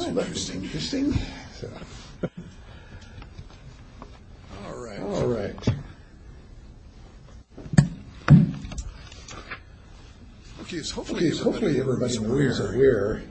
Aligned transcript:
Well, 0.00 0.18
interesting. 0.20 1.14
All 4.66 4.78
right. 4.78 5.00
all 5.00 5.26
right. 5.26 5.68
Okay, 10.62 10.80
so 10.82 10.94
hopefully 10.96 11.26
Okay, 11.26 11.36
so 11.36 11.44
hopefully 11.44 11.78
everybody 11.78 12.16
in 12.16 12.22
the 12.22 12.28
room 12.28 12.46
is 12.50 12.60
aware. 12.60 13.22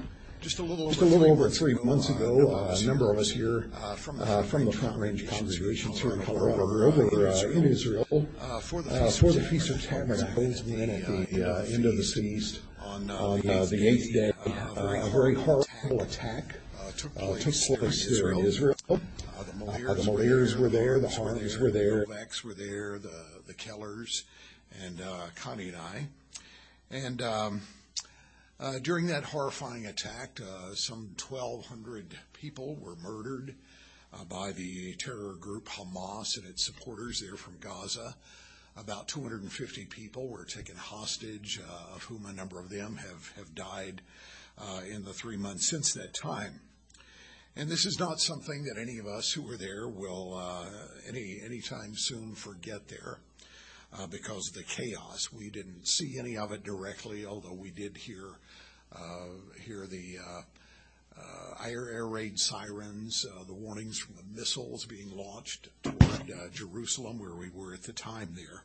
Just 0.41 0.59
a 0.59 0.61
little 0.61 0.85
over 0.85 0.93
Just 0.93 1.01
a 1.01 1.05
little 1.05 1.49
three 1.49 1.73
months 1.83 2.09
ago, 2.09 2.51
uh, 2.51 2.71
uh, 2.71 2.77
a 2.79 2.83
number 2.83 3.11
of 3.11 3.17
us 3.17 3.31
here 3.31 3.69
uh, 3.75 3.95
from 3.95 4.17
the 4.19 4.25
uh, 4.25 4.43
from 4.43 4.65
the 4.65 4.71
Front 4.71 4.97
Range 4.97 5.27
congregations 5.27 5.99
here 5.99 6.13
in 6.13 6.21
Colorado, 6.21 6.65
were 6.65 6.85
over, 6.85 7.27
in 7.51 7.65
Israel 7.65 8.07
uh, 8.39 8.59
for 8.59 8.83
the 8.83 9.45
Feast 9.49 9.71
of 9.71 9.83
Tabernacles, 9.83 10.61
and 10.61 10.91
at 10.91 11.05
the 11.07 11.43
uh, 11.43 11.63
end 11.63 11.85
of 11.85 11.97
the 11.97 12.03
feast, 12.03 12.61
on, 12.81 13.09
on 13.09 13.41
the 13.41 13.87
eighth 13.87 14.13
day, 14.13 14.31
a 14.79 15.09
very 15.09 15.35
horrible 15.35 16.01
attack 16.01 16.55
uh, 16.79 16.91
took 16.97 17.15
uh, 17.17 17.25
place 17.25 17.67
there 17.67 17.77
in 17.77 17.81
place 17.81 18.19
there 18.19 18.31
in 18.31 18.39
Israel. 18.39 18.75
Uh, 18.89 18.97
the 19.43 19.65
Uh, 19.91 20.03
Moliers 20.05 20.55
were 20.57 20.69
there, 20.69 20.99
the 20.99 21.09
Harms 21.09 21.39
Harms 21.39 21.57
were 21.57 21.71
there. 21.71 22.05
the 22.05 22.05
Novaks 22.05 22.43
were 22.43 22.53
there, 22.53 22.99
the 22.99 23.53
Kellers, 23.53 24.23
and 24.83 25.01
uh, 25.01 25.27
Connie 25.35 25.69
and 25.69 25.77
I. 25.77 26.07
And 26.91 27.21
um, 27.21 27.61
uh, 28.59 28.79
during 28.79 29.07
that 29.07 29.23
horrifying 29.23 29.85
attack, 29.85 30.39
uh, 30.41 30.73
some 30.75 31.15
1,200 31.29 32.17
people 32.33 32.75
were 32.75 32.95
murdered 32.95 33.55
uh, 34.13 34.23
by 34.25 34.51
the 34.51 34.93
terror 34.95 35.33
group 35.39 35.67
Hamas 35.67 36.37
and 36.37 36.47
its 36.47 36.65
supporters 36.65 37.19
there 37.19 37.35
from 37.35 37.57
Gaza. 37.59 38.15
About 38.77 39.07
250 39.07 39.85
people 39.85 40.29
were 40.29 40.45
taken 40.45 40.75
hostage, 40.75 41.59
uh, 41.59 41.95
of 41.95 42.03
whom 42.03 42.25
a 42.25 42.33
number 42.33 42.59
of 42.59 42.69
them 42.69 42.97
have, 42.97 43.33
have 43.35 43.53
died 43.53 44.01
uh, 44.01 44.38
in 44.89 45.03
the 45.03 45.13
three 45.13 45.37
months 45.37 45.69
since 45.69 45.93
that 45.93 46.13
time. 46.13 46.61
And 47.55 47.69
this 47.69 47.85
is 47.85 47.99
not 47.99 48.19
something 48.19 48.63
that 48.63 48.79
any 48.79 48.99
of 48.99 49.07
us 49.07 49.31
who 49.31 49.41
were 49.41 49.57
there 49.57 49.87
will 49.87 50.35
uh, 50.35 50.69
any 51.07 51.41
anytime 51.43 51.93
soon 51.95 52.35
forget 52.35 52.87
there, 52.87 53.19
uh, 53.97 54.07
because 54.07 54.49
of 54.49 54.53
the 54.55 54.63
chaos. 54.63 55.31
We 55.31 55.49
didn't 55.49 55.87
see 55.87 56.17
any 56.19 56.37
of 56.37 56.51
it 56.51 56.63
directly, 56.63 57.25
although 57.25 57.53
we 57.53 57.71
did 57.71 57.97
hear 57.97 58.39
uh, 58.95 59.29
hear 59.61 59.87
the 59.87 60.17
uh, 60.19 60.41
uh, 61.19 61.67
air 61.67 61.89
air 61.91 62.07
raid 62.07 62.39
sirens, 62.39 63.25
uh, 63.25 63.43
the 63.43 63.53
warnings 63.53 63.99
from 63.99 64.15
the 64.15 64.39
missiles 64.39 64.85
being 64.85 65.11
launched 65.15 65.69
toward 65.83 66.31
uh, 66.31 66.49
Jerusalem, 66.51 67.19
where 67.19 67.35
we 67.35 67.49
were 67.49 67.73
at 67.73 67.83
the 67.83 67.93
time 67.93 68.35
there. 68.35 68.63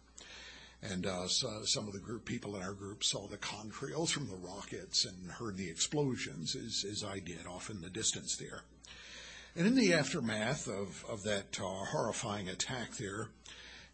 And 0.91 1.07
uh, 1.07 1.29
so 1.29 1.63
some 1.65 1.87
of 1.87 1.95
the 1.95 1.99
group 1.99 2.27
people 2.27 2.57
in 2.57 2.63
our 2.63 2.75
group 2.75 3.05
saw 3.05 3.27
the 3.27 3.39
contrails 3.39 4.11
from 4.11 4.29
the 4.29 4.37
rockets 4.37 5.07
and 5.07 5.31
heard 5.31 5.57
the 5.57 5.71
explosions, 5.71 6.55
as, 6.55 6.85
as 6.91 7.03
I 7.03 7.21
did, 7.21 7.47
off 7.47 7.71
in 7.71 7.81
the 7.81 7.89
distance 7.89 8.37
there. 8.37 8.63
And 9.57 9.67
in 9.67 9.77
the 9.77 9.95
aftermath 9.95 10.69
of, 10.69 11.05
of 11.09 11.23
that 11.23 11.59
uh, 11.59 11.65
horrifying 11.65 12.51
attack 12.51 12.97
there, 12.97 13.29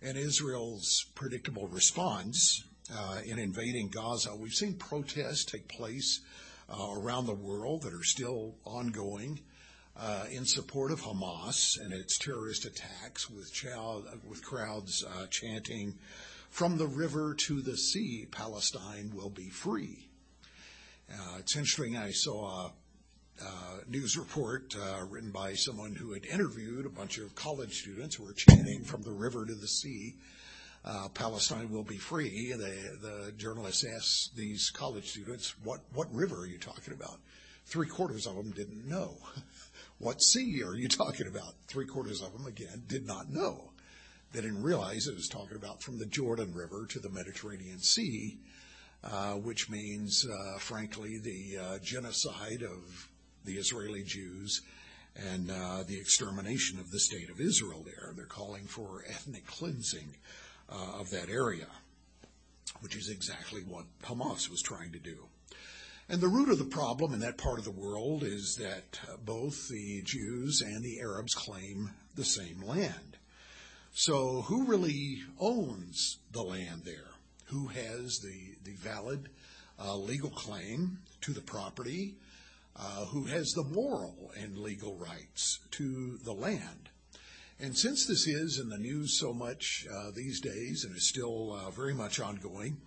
and 0.02 0.16
Israel's 0.16 1.04
predictable 1.14 1.68
response 1.68 2.64
uh, 2.92 3.20
in 3.24 3.38
invading 3.38 3.90
Gaza, 3.90 4.34
we've 4.34 4.52
seen 4.52 4.74
protests 4.74 5.44
take 5.44 5.68
place 5.68 6.20
uh, 6.68 6.92
around 6.92 7.26
the 7.26 7.34
world 7.34 7.82
that 7.82 7.92
are 7.92 8.02
still 8.02 8.56
ongoing 8.64 9.38
uh, 9.96 10.24
in 10.32 10.44
support 10.44 10.90
of 10.90 11.02
Hamas 11.02 11.78
and 11.80 11.92
its 11.92 12.18
terrorist 12.18 12.64
attacks, 12.64 13.30
with, 13.30 13.52
chow- 13.52 14.02
with 14.28 14.42
crowds 14.42 15.04
uh, 15.04 15.26
chanting, 15.28 15.98
"From 16.50 16.76
the 16.76 16.86
river 16.86 17.34
to 17.46 17.62
the 17.62 17.76
sea, 17.76 18.26
Palestine 18.30 19.12
will 19.14 19.30
be 19.30 19.48
free." 19.48 20.10
Uh, 21.10 21.36
it's 21.38 21.56
interesting. 21.56 21.96
I 21.96 22.10
saw 22.12 22.66
a 22.66 22.72
uh, 23.42 23.80
news 23.88 24.16
report 24.16 24.74
uh, 24.76 25.04
written 25.08 25.30
by 25.30 25.54
someone 25.54 25.94
who 25.94 26.12
had 26.12 26.26
interviewed 26.26 26.84
a 26.84 26.90
bunch 26.90 27.18
of 27.18 27.34
college 27.34 27.80
students 27.80 28.16
who 28.16 28.24
were 28.24 28.34
chanting 28.34 28.84
from 28.84 29.02
the 29.02 29.10
river 29.10 29.46
to 29.46 29.54
the 29.54 29.66
sea, 29.66 30.14
uh, 30.84 31.08
Palestine 31.14 31.70
will 31.70 31.82
be 31.82 31.96
free. 31.96 32.52
The, 32.52 32.98
the 33.00 33.32
journalist 33.32 33.84
asked 33.84 34.36
these 34.36 34.70
college 34.70 35.10
students, 35.10 35.54
what, 35.64 35.80
what 35.94 36.12
river 36.12 36.40
are 36.40 36.46
you 36.46 36.58
talking 36.58 36.92
about? 36.92 37.18
Three 37.66 37.88
quarters 37.88 38.26
of 38.26 38.36
them 38.36 38.50
didn't 38.50 38.86
know. 38.86 39.16
what 39.98 40.22
sea 40.22 40.62
are 40.62 40.74
you 40.74 40.88
talking 40.88 41.26
about? 41.26 41.54
Three 41.66 41.86
quarters 41.86 42.22
of 42.22 42.32
them, 42.32 42.46
again, 42.46 42.82
did 42.88 43.06
not 43.06 43.30
know. 43.30 43.72
They 44.32 44.40
didn't 44.42 44.62
realize 44.62 45.06
it 45.06 45.16
was 45.16 45.28
talking 45.28 45.56
about 45.56 45.82
from 45.82 45.98
the 45.98 46.06
Jordan 46.06 46.54
River 46.54 46.86
to 46.90 47.00
the 47.00 47.10
Mediterranean 47.10 47.80
Sea, 47.80 48.38
uh, 49.02 49.32
which 49.32 49.68
means, 49.68 50.24
uh, 50.24 50.58
frankly, 50.58 51.18
the 51.18 51.58
uh, 51.58 51.78
genocide 51.82 52.62
of 52.62 53.08
the 53.44 53.54
Israeli 53.54 54.04
Jews 54.04 54.62
and 55.16 55.50
uh, 55.50 55.82
the 55.86 55.98
extermination 55.98 56.78
of 56.78 56.90
the 56.90 57.00
state 57.00 57.28
of 57.28 57.40
Israel 57.40 57.82
there. 57.84 58.12
They're 58.14 58.26
calling 58.26 58.66
for 58.66 59.04
ethnic 59.08 59.46
cleansing 59.46 60.14
uh, 60.68 61.00
of 61.00 61.10
that 61.10 61.28
area, 61.28 61.66
which 62.80 62.94
is 62.94 63.08
exactly 63.08 63.62
what 63.62 63.86
Hamas 64.04 64.48
was 64.48 64.62
trying 64.62 64.92
to 64.92 65.00
do. 65.00 65.26
And 66.08 66.20
the 66.20 66.28
root 66.28 66.50
of 66.50 66.58
the 66.58 66.64
problem 66.64 67.14
in 67.14 67.20
that 67.20 67.38
part 67.38 67.58
of 67.58 67.64
the 67.64 67.70
world 67.70 68.22
is 68.22 68.56
that 68.60 69.00
both 69.24 69.68
the 69.68 70.02
Jews 70.04 70.60
and 70.60 70.82
the 70.84 71.00
Arabs 71.00 71.34
claim 71.34 71.90
the 72.14 72.24
same 72.24 72.62
land. 72.62 73.09
So 73.92 74.42
who 74.42 74.66
really 74.66 75.18
owns 75.38 76.18
the 76.32 76.42
land 76.42 76.82
there? 76.84 77.10
Who 77.46 77.66
has 77.66 78.20
the, 78.20 78.56
the 78.62 78.76
valid 78.76 79.28
uh, 79.78 79.96
legal 79.96 80.30
claim 80.30 80.98
to 81.22 81.32
the 81.32 81.40
property? 81.40 82.14
Uh, 82.76 83.04
who 83.06 83.24
has 83.24 83.50
the 83.50 83.64
moral 83.64 84.32
and 84.38 84.56
legal 84.56 84.96
rights 84.96 85.58
to 85.72 86.18
the 86.24 86.32
land? 86.32 86.88
And 87.58 87.76
since 87.76 88.06
this 88.06 88.26
is 88.26 88.58
in 88.58 88.68
the 88.68 88.78
news 88.78 89.18
so 89.18 89.34
much 89.34 89.86
uh, 89.92 90.12
these 90.14 90.40
days 90.40 90.84
and 90.84 90.96
is 90.96 91.08
still 91.08 91.52
uh, 91.52 91.70
very 91.70 91.92
much 91.92 92.20
ongoing, 92.20 92.78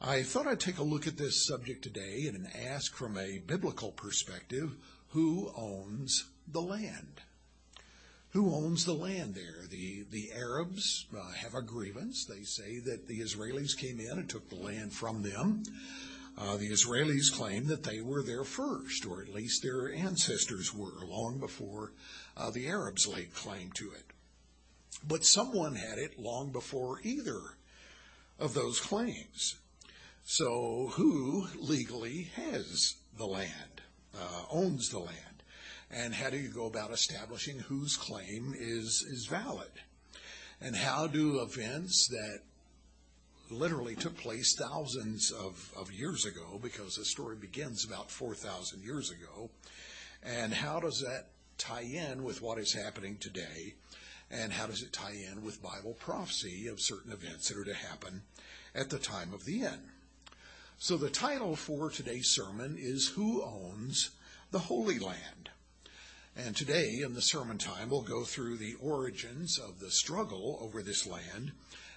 I 0.00 0.24
thought 0.24 0.46
I'd 0.46 0.60
take 0.60 0.78
a 0.78 0.82
look 0.82 1.06
at 1.06 1.16
this 1.16 1.46
subject 1.46 1.82
today 1.84 2.26
and 2.26 2.46
ask 2.68 2.94
from 2.94 3.16
a 3.16 3.38
biblical 3.38 3.92
perspective 3.92 4.74
who 5.08 5.52
owns 5.56 6.24
the 6.46 6.60
land? 6.60 7.20
Who 8.32 8.54
owns 8.54 8.84
the 8.84 8.94
land 8.94 9.34
there? 9.34 9.66
The, 9.68 10.04
the 10.10 10.30
Arabs 10.36 11.06
uh, 11.16 11.32
have 11.32 11.54
a 11.54 11.62
grievance. 11.62 12.24
They 12.26 12.44
say 12.44 12.78
that 12.78 13.08
the 13.08 13.20
Israelis 13.20 13.76
came 13.76 13.98
in 13.98 14.18
and 14.18 14.28
took 14.28 14.48
the 14.48 14.54
land 14.54 14.92
from 14.92 15.22
them. 15.22 15.64
Uh, 16.38 16.56
the 16.56 16.70
Israelis 16.70 17.32
claim 17.32 17.66
that 17.66 17.82
they 17.82 18.00
were 18.00 18.22
there 18.22 18.44
first, 18.44 19.04
or 19.04 19.20
at 19.20 19.34
least 19.34 19.62
their 19.62 19.92
ancestors 19.92 20.72
were, 20.72 21.04
long 21.04 21.40
before 21.40 21.92
uh, 22.36 22.50
the 22.50 22.68
Arabs 22.68 23.06
laid 23.08 23.34
claim 23.34 23.72
to 23.74 23.90
it. 23.90 24.04
But 25.06 25.24
someone 25.24 25.74
had 25.74 25.98
it 25.98 26.18
long 26.18 26.52
before 26.52 27.00
either 27.02 27.40
of 28.38 28.54
those 28.54 28.78
claims. 28.80 29.56
So 30.24 30.92
who 30.92 31.48
legally 31.58 32.30
has 32.36 32.94
the 33.18 33.26
land, 33.26 33.80
uh, 34.14 34.44
owns 34.52 34.88
the 34.90 35.00
land? 35.00 35.29
And 35.90 36.14
how 36.14 36.30
do 36.30 36.36
you 36.36 36.48
go 36.48 36.66
about 36.66 36.92
establishing 36.92 37.58
whose 37.58 37.96
claim 37.96 38.54
is, 38.56 39.04
is 39.10 39.26
valid? 39.26 39.72
And 40.60 40.76
how 40.76 41.06
do 41.06 41.40
events 41.40 42.08
that 42.08 42.40
literally 43.50 43.96
took 43.96 44.16
place 44.16 44.54
thousands 44.56 45.32
of, 45.32 45.72
of 45.76 45.92
years 45.92 46.24
ago, 46.24 46.60
because 46.62 46.94
the 46.94 47.04
story 47.04 47.36
begins 47.36 47.84
about 47.84 48.10
4,000 48.10 48.82
years 48.82 49.10
ago, 49.10 49.50
and 50.22 50.52
how 50.52 50.78
does 50.80 51.00
that 51.00 51.26
tie 51.58 51.82
in 51.82 52.22
with 52.22 52.40
what 52.40 52.58
is 52.58 52.72
happening 52.72 53.16
today? 53.18 53.74
And 54.30 54.52
how 54.52 54.66
does 54.66 54.82
it 54.82 54.92
tie 54.92 55.16
in 55.32 55.42
with 55.42 55.62
Bible 55.62 55.96
prophecy 55.98 56.68
of 56.68 56.80
certain 56.80 57.10
events 57.10 57.48
that 57.48 57.58
are 57.58 57.64
to 57.64 57.74
happen 57.74 58.22
at 58.74 58.90
the 58.90 58.98
time 58.98 59.32
of 59.34 59.44
the 59.44 59.62
end? 59.62 59.82
So 60.78 60.96
the 60.96 61.10
title 61.10 61.56
for 61.56 61.90
today's 61.90 62.28
sermon 62.28 62.76
is 62.78 63.08
Who 63.08 63.42
Owns 63.42 64.10
the 64.52 64.60
Holy 64.60 64.98
Land? 64.98 65.39
And 66.36 66.56
today 66.56 67.00
in 67.04 67.14
the 67.14 67.22
sermon 67.22 67.58
time, 67.58 67.90
we'll 67.90 68.02
go 68.02 68.24
through 68.24 68.56
the 68.56 68.76
origins 68.80 69.58
of 69.58 69.80
the 69.80 69.90
struggle 69.90 70.58
over 70.60 70.82
this 70.82 71.06
land 71.06 71.52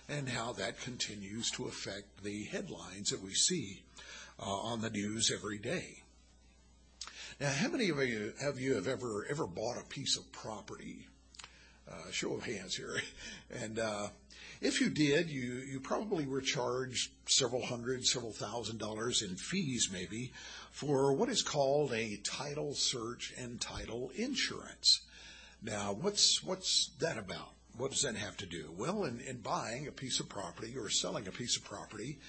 and 0.10 0.30
how 0.30 0.54
that 0.54 0.80
continues 0.82 1.50
to 1.52 1.66
affect 1.66 2.24
the 2.24 2.44
headlines 2.46 3.10
that 3.10 3.22
we 3.22 3.34
see 3.34 3.84
uh, 4.40 4.50
on 4.50 4.82
the 4.82 4.90
news 4.90 5.32
every 5.32 5.58
day. 5.58 6.04
Now, 7.40 7.52
how 7.52 7.70
many 7.70 7.90
of 7.90 7.98
you 8.08 8.34
have 8.42 8.60
you 8.60 8.76
have 8.76 8.88
ever 8.88 9.26
ever 9.30 9.48
bought 9.48 9.78
a 9.78 9.86
piece 9.86 10.18
of 10.18 10.32
property? 10.32 11.08
Uh, 11.90 12.12
show 12.12 12.34
of 12.34 12.44
hands 12.44 12.76
here, 12.76 13.02
and 13.52 13.78
uh, 13.78 14.08
if 14.64 14.80
you 14.80 14.90
did, 14.90 15.30
you 15.30 15.62
you 15.70 15.82
probably 15.82 16.26
were 16.26 16.40
charged 16.40 17.12
several 17.28 17.66
hundred, 17.66 18.06
several 18.06 18.32
thousand 18.32 18.80
dollars 18.80 19.22
in 19.22 19.36
fees, 19.36 19.90
maybe, 19.92 20.32
for 20.72 21.14
what 21.14 21.28
is 21.28 21.42
called 21.42 21.92
a 21.92 22.16
title 22.24 22.74
search 22.74 23.34
and 23.38 23.60
title 23.60 24.10
insurance. 24.16 25.02
Now, 25.62 25.92
what's 25.92 26.42
what's 26.44 26.92
that 27.00 27.18
about? 27.18 27.56
What 27.76 27.92
does 27.92 28.04
that 28.04 28.16
have 28.16 28.38
to 28.38 28.46
do? 28.46 28.72
Well, 28.78 29.04
in, 29.04 29.20
in 29.20 29.42
buying 29.42 29.88
a 29.88 29.92
piece 29.92 30.22
of 30.22 30.30
property 30.30 30.76
or 30.78 30.90
selling 30.90 31.28
a 31.28 31.32
piece 31.32 31.58
of 31.58 31.66
property, 31.66 32.20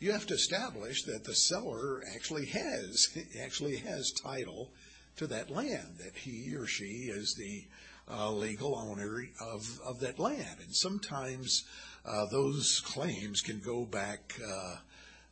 you 0.00 0.10
have 0.12 0.26
to 0.26 0.34
establish 0.34 1.04
that 1.04 1.22
the 1.22 1.34
seller 1.34 2.02
actually 2.12 2.46
has 2.46 3.16
actually 3.40 3.76
has 3.76 4.10
title 4.10 4.72
to 5.16 5.28
that 5.28 5.48
land, 5.48 5.98
that 5.98 6.16
he 6.16 6.56
or 6.56 6.66
she 6.66 7.08
is 7.08 7.34
the 7.34 7.64
legal 8.08 8.76
owner 8.76 9.24
of, 9.40 10.00
that 10.00 10.18
land. 10.18 10.58
And 10.62 10.74
sometimes 10.74 11.64
uh, 12.04 12.26
those 12.26 12.80
claims 12.80 13.40
can 13.40 13.60
go 13.60 13.84
back 13.84 14.34
uh, 14.46 14.76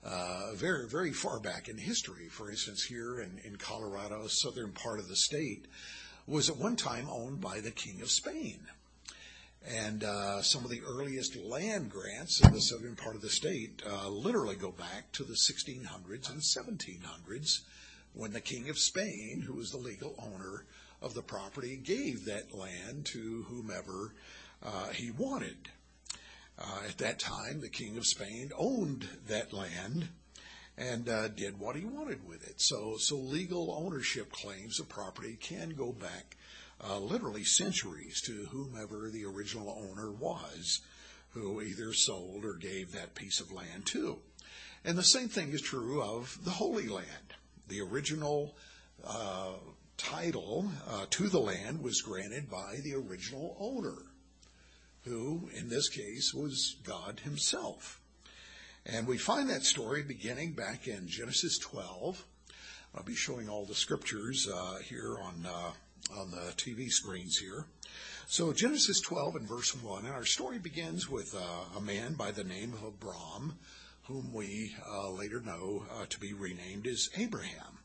uh, 0.05 0.55
very, 0.55 0.89
very 0.89 1.13
far 1.13 1.39
back 1.39 1.69
in 1.69 1.79
history. 1.79 2.29
For 2.29 2.51
instance, 2.51 2.83
here 2.85 3.21
in, 3.21 3.57
Colorado, 3.57 4.27
southern 4.27 4.73
part 4.73 4.99
of 4.99 5.09
the 5.09 5.17
state, 5.17 5.67
was 6.27 6.49
at 6.49 6.57
one 6.57 6.77
time 6.77 7.09
owned 7.11 7.41
by 7.41 7.61
the 7.61 7.71
King 7.71 8.01
of 8.01 8.11
Spain. 8.11 8.61
And 9.65 10.03
uh, 10.03 10.43
some 10.43 10.65
of 10.65 10.71
the 10.71 10.83
earliest 10.83 11.37
land 11.37 11.91
grants 11.91 12.41
in 12.41 12.53
the 12.53 12.61
southern 12.61 12.97
part 12.97 13.15
of 13.15 13.23
the 13.23 13.31
state 13.31 13.81
uh, 13.89 14.09
literally 14.09 14.57
go 14.57 14.73
back 14.73 15.13
to 15.13 15.25
the 15.25 15.35
1600s 15.35 16.31
and 16.31 16.41
1700s 16.41 17.61
when 18.13 18.33
the 18.33 18.41
King 18.41 18.69
of 18.69 18.79
Spain, 18.79 19.45
who 19.47 19.55
was 19.55 19.71
the 19.71 19.79
legal 19.79 20.15
owner 20.19 20.65
of 21.03 21.15
the 21.15 21.23
property, 21.23 21.77
gave 21.77 22.25
that 22.25 22.55
land 22.55 23.07
to 23.07 23.45
whomever 23.49 24.15
uh, 24.63 24.89
he 24.89 25.11
wanted. 25.11 25.69
Uh, 26.59 26.83
at 26.89 26.99
that 26.99 27.19
time, 27.19 27.61
the 27.61 27.69
King 27.69 27.97
of 27.97 28.07
Spain 28.07 28.51
owned 28.57 29.09
that 29.27 29.53
land 29.53 30.09
and 30.77 31.09
uh, 31.09 31.29
did 31.29 31.59
what 31.59 31.77
he 31.77 31.85
wanted 31.85 32.27
with 32.27 32.49
it. 32.49 32.61
So, 32.61 32.97
so 32.99 33.17
legal 33.17 33.73
ownership 33.73 34.33
claims 34.33 34.81
of 34.81 34.89
property 34.89 35.37
can 35.41 35.71
go 35.71 35.93
back 35.93 36.37
uh, 36.83 36.99
literally 36.99 37.45
centuries 37.45 38.21
to 38.23 38.47
whomever 38.51 39.11
the 39.11 39.25
original 39.25 39.71
owner 39.91 40.11
was, 40.11 40.81
who 41.31 41.61
either 41.63 41.93
sold 41.93 42.45
or 42.45 42.55
gave 42.55 42.93
that 42.93 43.15
piece 43.15 43.41
of 43.41 43.53
land 43.53 43.87
to. 43.87 44.19
And 44.85 44.99
the 44.99 45.05
same 45.05 45.29
thing 45.29 45.53
is 45.53 45.63
true 45.63 46.03
of 46.03 46.39
the 46.45 46.51
Holy 46.51 46.89
Land. 46.89 47.35
The 47.69 47.81
original 47.81 48.57
uh, 49.07 49.53
title 50.03 50.71
uh, 50.89 51.07
to 51.11 51.29
the 51.29 51.41
land 51.41 51.83
was 51.83 52.03
granted 52.03 52.51
by 52.51 52.77
the 52.83 52.95
original 52.95 53.57
owner, 53.59 53.97
who 55.05 55.49
in 55.55 55.69
this 55.69 55.89
case 55.89 56.35
was 56.35 56.77
God 56.85 57.21
Himself. 57.21 58.01
And 58.85 59.07
we 59.07 59.17
find 59.17 59.49
that 59.49 59.63
story 59.63 60.03
beginning 60.03 60.53
back 60.53 60.89
in 60.89 61.07
Genesis 61.07 61.59
12. 61.59 62.25
I'll 62.95 63.05
be 63.05 63.15
showing 63.15 63.49
all 63.49 63.65
the 63.65 63.75
scriptures 63.75 64.49
uh, 64.53 64.79
here 64.85 65.17
on 65.23 65.47
uh, 65.47 65.73
on 66.19 66.31
the 66.33 66.53
TV 66.57 66.91
screens 66.91 67.39
here. 67.39 67.67
So 68.27 68.53
Genesis 68.53 69.01
12 69.01 69.37
and 69.37 69.49
verse 69.49 69.75
1, 69.75 70.05
and 70.05 70.13
our 70.13 70.25
story 70.25 70.59
begins 70.59 71.09
with 71.09 71.35
uh, 71.35 71.79
a 71.79 71.81
man 71.81 72.15
by 72.15 72.33
the 72.33 72.45
name 72.45 72.73
of 72.73 72.83
Abram, 72.83 73.59
whom 74.05 74.33
we 74.33 74.75
uh, 74.89 75.11
later 75.11 75.41
know 75.41 75.85
uh, 75.93 76.07
to 76.09 76.19
be 76.19 76.33
renamed 76.33 76.87
as 76.87 77.09
Abraham. 77.17 77.79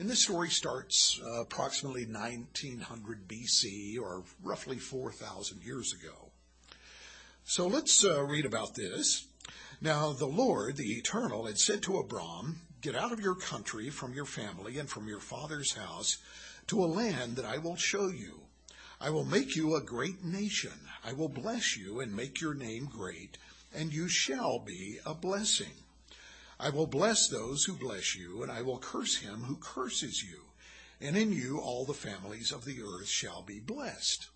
And 0.00 0.08
this 0.08 0.22
story 0.22 0.48
starts 0.48 1.20
uh, 1.22 1.42
approximately 1.42 2.06
1900 2.06 3.28
BC, 3.28 4.00
or 4.00 4.24
roughly 4.42 4.78
4,000 4.78 5.62
years 5.62 5.92
ago. 5.92 6.30
So 7.44 7.66
let's 7.66 8.02
uh, 8.02 8.22
read 8.22 8.46
about 8.46 8.74
this. 8.74 9.26
Now 9.78 10.12
the 10.12 10.24
Lord, 10.24 10.78
the 10.78 10.94
Eternal, 10.94 11.44
had 11.44 11.58
said 11.58 11.82
to 11.82 11.98
Abram, 11.98 12.62
Get 12.80 12.96
out 12.96 13.12
of 13.12 13.20
your 13.20 13.34
country, 13.34 13.90
from 13.90 14.14
your 14.14 14.24
family, 14.24 14.78
and 14.78 14.88
from 14.88 15.06
your 15.06 15.20
father's 15.20 15.74
house 15.74 16.16
to 16.68 16.82
a 16.82 16.86
land 16.86 17.36
that 17.36 17.44
I 17.44 17.58
will 17.58 17.76
show 17.76 18.08
you. 18.08 18.40
I 19.02 19.10
will 19.10 19.26
make 19.26 19.54
you 19.54 19.76
a 19.76 19.82
great 19.82 20.24
nation. 20.24 20.88
I 21.04 21.12
will 21.12 21.28
bless 21.28 21.76
you 21.76 22.00
and 22.00 22.16
make 22.16 22.40
your 22.40 22.54
name 22.54 22.86
great, 22.86 23.36
and 23.74 23.92
you 23.92 24.08
shall 24.08 24.60
be 24.60 24.98
a 25.04 25.12
blessing. 25.12 25.74
I 26.62 26.68
will 26.68 26.86
bless 26.86 27.28
those 27.28 27.64
who 27.64 27.72
bless 27.72 28.14
you, 28.14 28.42
and 28.42 28.52
I 28.52 28.60
will 28.60 28.78
curse 28.78 29.16
him 29.16 29.44
who 29.44 29.56
curses 29.56 30.22
you. 30.22 30.42
And 31.00 31.16
in 31.16 31.32
you 31.32 31.58
all 31.58 31.86
the 31.86 31.94
families 31.94 32.52
of 32.52 32.66
the 32.66 32.82
earth 32.82 33.08
shall 33.08 33.42
be 33.42 33.60
blessed. 33.60 34.28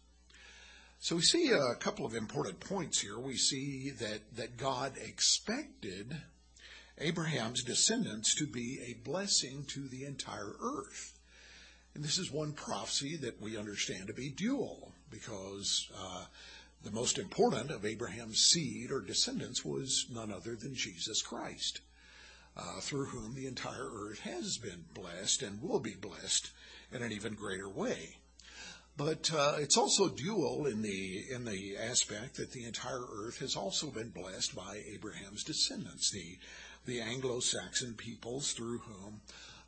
So 1.01 1.17
we 1.17 1.23
see 1.23 1.51
a 1.51 1.75
couple 1.75 2.07
of 2.07 2.15
important 2.15 2.61
points 2.61 3.01
here. 3.03 3.19
We 3.19 3.37
see 3.37 3.91
that, 4.01 4.37
that 4.37 4.57
God 4.57 4.95
expected 4.97 6.17
Abraham's 6.99 7.63
descendants 7.63 8.35
to 8.37 8.47
be 8.47 8.81
a 8.87 9.07
blessing 9.07 9.67
to 9.75 9.87
the 9.87 10.05
entire 10.05 10.55
earth. 10.63 11.19
And 11.95 12.03
this 12.03 12.17
is 12.17 12.33
one 12.33 12.55
prophecy 12.55 13.19
that 13.19 13.43
we 13.43 13.59
understand 13.59 14.07
to 14.07 14.15
be 14.15 14.31
dual, 14.31 14.93
because 15.11 15.91
uh, 15.95 16.25
the 16.83 16.91
most 16.91 17.19
important 17.19 17.71
of 17.71 17.85
Abraham's 17.85 18.39
seed 18.39 18.91
or 18.91 19.03
descendants 19.03 19.63
was 19.63 20.07
none 20.11 20.33
other 20.33 20.57
than 20.57 20.75
Jesus 20.75 21.21
Christ, 21.21 21.83
through 22.81 23.07
whom 23.07 23.35
the 23.35 23.47
entire 23.47 23.91
earth 23.93 24.21
has 24.21 24.59
been 24.59 24.85
blessed 24.95 25.43
and 25.43 25.63
will 25.63 25.81
be 25.81 25.95
blessed 25.95 26.51
in 26.93 27.03
an 27.03 27.13
even 27.13 27.35
greater 27.35 27.69
way. 27.69 28.17
But 28.97 29.33
uh, 29.35 29.57
it's 29.59 29.77
also 29.77 30.09
dual 30.09 30.67
in 30.67 30.83
the 30.83 31.25
in 31.29 31.45
the 31.45 31.77
aspect 31.77 32.37
that 32.37 32.53
the 32.53 32.65
entire 32.65 33.05
earth 33.13 33.41
has 33.41 33.57
also 33.57 33.89
been 33.91 34.11
blessed 34.11 34.55
by 34.55 34.83
Abraham's 34.93 35.43
descendants, 35.43 36.13
the 36.13 36.39
the 36.87 37.01
Anglo-Saxon 37.01 37.95
peoples 37.95 38.53
through 38.53 38.79
whom 38.79 39.21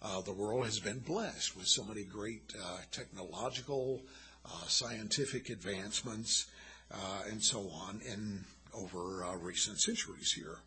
uh, 0.02 0.20
the 0.20 0.32
world 0.32 0.66
has 0.66 0.78
been 0.78 1.00
blessed 1.00 1.56
with 1.56 1.66
so 1.66 1.82
many 1.82 2.04
great 2.04 2.52
uh, 2.62 2.78
technological, 2.92 4.02
uh, 4.44 4.66
scientific 4.68 5.48
advancements, 5.48 6.46
uh, 6.92 7.22
and 7.28 7.42
so 7.42 7.68
on 7.70 8.00
in 8.06 8.44
over 8.74 9.24
uh, 9.24 9.34
recent 9.36 9.80
centuries 9.80 10.32
here. 10.32 10.58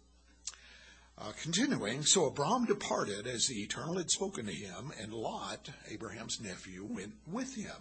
Uh, 1.22 1.34
continuing, 1.42 2.02
so 2.02 2.28
Abram 2.28 2.64
departed 2.64 3.28
as 3.28 3.48
the 3.48 3.62
Eternal 3.62 3.98
had 3.98 4.10
spoken 4.10 4.46
to 4.46 4.54
him, 4.54 4.94
and 5.02 5.14
Lot, 5.14 5.70
Abraham's 5.90 6.40
nephew, 6.40 6.86
went 6.86 7.14
with 7.28 7.56
him. 7.56 7.76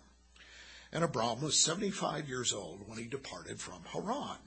And 0.93 1.05
Abram 1.05 1.41
was 1.41 1.63
75 1.63 2.29
years 2.29 2.53
old 2.53 2.89
when 2.89 2.99
he 2.99 3.05
departed 3.05 3.61
from 3.61 3.85
Haran. 3.93 4.39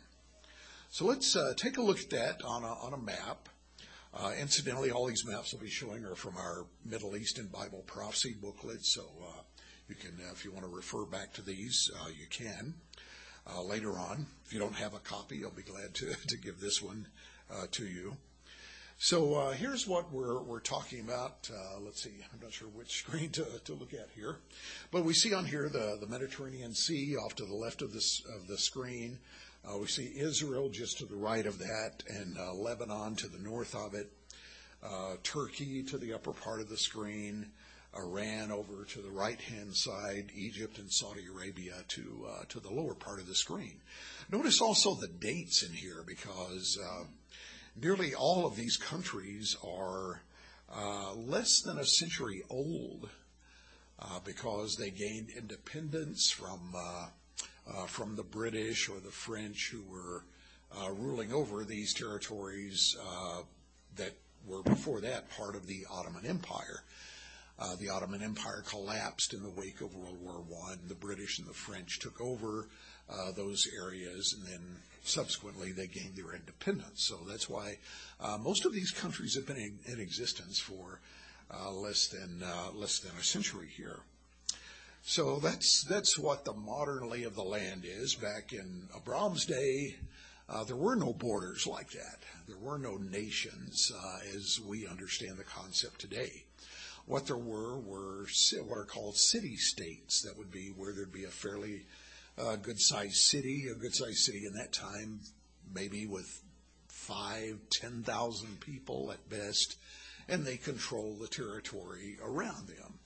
So 0.89 1.05
let's 1.05 1.38
take 1.55 1.77
a 1.77 1.81
look 1.81 1.99
at 1.99 2.09
that 2.09 2.41
on 2.43 2.63
a, 2.63 2.73
on 2.73 2.93
a 2.93 2.97
map. 2.97 3.47
Uh, 4.13 4.33
incidentally, 4.38 4.91
all 4.91 5.07
these 5.07 5.25
maps 5.25 5.53
I'll 5.53 5.61
be 5.61 5.69
showing 5.69 6.03
are 6.03 6.15
from 6.15 6.35
our 6.35 6.65
Middle 6.83 7.15
Eastern 7.15 7.47
Bible 7.47 7.83
prophecy 7.87 8.35
booklet, 8.41 8.85
so 8.85 9.03
uh, 9.23 9.41
you 9.87 9.95
can, 9.95 10.11
uh, 10.19 10.33
if 10.33 10.44
you 10.44 10.51
want 10.51 10.65
to 10.65 10.71
refer 10.71 11.05
back 11.05 11.31
to 11.33 11.41
these, 11.41 11.89
uh, 12.01 12.09
you 12.09 12.25
can 12.29 12.73
uh, 13.47 13.61
later 13.63 13.91
on. 13.91 14.25
If 14.45 14.51
you 14.51 14.59
don't 14.59 14.75
have 14.75 14.94
a 14.94 14.99
copy, 14.99 15.44
I'll 15.45 15.51
be 15.51 15.63
glad 15.63 15.94
to, 15.95 16.13
to 16.27 16.37
give 16.37 16.59
this 16.59 16.81
one 16.81 17.07
uh, 17.49 17.67
to 17.71 17.85
you. 17.85 18.17
So 19.03 19.50
here's 19.50 19.88
what 19.88 20.13
we're 20.13 20.44
we're 20.44 20.59
talking 20.59 21.00
about. 21.00 21.50
let's 21.83 22.03
see, 22.03 22.12
I'm 22.31 22.39
not 22.39 22.53
sure 22.53 22.68
which 22.68 23.00
screen 23.00 23.31
to, 23.31 23.45
to 23.65 23.74
look 23.74 23.95
at 23.95 24.09
here, 24.13 24.38
but 24.92 25.03
we 25.03 25.15
see 25.15 25.33
on 25.33 25.44
here 25.44 25.69
the, 25.69 25.98
the 26.00 26.06
Mediterranean 26.06 26.75
Sea 26.75 27.15
off 27.18 27.35
to 27.37 27.45
the 27.45 27.56
left 27.56 27.81
of 27.81 27.94
this 27.94 28.21
of 28.35 28.45
the 28.45 28.59
screen. 28.59 29.18
Uh, 29.68 29.80
we 29.80 29.87
see 29.87 30.14
Israel 30.16 30.69
just 30.69 30.99
to 30.99 31.06
the 31.06 31.16
right 31.16 31.47
of 31.47 31.57
that, 31.57 32.04
and 32.09 32.37
uh, 32.37 32.54
Lebanon 32.54 33.16
to 33.16 33.28
the 33.28 33.40
north 33.40 33.73
of 33.73 33.95
it, 33.95 34.11
uh, 34.83 35.16
Turkey 35.23 35.81
to 35.81 35.97
the 35.97 36.14
upper 36.14 36.31
part 36.31 36.61
of 36.61 36.69
the 36.69 36.78
screen, 36.78 37.47
Iran 37.97 38.52
over 38.52 38.85
to 38.85 39.02
the 39.02 39.09
right-hand 39.09 39.75
side, 39.75 40.30
Egypt 40.35 40.78
and 40.78 40.94
Saudi 40.94 41.25
Arabia 41.25 41.73
to 41.87 42.28
uh, 42.30 42.44
to 42.49 42.59
the 42.59 42.69
lower 42.71 42.94
part 42.94 43.19
of 43.19 43.25
the 43.25 43.33
screen. 43.33 43.81
Notice 44.31 44.61
also 44.61 44.94
the 44.94 45.07
dates 45.07 45.64
in 45.64 45.73
here 45.73 46.04
because 46.06 46.78
uh, 46.80 47.06
nearly 47.75 48.13
all 48.13 48.45
of 48.45 48.56
these 48.56 48.78
countries 48.78 49.56
are 49.63 50.21
uh, 50.73 51.13
less 51.13 51.61
than 51.66 51.78
a 51.78 51.85
century 51.85 52.44
old 52.49 53.09
because 54.25 54.75
they 54.78 54.90
gained 54.90 55.30
independence 55.30 56.31
from 56.31 56.73
uh, 57.68 57.85
from 57.85 58.16
the 58.16 58.23
British 58.23 58.90
or 58.90 58.99
the 58.99 59.11
French 59.11 59.71
who 59.71 59.83
were 59.83 60.23
uh, 60.78 60.92
ruling 60.92 61.31
over 61.31 61.63
these 61.63 61.94
territories 61.94 62.95
uh, 63.01 63.42
that 63.95 64.13
were 64.45 64.63
before 64.63 65.01
that 65.01 65.30
part 65.30 65.56
of 65.56 65.68
the 65.68 65.85
Ottoman 65.90 66.25
Empire. 66.25 66.83
Uh, 67.61 67.75
the 67.80 67.89
Ottoman 67.89 68.23
Empire 68.23 68.63
collapsed 68.68 69.35
in 69.35 69.44
the 69.44 69.49
wake 69.51 69.81
of 69.81 69.94
World 69.94 70.18
War 70.19 70.44
I. 70.68 70.75
The 70.87 70.95
British 70.95 71.37
and 71.37 71.47
the 71.47 71.53
French 71.53 71.99
took 71.99 72.19
over 72.19 72.68
uh, 73.07 73.31
those 73.33 73.68
areas, 73.77 74.33
and 74.35 74.47
then 74.47 74.77
subsequently 75.03 75.71
they 75.71 75.85
gained 75.85 76.15
their 76.15 76.33
independence. 76.33 77.06
So 77.06 77.19
that's 77.30 77.47
why 77.47 77.77
uh, 78.19 78.39
most 78.39 78.65
of 78.65 78.73
these 78.73 78.89
countries 78.89 79.35
have 79.35 79.45
been 79.45 79.57
in, 79.57 79.94
in 79.94 79.99
existence 79.99 80.59
for 80.59 81.01
less 81.71 82.07
than 82.07 82.41
less 82.73 82.99
than 82.99 83.11
a 83.19 83.23
century 83.23 83.69
here. 83.77 83.99
So 85.03 85.39
that's 85.39 85.83
that's 85.83 86.18
what 86.18 86.45
the 86.45 86.53
modern 86.53 87.09
lay 87.09 87.23
of 87.23 87.35
the 87.35 87.44
land 87.44 87.83
is. 87.85 88.15
Back 88.15 88.53
in 88.53 88.87
Abram's 88.95 89.45
day, 89.45 89.95
uh, 90.47 90.63
there 90.63 90.75
were 90.75 90.95
no 90.95 91.13
borders 91.13 91.68
like 91.68 91.91
that. 91.91 92.19
There 92.47 92.57
were 92.57 92.77
no 92.77 92.97
nations 92.97 93.91
uh, 93.95 94.19
as 94.35 94.59
we 94.65 94.87
understand 94.87 95.37
the 95.37 95.44
concept 95.44 95.99
today. 96.01 96.44
What 97.05 97.25
there 97.27 97.37
were 97.37 97.79
were 97.79 98.25
what 98.67 98.77
are 98.77 98.85
called 98.85 99.17
city 99.17 99.55
states. 99.57 100.21
That 100.21 100.37
would 100.37 100.51
be 100.51 100.71
where 100.77 100.93
there'd 100.93 101.11
be 101.11 101.25
a 101.25 101.29
fairly 101.29 101.85
uh, 102.37 102.55
good 102.55 102.79
sized 102.79 103.15
city, 103.15 103.67
a 103.69 103.75
good 103.75 103.93
sized 103.93 104.19
city 104.19 104.45
in 104.45 104.53
that 104.53 104.71
time, 104.71 105.19
maybe 105.73 106.05
with 106.05 106.41
five, 106.87 107.59
ten 107.69 108.03
thousand 108.03 108.59
people 108.61 109.11
at 109.11 109.29
best, 109.29 109.77
and 110.29 110.45
they 110.45 110.57
control 110.57 111.17
the 111.19 111.27
territory 111.27 112.17
around 112.23 112.67
them. 112.67 112.99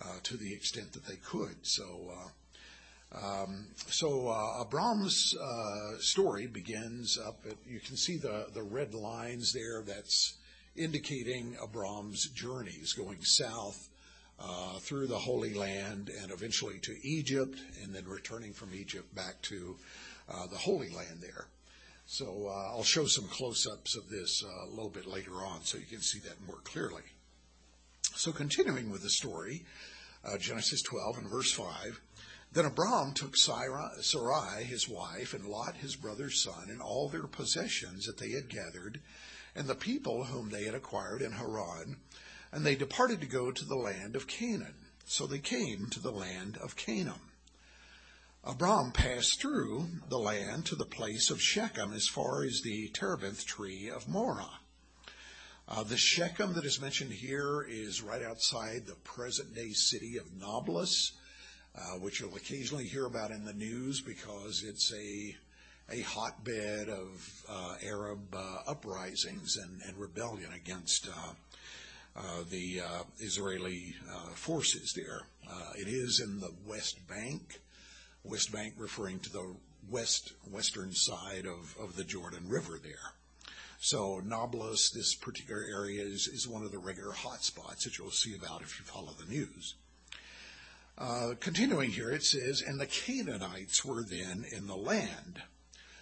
uh, 0.00 0.18
to 0.22 0.36
the 0.36 0.52
extent 0.52 0.92
that 0.92 1.06
they 1.06 1.16
could. 1.16 1.56
So, 1.62 2.12
uh, 2.12 3.18
um, 3.18 3.66
so 3.88 4.28
uh, 4.28 4.62
Abram's 4.64 5.34
uh, 5.40 5.98
story 5.98 6.46
begins 6.46 7.18
up. 7.18 7.40
At, 7.48 7.56
you 7.66 7.80
can 7.80 7.96
see 7.96 8.16
the 8.16 8.46
the 8.52 8.62
red 8.62 8.94
lines 8.94 9.52
there. 9.52 9.82
That's 9.82 10.37
indicating 10.78 11.56
Abram's 11.62 12.28
journeys 12.28 12.92
going 12.92 13.18
south 13.22 13.88
uh, 14.40 14.78
through 14.78 15.08
the 15.08 15.18
Holy 15.18 15.54
Land 15.54 16.10
and 16.22 16.30
eventually 16.30 16.78
to 16.80 16.96
Egypt, 17.02 17.58
and 17.82 17.94
then 17.94 18.06
returning 18.06 18.52
from 18.52 18.74
Egypt 18.74 19.14
back 19.14 19.40
to 19.42 19.76
uh, 20.28 20.46
the 20.46 20.56
Holy 20.56 20.90
Land 20.90 21.20
there. 21.20 21.48
So 22.06 22.46
uh, 22.48 22.70
I'll 22.70 22.84
show 22.84 23.06
some 23.06 23.26
close-ups 23.26 23.96
of 23.96 24.08
this 24.08 24.42
uh, 24.42 24.66
a 24.66 24.70
little 24.70 24.90
bit 24.90 25.06
later 25.06 25.34
on 25.44 25.62
so 25.62 25.76
you 25.76 25.84
can 25.84 26.00
see 26.00 26.20
that 26.20 26.46
more 26.46 26.60
clearly. 26.64 27.02
So 28.14 28.32
continuing 28.32 28.90
with 28.90 29.02
the 29.02 29.10
story, 29.10 29.64
uh, 30.24 30.38
Genesis 30.38 30.82
12 30.82 31.18
and 31.18 31.28
verse 31.28 31.52
5, 31.52 32.00
then 32.50 32.64
Abram 32.64 33.12
took 33.12 33.36
Sarai, 33.36 34.64
his 34.64 34.88
wife, 34.88 35.34
and 35.34 35.44
Lot, 35.44 35.76
his 35.76 35.96
brother's 35.96 36.42
son, 36.42 36.70
and 36.70 36.80
all 36.80 37.08
their 37.08 37.26
possessions 37.26 38.06
that 38.06 38.16
they 38.18 38.30
had 38.30 38.48
gathered, 38.48 39.00
and 39.58 39.66
the 39.66 39.74
people 39.74 40.22
whom 40.22 40.50
they 40.50 40.64
had 40.66 40.74
acquired 40.76 41.20
in 41.20 41.32
Haran, 41.32 41.96
and 42.52 42.64
they 42.64 42.76
departed 42.76 43.20
to 43.20 43.26
go 43.26 43.50
to 43.50 43.64
the 43.64 43.74
land 43.74 44.14
of 44.14 44.28
Canaan. 44.28 44.76
So 45.04 45.26
they 45.26 45.40
came 45.40 45.88
to 45.90 45.98
the 45.98 46.12
land 46.12 46.56
of 46.58 46.76
Canaan. 46.76 47.32
Abram 48.44 48.92
passed 48.92 49.40
through 49.40 49.88
the 50.08 50.18
land 50.18 50.64
to 50.66 50.76
the 50.76 50.84
place 50.84 51.28
of 51.28 51.42
Shechem 51.42 51.92
as 51.92 52.06
far 52.06 52.44
as 52.44 52.60
the 52.62 52.88
terebinth 52.90 53.44
tree 53.46 53.90
of 53.90 54.06
Moreh. 54.06 54.60
Uh, 55.66 55.82
the 55.82 55.96
Shechem 55.96 56.54
that 56.54 56.64
is 56.64 56.80
mentioned 56.80 57.12
here 57.12 57.66
is 57.68 58.00
right 58.00 58.22
outside 58.22 58.86
the 58.86 58.94
present 59.02 59.56
day 59.56 59.72
city 59.72 60.18
of 60.18 60.32
Nablus, 60.40 61.18
uh, 61.74 61.98
which 61.98 62.20
you'll 62.20 62.36
occasionally 62.36 62.86
hear 62.86 63.06
about 63.06 63.32
in 63.32 63.44
the 63.44 63.52
news 63.52 64.00
because 64.00 64.62
it's 64.62 64.92
a 64.94 65.36
a 65.90 66.00
hotbed 66.02 66.88
of 66.88 67.44
uh, 67.48 67.74
Arab 67.84 68.34
uh, 68.34 68.58
uprisings 68.66 69.56
and, 69.56 69.80
and, 69.86 69.96
rebellion 69.96 70.52
against 70.54 71.08
uh, 71.08 71.32
uh, 72.16 72.22
the 72.50 72.80
Israeli 73.20 73.94
forces 74.34 74.92
there. 74.94 75.22
it 75.76 75.88
is 75.88 76.20
in 76.20 76.40
the 76.40 76.52
West 76.66 76.98
Bank, 77.08 77.60
West 78.24 78.52
Bank 78.52 78.74
referring 78.76 79.18
to 79.20 79.32
the 79.32 79.56
west 79.88 80.34
western 80.50 80.92
side 80.92 81.46
of, 81.46 81.74
of 81.80 81.96
the 81.96 82.04
Jordan 82.04 82.48
River 82.48 82.78
there. 82.82 83.14
So 83.80 84.20
Nablus, 84.24 84.90
this 84.90 85.14
particular 85.14 85.62
area, 85.62 86.02
is, 86.02 86.26
is 86.26 86.48
one 86.48 86.64
of 86.64 86.72
the 86.72 86.78
regular 86.78 87.12
hotspots 87.12 87.84
that 87.84 87.96
you'll 87.96 88.10
see 88.10 88.34
about 88.34 88.62
if 88.62 88.78
you 88.78 88.84
follow 88.84 89.12
the 89.12 89.32
news. 89.32 89.76
Uh, 90.98 91.34
continuing 91.38 91.90
here, 91.90 92.10
it 92.10 92.24
says, 92.24 92.60
And 92.60 92.80
the 92.80 92.86
Canaanites 92.86 93.84
were 93.84 94.02
then 94.02 94.44
in 94.50 94.66
the 94.66 94.76
land. 94.76 95.42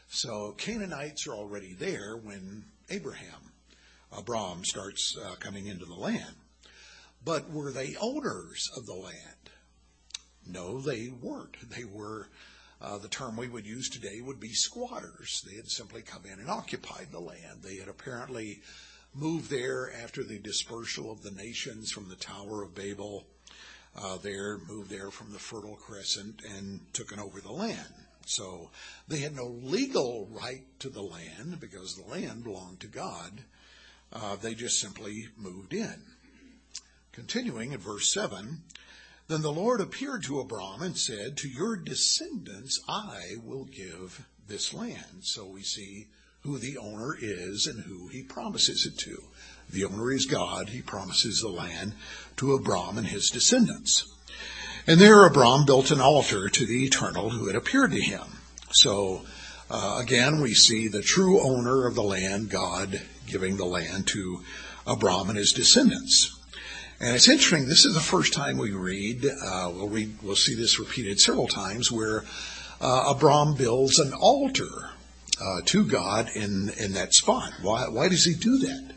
So 0.08 0.52
Canaanites 0.52 1.26
are 1.26 1.34
already 1.34 1.74
there 1.74 2.16
when 2.16 2.64
Abraham, 2.90 3.52
Abram, 4.12 4.64
starts 4.64 5.16
uh, 5.22 5.34
coming 5.36 5.66
into 5.66 5.84
the 5.84 5.94
land. 5.94 6.36
But 7.24 7.50
were 7.50 7.72
they 7.72 7.96
owners 8.00 8.68
of 8.76 8.86
the 8.86 8.94
land? 8.94 9.50
No, 10.46 10.80
they 10.80 11.08
weren't. 11.08 11.70
They 11.70 11.84
were 11.84 12.28
uh, 12.80 12.98
the 12.98 13.08
term 13.08 13.36
we 13.36 13.48
would 13.48 13.66
use 13.66 13.88
today 13.88 14.20
would 14.20 14.38
be 14.38 14.52
squatters. 14.52 15.42
They 15.46 15.56
had 15.56 15.70
simply 15.70 16.02
come 16.02 16.24
in 16.26 16.38
and 16.38 16.50
occupied 16.50 17.08
the 17.10 17.20
land. 17.20 17.62
They 17.62 17.76
had 17.76 17.88
apparently 17.88 18.60
moved 19.14 19.50
there 19.50 19.90
after 20.02 20.22
the 20.22 20.38
dispersal 20.38 21.10
of 21.10 21.22
the 21.22 21.30
nations 21.30 21.90
from 21.90 22.08
the 22.08 22.16
Tower 22.16 22.62
of 22.62 22.74
Babel. 22.74 23.26
Uh, 23.98 24.18
there, 24.18 24.58
moved 24.68 24.90
there 24.90 25.10
from 25.10 25.32
the 25.32 25.38
Fertile 25.38 25.76
Crescent 25.76 26.42
and 26.44 26.80
took 26.92 27.16
over 27.18 27.40
the 27.40 27.52
land. 27.52 28.05
So 28.28 28.70
they 29.08 29.18
had 29.18 29.34
no 29.34 29.46
legal 29.46 30.28
right 30.30 30.64
to 30.80 30.88
the 30.88 31.02
land 31.02 31.60
because 31.60 31.94
the 31.94 32.10
land 32.10 32.44
belonged 32.44 32.80
to 32.80 32.88
God. 32.88 33.44
Uh, 34.12 34.36
they 34.36 34.54
just 34.54 34.80
simply 34.80 35.28
moved 35.36 35.72
in. 35.72 36.02
Continuing 37.12 37.72
at 37.72 37.80
verse 37.80 38.12
7, 38.12 38.62
then 39.28 39.42
the 39.42 39.52
Lord 39.52 39.80
appeared 39.80 40.22
to 40.24 40.40
Abram 40.40 40.82
and 40.82 40.96
said, 40.96 41.36
To 41.36 41.48
your 41.48 41.76
descendants 41.76 42.80
I 42.88 43.36
will 43.42 43.64
give 43.64 44.26
this 44.46 44.74
land. 44.74 45.22
So 45.22 45.46
we 45.46 45.62
see 45.62 46.08
who 46.40 46.58
the 46.58 46.78
owner 46.78 47.16
is 47.20 47.66
and 47.66 47.84
who 47.84 48.08
he 48.08 48.22
promises 48.22 48.86
it 48.86 48.98
to. 48.98 49.24
The 49.70 49.84
owner 49.84 50.12
is 50.12 50.26
God. 50.26 50.68
He 50.68 50.82
promises 50.82 51.40
the 51.40 51.48
land 51.48 51.94
to 52.36 52.54
Abram 52.54 52.98
and 52.98 53.06
his 53.06 53.30
descendants. 53.30 54.15
And 54.86 55.00
there 55.00 55.26
Abram 55.26 55.66
built 55.66 55.90
an 55.90 56.00
altar 56.00 56.48
to 56.48 56.66
the 56.66 56.84
eternal 56.84 57.30
who 57.30 57.46
had 57.48 57.56
appeared 57.56 57.90
to 57.90 58.00
him. 58.00 58.22
So 58.70 59.22
uh, 59.68 59.98
again, 60.00 60.40
we 60.40 60.54
see 60.54 60.86
the 60.86 61.02
true 61.02 61.40
owner 61.40 61.86
of 61.86 61.96
the 61.96 62.02
land, 62.02 62.50
God, 62.50 63.00
giving 63.26 63.56
the 63.56 63.64
land 63.64 64.06
to 64.08 64.42
Abram 64.86 65.28
and 65.28 65.36
his 65.36 65.52
descendants. 65.52 66.32
And 67.00 67.16
it's 67.16 67.28
interesting. 67.28 67.68
This 67.68 67.84
is 67.84 67.94
the 67.94 68.00
first 68.00 68.32
time 68.32 68.58
we 68.58 68.70
read. 68.70 69.26
Uh, 69.26 69.70
we'll 69.74 69.88
read. 69.88 70.16
We'll 70.22 70.36
see 70.36 70.54
this 70.54 70.78
repeated 70.78 71.20
several 71.20 71.48
times, 71.48 71.92
where 71.92 72.24
uh, 72.80 73.06
Abram 73.08 73.54
builds 73.54 73.98
an 73.98 74.14
altar 74.14 74.90
uh, 75.42 75.60
to 75.66 75.84
God 75.84 76.30
in 76.34 76.70
in 76.78 76.94
that 76.94 77.12
spot. 77.12 77.52
Why? 77.60 77.88
Why 77.88 78.08
does 78.08 78.24
he 78.24 78.34
do 78.34 78.58
that? 78.58 78.94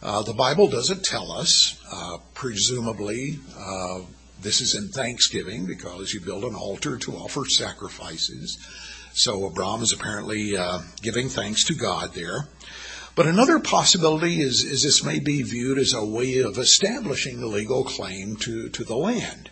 Uh, 0.00 0.22
the 0.22 0.32
Bible 0.32 0.68
doesn't 0.68 1.04
tell 1.04 1.32
us. 1.32 1.78
Uh, 1.92 2.18
presumably, 2.32 3.40
uh, 3.58 4.00
this 4.40 4.60
is 4.60 4.74
in 4.74 4.88
Thanksgiving 4.88 5.66
because 5.66 6.12
you 6.14 6.20
build 6.20 6.44
an 6.44 6.54
altar 6.54 6.96
to 6.98 7.12
offer 7.12 7.44
sacrifices. 7.44 8.58
So 9.12 9.46
Abram 9.46 9.82
is 9.82 9.92
apparently 9.92 10.56
giving 11.02 11.28
thanks 11.28 11.64
to 11.64 11.74
God 11.74 12.14
there. 12.14 12.48
But 13.16 13.26
another 13.26 13.58
possibility 13.58 14.40
is, 14.40 14.62
is 14.62 14.84
this 14.84 15.02
may 15.02 15.18
be 15.18 15.42
viewed 15.42 15.78
as 15.78 15.92
a 15.92 16.04
way 16.04 16.38
of 16.38 16.56
establishing 16.56 17.40
the 17.40 17.48
legal 17.48 17.82
claim 17.82 18.36
to, 18.36 18.68
to 18.68 18.84
the 18.84 18.96
land. 18.96 19.50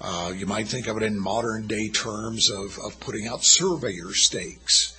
Uh, 0.00 0.32
you 0.34 0.46
might 0.46 0.66
think 0.66 0.88
of 0.88 0.96
it 0.96 1.04
in 1.04 1.16
modern 1.16 1.68
day 1.68 1.88
terms 1.88 2.50
of, 2.50 2.76
of 2.84 2.98
putting 2.98 3.28
out 3.28 3.44
surveyor 3.44 4.14
stakes 4.14 4.97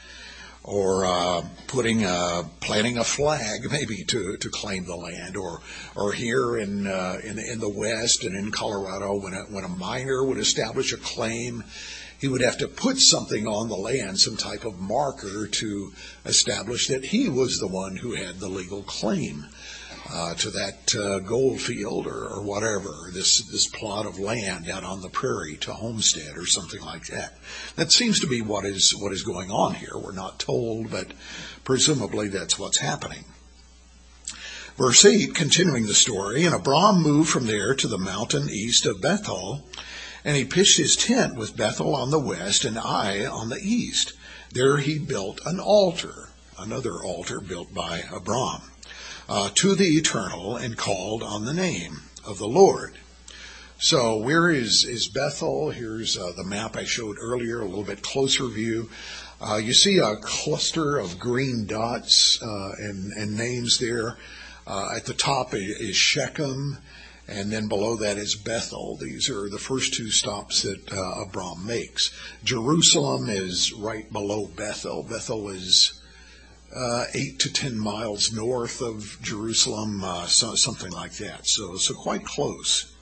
or 0.63 1.05
uh, 1.05 1.41
putting 1.67 2.03
a, 2.03 2.43
planting 2.59 2.97
a 2.97 3.03
flag 3.03 3.61
maybe 3.71 4.03
to, 4.03 4.37
to 4.37 4.49
claim 4.49 4.85
the 4.85 4.95
land 4.95 5.37
or 5.37 5.61
or 5.95 6.11
here 6.11 6.57
in 6.57 6.87
uh, 6.87 7.17
in 7.23 7.39
in 7.39 7.59
the 7.59 7.69
West 7.69 8.23
and 8.23 8.35
in 8.35 8.51
Colorado 8.51 9.19
when 9.19 9.33
a, 9.33 9.43
when 9.43 9.63
a 9.63 9.69
miner 9.69 10.23
would 10.23 10.37
establish 10.37 10.93
a 10.93 10.97
claim 10.97 11.63
he 12.19 12.27
would 12.27 12.41
have 12.41 12.57
to 12.57 12.67
put 12.67 12.97
something 12.97 13.47
on 13.47 13.69
the 13.69 13.77
land, 13.77 14.19
some 14.19 14.35
type 14.35 14.65
of 14.65 14.77
marker 14.77 15.47
to 15.47 15.93
establish 16.25 16.87
that 16.89 17.05
he 17.05 17.29
was 17.29 17.59
the 17.59 17.67
one 17.67 17.95
who 17.95 18.13
had 18.13 18.39
the 18.39 18.49
legal 18.49 18.83
claim 18.83 19.45
uh, 20.11 20.33
to 20.35 20.49
that 20.49 20.95
uh, 20.95 21.19
gold 21.19 21.61
field 21.61 22.07
or, 22.07 22.27
or, 22.27 22.41
whatever, 22.41 23.11
this 23.13 23.41
this 23.51 23.67
plot 23.67 24.05
of 24.05 24.17
land 24.19 24.69
out 24.69 24.83
on 24.83 25.01
the 25.01 25.09
prairie 25.09 25.57
to 25.57 25.71
homestead 25.71 26.35
or 26.35 26.45
something 26.45 26.81
like 26.81 27.05
that. 27.07 27.37
That 27.75 27.91
seems 27.91 28.19
to 28.21 28.27
be 28.27 28.41
what 28.41 28.65
is 28.65 28.91
what 28.91 29.13
is 29.13 29.23
going 29.23 29.51
on 29.51 29.75
here. 29.75 29.93
We're 29.95 30.11
not 30.11 30.39
told, 30.39 30.89
but 30.89 31.13
presumably 31.63 32.27
that's 32.29 32.57
what's 32.57 32.79
happening. 32.79 33.25
Verse 34.79 35.03
8, 35.03 35.35
continuing 35.35 35.87
the 35.87 35.93
story, 35.93 36.45
and 36.45 36.55
Abram 36.55 37.03
moved 37.03 37.29
from 37.29 37.47
there 37.47 37.75
to 37.75 37.87
the 37.87 37.97
mountain 37.97 38.49
east 38.49 38.85
of 38.85 39.01
Bethel, 39.01 39.65
and 40.23 40.37
he 40.37 40.45
pitched 40.45 40.77
his 40.77 40.95
tent 40.95 41.35
with 41.35 41.57
Bethel 41.57 41.93
on 41.93 42.11
the 42.11 42.19
west 42.19 42.63
and 42.63 42.77
Ai 42.77 43.25
on 43.25 43.49
the 43.49 43.59
east. 43.61 44.13
There 44.53 44.77
he 44.77 44.97
built 44.97 45.41
an 45.45 45.59
altar, 45.59 46.29
another 46.57 47.03
altar 47.03 47.41
built 47.41 47.73
by 47.73 48.03
Abram, 48.09 48.71
uh, 49.29 49.49
to 49.53 49.75
the 49.75 49.97
eternal 49.97 50.57
and 50.57 50.75
called 50.75 51.21
on 51.21 51.45
the 51.45 51.53
name 51.53 52.01
of 52.25 52.39
the 52.39 52.47
Lord. 52.47 52.95
So 53.77 54.17
where 54.17 54.49
is, 54.49 54.83
is 54.83 55.07
Bethel? 55.07 55.69
Here's 55.69 56.17
uh, 56.17 56.33
the 56.35 56.43
map 56.43 56.75
I 56.75 56.83
showed 56.83 57.17
earlier, 57.21 57.61
a 57.61 57.65
little 57.65 57.83
bit 57.83 58.01
closer 58.01 58.47
view. 58.47 58.89
Uh, 59.39 59.55
you 59.55 59.73
see 59.73 59.99
a 59.99 60.17
cluster 60.17 60.97
of 60.97 61.19
green 61.19 61.65
dots 61.65 62.41
uh, 62.41 62.71
and, 62.79 63.13
and, 63.13 63.37
names 63.37 63.77
there. 63.77 64.17
Uh, 64.67 64.93
at 64.95 65.05
the 65.05 65.13
top 65.13 65.53
is 65.53 65.95
Shechem, 65.95 66.77
and 67.27 67.51
then 67.51 67.69
below 67.69 67.95
that 67.97 68.17
is 68.17 68.35
Bethel. 68.35 68.97
These 68.97 69.29
are 69.29 69.49
the 69.49 69.57
first 69.57 69.93
two 69.93 70.09
stops 70.09 70.63
that 70.63 70.91
uh, 70.91 71.21
Abram 71.21 71.65
makes. 71.65 72.11
Jerusalem 72.43 73.29
is 73.29 73.71
right 73.71 74.11
below 74.11 74.47
Bethel. 74.47 75.03
Bethel 75.03 75.49
is 75.49 75.99
uh, 76.75 77.05
eight 77.13 77.39
to 77.39 77.51
ten 77.51 77.77
miles 77.77 78.31
north 78.31 78.81
of 78.81 79.17
Jerusalem, 79.21 80.03
uh, 80.03 80.25
so, 80.25 80.55
something 80.55 80.91
like 80.91 81.13
that. 81.13 81.47
So, 81.47 81.77
so 81.77 81.93
quite 81.93 82.23
close. 82.23 82.93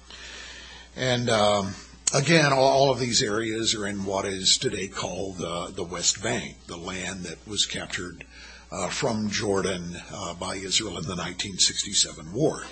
And 0.95 1.29
um, 1.29 1.75
again, 2.13 2.53
all, 2.53 2.63
all, 2.63 2.91
of 2.91 2.99
these 2.99 3.21
areas 3.21 3.75
are 3.75 3.85
in 3.85 4.05
what 4.05 4.25
is 4.25 4.57
today 4.57 4.87
called 4.87 5.41
uh, 5.41 5.67
the 5.69 5.83
West 5.83 6.23
Bank, 6.23 6.55
the 6.67 6.77
land 6.77 7.23
that 7.23 7.45
was 7.47 7.65
captured 7.65 8.23
uh, 8.71 8.89
from 8.89 9.29
Jordan 9.29 9.97
uh, 10.11 10.33
by 10.33 10.55
Israel 10.55 10.97
in 10.97 11.03
the 11.03 11.15
1967 11.15 12.33
war. 12.33 12.63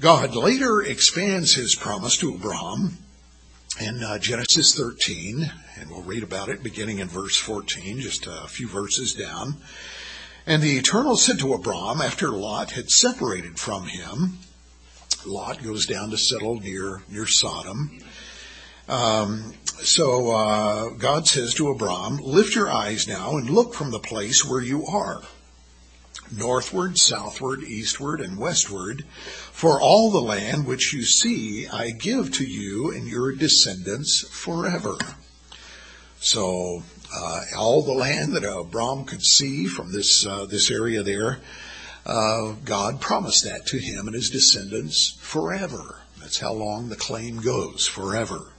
God 0.00 0.34
later 0.34 0.82
expands 0.82 1.54
his 1.54 1.74
promise 1.74 2.16
to 2.18 2.34
Abraham 2.34 2.98
in 3.82 4.02
uh, 4.02 4.18
Genesis 4.18 4.76
13, 4.76 5.50
and 5.78 5.90
we'll 5.90 6.02
read 6.02 6.22
about 6.22 6.48
it 6.48 6.62
beginning 6.62 7.00
in 7.00 7.08
verse 7.08 7.36
14, 7.36 7.98
just 8.00 8.26
a 8.26 8.46
few 8.46 8.68
verses 8.68 9.14
down. 9.14 9.56
And 10.46 10.62
the 10.62 10.78
Eternal 10.78 11.16
said 11.16 11.40
to 11.40 11.52
Abram, 11.52 12.00
after 12.00 12.28
Lot 12.28 12.70
had 12.70 12.90
separated 12.90 13.58
from 13.58 13.86
him, 13.86 14.38
Lot 15.26 15.62
goes 15.62 15.86
down 15.86 16.10
to 16.10 16.18
settle 16.18 16.60
near 16.60 17.02
near 17.08 17.26
Sodom. 17.26 17.98
Um, 18.88 19.52
so 19.82 20.30
uh, 20.30 20.90
God 20.90 21.26
says 21.26 21.54
to 21.54 21.68
Abram, 21.68 22.18
"Lift 22.18 22.54
your 22.54 22.70
eyes 22.70 23.06
now 23.06 23.36
and 23.36 23.50
look 23.50 23.74
from 23.74 23.90
the 23.90 24.00
place 24.00 24.44
where 24.44 24.60
you 24.60 24.86
are, 24.86 25.22
northward, 26.32 26.98
southward, 26.98 27.62
eastward, 27.62 28.20
and 28.20 28.38
westward, 28.38 29.04
for 29.52 29.80
all 29.80 30.10
the 30.10 30.20
land 30.20 30.66
which 30.66 30.92
you 30.92 31.04
see 31.04 31.66
I 31.68 31.90
give 31.90 32.32
to 32.32 32.44
you 32.44 32.90
and 32.90 33.06
your 33.06 33.32
descendants 33.32 34.26
forever." 34.28 34.96
So 36.20 36.82
uh, 37.14 37.40
all 37.56 37.82
the 37.82 37.92
land 37.92 38.34
that 38.34 38.44
Abraham 38.44 39.04
could 39.04 39.22
see 39.22 39.66
from 39.66 39.92
this 39.92 40.26
uh, 40.26 40.46
this 40.46 40.70
area 40.70 41.02
there, 41.02 41.40
uh, 42.06 42.52
God 42.64 43.00
promised 43.00 43.44
that 43.44 43.66
to 43.66 43.78
him 43.78 44.06
and 44.06 44.14
his 44.14 44.30
descendants 44.30 45.16
forever. 45.20 46.00
That's 46.20 46.38
how 46.38 46.52
long 46.52 46.88
the 46.88 46.96
claim 46.96 47.40
goes, 47.40 47.86
forever. 47.86 48.52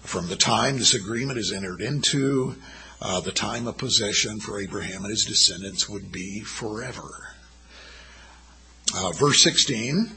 From 0.00 0.28
the 0.28 0.36
time 0.36 0.78
this 0.78 0.94
agreement 0.94 1.38
is 1.38 1.52
entered 1.52 1.80
into, 1.80 2.56
uh, 3.00 3.20
the 3.20 3.32
time 3.32 3.66
of 3.66 3.76
possession 3.76 4.40
for 4.40 4.60
Abraham 4.60 5.02
and 5.02 5.10
his 5.10 5.24
descendants 5.24 5.88
would 5.88 6.10
be 6.10 6.40
forever. 6.40 7.34
Uh, 8.94 9.12
verse 9.12 9.42
16, 9.42 10.12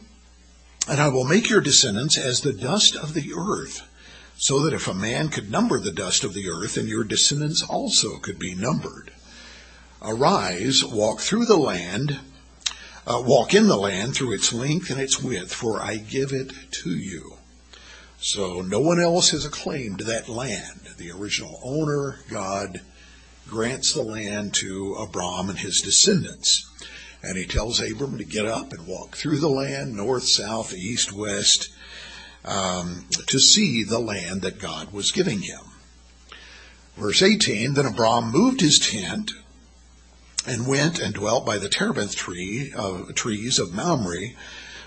and 0.88 1.00
I 1.02 1.10
will 1.10 1.26
make 1.26 1.50
your 1.50 1.62
descendants 1.62 2.18
as 2.18 2.42
the 2.42 2.54
dust 2.54 2.96
of 2.96 3.14
the 3.14 3.34
earth, 3.36 3.82
so 4.38 4.62
that 4.62 4.74
if 4.74 4.88
a 4.88 4.94
man 4.94 5.30
could 5.30 5.52
number 5.52 5.80
the 5.80 5.92
dust 5.92 6.24
of 6.24 6.34
the 6.34 6.50
earth, 6.50 6.76
then 6.76 6.88
your 6.88 7.04
descendants 7.04 7.62
also 7.62 8.18
could 8.18 8.40
be 8.40 8.56
numbered. 8.56 9.12
Arise, 10.02 10.86
walk 10.86 11.20
through 11.20 11.46
the 11.46 11.58
land, 11.58 12.20
uh, 13.06 13.22
walk 13.26 13.54
in 13.54 13.68
the 13.68 13.76
land 13.76 14.16
through 14.16 14.34
its 14.34 14.54
length 14.54 14.90
and 14.90 15.02
its 15.02 15.22
width, 15.22 15.54
for 15.54 15.82
I 15.82 15.98
give 15.98 16.32
it 16.32 16.54
to 16.72 16.92
you. 16.92 17.39
So 18.22 18.62
no 18.62 18.82
one 18.82 19.00
else 19.00 19.30
has 19.30 19.46
a 19.46 19.50
claim 19.50 19.96
to 19.98 20.04
that 20.06 20.28
land. 20.28 20.82
The 20.98 21.12
original 21.12 21.60
owner, 21.64 22.20
God, 22.30 22.82
grants 23.48 23.94
the 23.94 24.02
land 24.02 24.54
to 24.56 24.96
Abram 24.96 25.50
and 25.50 25.60
his 25.60 25.82
descendants. 25.82 26.70
And 27.24 27.38
he 27.38 27.46
tells 27.46 27.80
Abram 27.80 28.18
to 28.18 28.26
get 28.26 28.46
up 28.46 28.74
and 28.74 28.86
walk 28.86 29.16
through 29.16 29.40
the 29.40 29.50
land, 29.50 29.96
north, 29.96 30.28
south, 30.28 30.74
east, 30.74 31.14
west, 31.14 31.70
um, 32.44 33.06
to 33.28 33.40
see 33.40 33.84
the 33.84 34.00
land 34.00 34.42
that 34.42 34.60
God 34.60 34.92
was 34.92 35.12
giving 35.12 35.42
him. 35.42 35.62
Verse 36.98 37.22
18, 37.22 37.74
then 37.74 37.86
Abram 37.86 38.32
moved 38.32 38.60
his 38.60 38.80
tent 38.80 39.32
and 40.46 40.68
went 40.68 41.00
and 41.00 41.14
dwelt 41.14 41.46
by 41.46 41.58
the 41.58 41.70
terebinth 41.70 42.16
tree 42.16 42.74
of 42.76 43.14
trees 43.16 43.60
of 43.60 43.74
Mamre, 43.74 44.34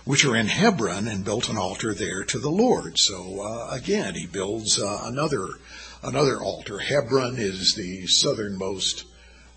which 0.05 0.25
are 0.25 0.37
in 0.37 0.47
Hebron, 0.47 1.07
and 1.07 1.25
built 1.25 1.49
an 1.49 1.57
altar 1.57 1.95
there 1.95 2.25
to 2.25 2.39
the 2.39 2.51
Lord. 2.51 2.99
So 2.99 3.41
uh, 3.41 3.69
again, 3.71 4.15
he 4.15 4.27
builds 4.27 4.81
uh, 4.81 5.03
another 5.05 5.49
another 6.03 6.41
altar. 6.41 6.79
Hebron 6.79 7.37
is 7.39 7.75
the 7.75 8.07
southernmost 8.07 9.05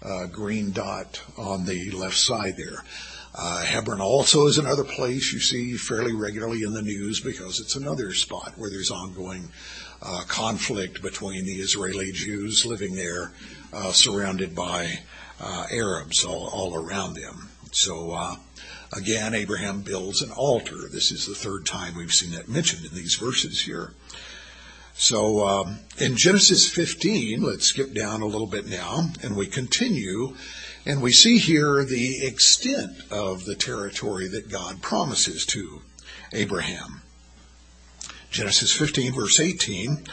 uh, 0.03 0.27
green 0.27 0.71
dot 0.71 1.21
on 1.37 1.65
the 1.65 1.91
left 1.91 2.17
side 2.17 2.57
there. 2.57 2.83
Uh, 3.37 3.65
Hebron 3.65 3.99
also 3.99 4.47
is 4.47 4.57
another 4.57 4.85
place 4.85 5.33
you 5.33 5.39
see 5.39 5.75
fairly 5.75 6.13
regularly 6.13 6.63
in 6.63 6.73
the 6.73 6.81
news 6.81 7.19
because 7.19 7.59
it's 7.59 7.75
another 7.75 8.13
spot 8.13 8.53
where 8.55 8.69
there's 8.69 8.91
ongoing 8.91 9.49
uh, 10.01 10.23
conflict 10.27 11.01
between 11.01 11.45
the 11.45 11.55
Israeli 11.55 12.11
Jews 12.13 12.65
living 12.65 12.95
there, 12.95 13.33
uh, 13.73 13.91
surrounded 13.91 14.55
by 14.55 14.99
uh, 15.41 15.65
Arabs 15.69 16.23
all, 16.23 16.47
all, 16.47 16.75
around 16.75 17.15
them. 17.15 17.49
So 17.71 18.11
uh, 18.11 18.35
again, 18.95 19.33
Abraham 19.33 19.81
builds 19.81 20.21
an 20.21 20.31
altar. 20.31 20.87
This 20.91 21.11
is 21.11 21.25
the 21.25 21.35
third 21.35 21.65
time 21.65 21.95
we've 21.95 22.13
seen 22.13 22.31
that 22.31 22.47
mentioned 22.47 22.85
in 22.85 22.95
these 22.95 23.15
verses 23.15 23.61
here. 23.61 23.93
So 24.93 25.45
um, 25.45 25.79
in 25.99 26.15
Genesis 26.15 26.69
15, 26.69 27.43
let's 27.43 27.67
skip 27.67 27.93
down 27.93 28.21
a 28.21 28.27
little 28.27 28.47
bit 28.47 28.65
now, 28.65 29.09
and 29.21 29.35
we 29.35 29.45
continue, 29.45 30.35
and 30.85 31.01
we 31.01 31.11
see 31.11 31.37
here 31.37 31.83
the 31.83 32.25
extent 32.25 32.91
of 33.11 33.43
the 33.43 33.55
territory 33.55 34.29
that 34.29 34.49
God 34.49 34.81
promises 34.81 35.45
to 35.47 35.81
Abraham. 36.31 37.01
Genesis 38.31 38.71
15, 38.71 39.13
verse 39.13 39.39
18. 39.39 40.05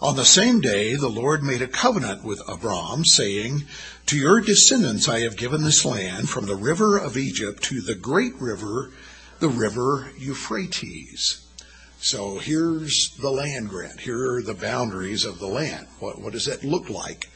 On 0.00 0.16
the 0.16 0.24
same 0.24 0.62
day, 0.62 0.96
the 0.96 1.10
Lord 1.10 1.42
made 1.42 1.60
a 1.60 1.68
covenant 1.68 2.24
with 2.24 2.40
Abram, 2.48 3.04
saying, 3.04 3.64
To 4.10 4.16
your 4.16 4.40
descendants 4.40 5.08
I 5.08 5.20
have 5.20 5.36
given 5.36 5.62
this 5.62 5.84
land 5.84 6.28
from 6.28 6.46
the 6.46 6.56
river 6.56 6.98
of 6.98 7.16
Egypt 7.16 7.62
to 7.62 7.80
the 7.80 7.94
great 7.94 8.34
river, 8.40 8.90
the 9.38 9.48
river 9.48 10.10
Euphrates. 10.18 11.46
So 12.00 12.38
here's 12.38 13.10
the 13.10 13.30
land 13.30 13.68
grant. 13.68 14.00
Here 14.00 14.32
are 14.34 14.42
the 14.42 14.54
boundaries 14.54 15.24
of 15.24 15.38
the 15.38 15.46
land. 15.46 15.86
What, 16.00 16.20
what 16.20 16.32
does 16.32 16.46
that 16.46 16.64
look 16.64 16.90
like? 16.90 17.30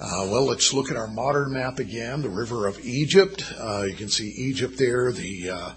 Uh, 0.00 0.28
well, 0.30 0.44
let's 0.44 0.72
look 0.72 0.92
at 0.92 0.96
our 0.96 1.08
modern 1.08 1.52
map 1.52 1.80
again. 1.80 2.22
The 2.22 2.28
river 2.28 2.68
of 2.68 2.78
Egypt. 2.86 3.42
Uh, 3.58 3.86
you 3.88 3.96
can 3.96 4.08
see 4.08 4.28
Egypt 4.28 4.78
there, 4.78 5.10
the 5.10 5.50
uh, 5.50 5.70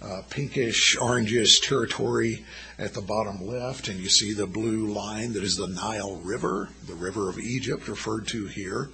uh 0.00 0.22
pinkish, 0.30 0.96
orangish 0.96 1.60
territory 1.60 2.46
at 2.78 2.94
the 2.94 3.02
bottom 3.02 3.46
left, 3.46 3.88
and 3.88 4.00
you 4.00 4.08
see 4.08 4.32
the 4.32 4.46
blue 4.46 4.86
line 4.86 5.34
that 5.34 5.42
is 5.42 5.56
the 5.56 5.68
Nile 5.68 6.16
River, 6.16 6.70
the 6.86 6.94
river 6.94 7.28
of 7.28 7.38
Egypt 7.38 7.88
referred 7.88 8.26
to 8.28 8.46
here, 8.46 8.88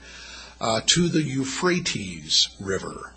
uh, 0.62 0.80
to 0.86 1.08
the 1.08 1.22
Euphrates 1.22 2.48
River. 2.60 3.14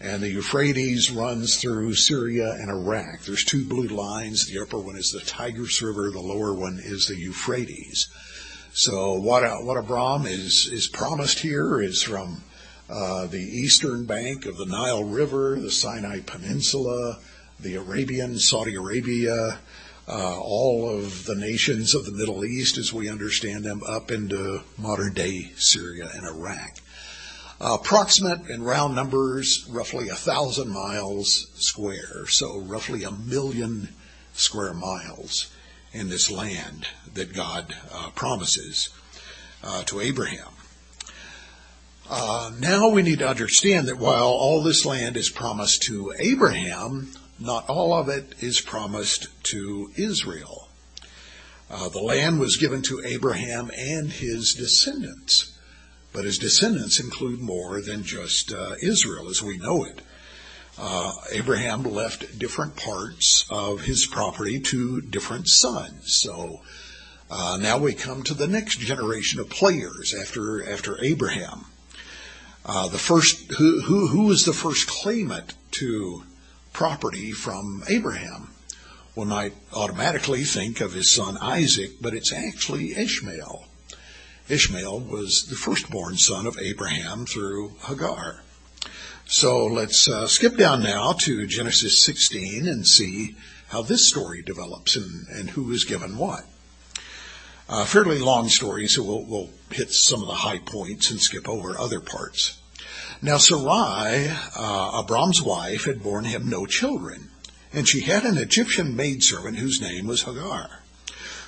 And 0.00 0.22
the 0.22 0.30
Euphrates 0.30 1.10
runs 1.10 1.58
through 1.58 1.94
Syria 1.94 2.50
and 2.54 2.70
Iraq. 2.70 3.20
There's 3.20 3.44
two 3.44 3.64
blue 3.64 3.88
lines. 3.88 4.46
The 4.46 4.60
upper 4.60 4.78
one 4.78 4.96
is 4.96 5.10
the 5.10 5.20
Tigris 5.20 5.80
River. 5.82 6.10
The 6.10 6.18
lower 6.18 6.54
one 6.54 6.80
is 6.82 7.06
the 7.06 7.16
Euphrates. 7.16 8.08
So 8.72 9.12
what, 9.20 9.42
what 9.64 9.76
Abram 9.76 10.26
is, 10.26 10.66
is 10.72 10.88
promised 10.88 11.40
here 11.40 11.80
is 11.82 12.02
from 12.02 12.42
uh, 12.88 13.26
the 13.26 13.42
eastern 13.42 14.06
bank 14.06 14.46
of 14.46 14.56
the 14.56 14.66
Nile 14.66 15.04
River, 15.04 15.60
the 15.60 15.70
Sinai 15.70 16.20
Peninsula, 16.20 17.18
the 17.60 17.76
Arabian, 17.76 18.38
Saudi 18.38 18.74
Arabia, 18.74 19.58
all 20.08 20.88
of 20.88 21.24
the 21.24 21.34
nations 21.34 21.94
of 21.94 22.04
the 22.04 22.12
Middle 22.12 22.44
East 22.44 22.78
as 22.78 22.92
we 22.92 23.08
understand 23.08 23.64
them 23.64 23.82
up 23.88 24.10
into 24.10 24.62
modern 24.76 25.12
day 25.14 25.52
Syria 25.56 26.10
and 26.14 26.26
Iraq. 26.26 26.80
Uh, 27.60 27.78
approximate 27.80 28.50
in 28.50 28.60
round 28.60 28.96
numbers, 28.96 29.64
roughly 29.70 30.08
a 30.08 30.14
thousand 30.16 30.68
miles 30.68 31.46
square, 31.54 32.26
so 32.26 32.58
roughly 32.58 33.04
a 33.04 33.10
million 33.12 33.88
square 34.32 34.74
miles 34.74 35.46
in 35.92 36.08
this 36.08 36.28
land 36.28 36.88
that 37.14 37.32
God 37.32 37.72
uh, 37.92 38.10
promises 38.16 38.88
uh, 39.62 39.84
to 39.84 40.00
Abraham. 40.00 40.48
Uh, 42.10 42.50
now 42.58 42.88
we 42.88 43.02
need 43.02 43.20
to 43.20 43.28
understand 43.28 43.86
that 43.86 43.98
while 43.98 44.26
all 44.26 44.62
this 44.62 44.84
land 44.84 45.16
is 45.16 45.30
promised 45.30 45.82
to 45.82 46.12
Abraham, 46.18 47.12
not 47.42 47.68
all 47.68 47.92
of 47.92 48.08
it 48.08 48.34
is 48.40 48.60
promised 48.60 49.28
to 49.44 49.90
Israel. 49.96 50.68
Uh, 51.70 51.88
the 51.88 51.98
land 51.98 52.38
was 52.38 52.56
given 52.56 52.82
to 52.82 53.02
Abraham 53.04 53.70
and 53.76 54.10
his 54.10 54.54
descendants, 54.54 55.56
but 56.12 56.24
his 56.24 56.38
descendants 56.38 57.00
include 57.00 57.40
more 57.40 57.80
than 57.80 58.04
just 58.04 58.52
uh, 58.52 58.74
Israel 58.82 59.28
as 59.28 59.42
we 59.42 59.56
know 59.58 59.84
it. 59.84 60.02
Uh, 60.78 61.12
Abraham 61.32 61.82
left 61.82 62.38
different 62.38 62.76
parts 62.76 63.44
of 63.50 63.82
his 63.82 64.06
property 64.06 64.60
to 64.60 65.00
different 65.00 65.48
sons. 65.48 66.14
So 66.14 66.60
uh, 67.30 67.58
now 67.60 67.78
we 67.78 67.94
come 67.94 68.22
to 68.24 68.34
the 68.34 68.46
next 68.46 68.78
generation 68.78 69.40
of 69.40 69.48
players 69.48 70.14
after 70.14 70.70
after 70.70 71.02
Abraham. 71.02 71.66
Uh, 72.64 72.88
the 72.88 72.98
first 72.98 73.52
who, 73.52 73.80
who 73.82 74.08
who 74.08 74.26
was 74.26 74.44
the 74.44 74.52
first 74.52 74.86
claimant 74.86 75.54
to 75.72 76.24
property 76.72 77.32
from 77.32 77.84
Abraham. 77.88 78.50
One 79.14 79.28
might 79.28 79.54
automatically 79.74 80.44
think 80.44 80.80
of 80.80 80.92
his 80.94 81.10
son 81.10 81.36
Isaac, 81.38 82.00
but 82.00 82.14
it's 82.14 82.32
actually 82.32 82.96
Ishmael. 82.96 83.66
Ishmael 84.48 85.00
was 85.00 85.44
the 85.44 85.54
firstborn 85.54 86.16
son 86.16 86.46
of 86.46 86.58
Abraham 86.58 87.26
through 87.26 87.74
Hagar. 87.86 88.42
So 89.26 89.66
let's 89.66 90.08
uh, 90.08 90.26
skip 90.26 90.56
down 90.56 90.82
now 90.82 91.12
to 91.12 91.46
Genesis 91.46 92.02
16 92.04 92.66
and 92.66 92.86
see 92.86 93.36
how 93.68 93.82
this 93.82 94.08
story 94.08 94.42
develops 94.42 94.96
and, 94.96 95.26
and 95.28 95.50
who 95.50 95.70
is 95.72 95.84
given 95.84 96.18
what. 96.18 96.44
Uh, 97.68 97.84
fairly 97.84 98.18
long 98.18 98.48
story, 98.48 98.88
so 98.88 99.02
we'll, 99.02 99.24
we'll 99.24 99.50
hit 99.70 99.92
some 99.92 100.20
of 100.20 100.28
the 100.28 100.34
high 100.34 100.58
points 100.58 101.10
and 101.10 101.20
skip 101.20 101.48
over 101.48 101.78
other 101.78 102.00
parts. 102.00 102.60
Now 103.24 103.36
Sarai, 103.36 104.36
uh, 104.56 105.00
Abram's 105.00 105.40
wife, 105.40 105.84
had 105.84 106.02
borne 106.02 106.24
him 106.24 106.50
no 106.50 106.66
children, 106.66 107.30
and 107.72 107.88
she 107.88 108.00
had 108.00 108.24
an 108.24 108.36
Egyptian 108.36 108.96
maidservant 108.96 109.58
whose 109.58 109.80
name 109.80 110.08
was 110.08 110.22
Hagar. 110.22 110.80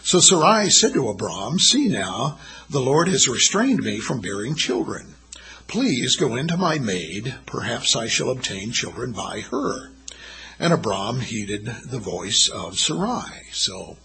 So 0.04 0.20
Sarai 0.20 0.70
said 0.70 0.94
to 0.94 1.08
Abram, 1.08 1.58
See 1.58 1.88
now, 1.88 2.38
the 2.70 2.80
Lord 2.80 3.08
has 3.08 3.26
restrained 3.26 3.80
me 3.80 3.98
from 3.98 4.20
bearing 4.20 4.54
children. 4.54 5.16
Please 5.66 6.14
go 6.14 6.36
into 6.36 6.56
my 6.56 6.78
maid, 6.78 7.34
perhaps 7.44 7.96
I 7.96 8.06
shall 8.06 8.30
obtain 8.30 8.70
children 8.70 9.10
by 9.10 9.40
her. 9.40 9.90
And 10.60 10.72
Abram 10.72 11.18
heeded 11.18 11.66
the 11.86 11.98
voice 11.98 12.46
of 12.46 12.78
Sarai. 12.78 13.48
So 13.50 13.96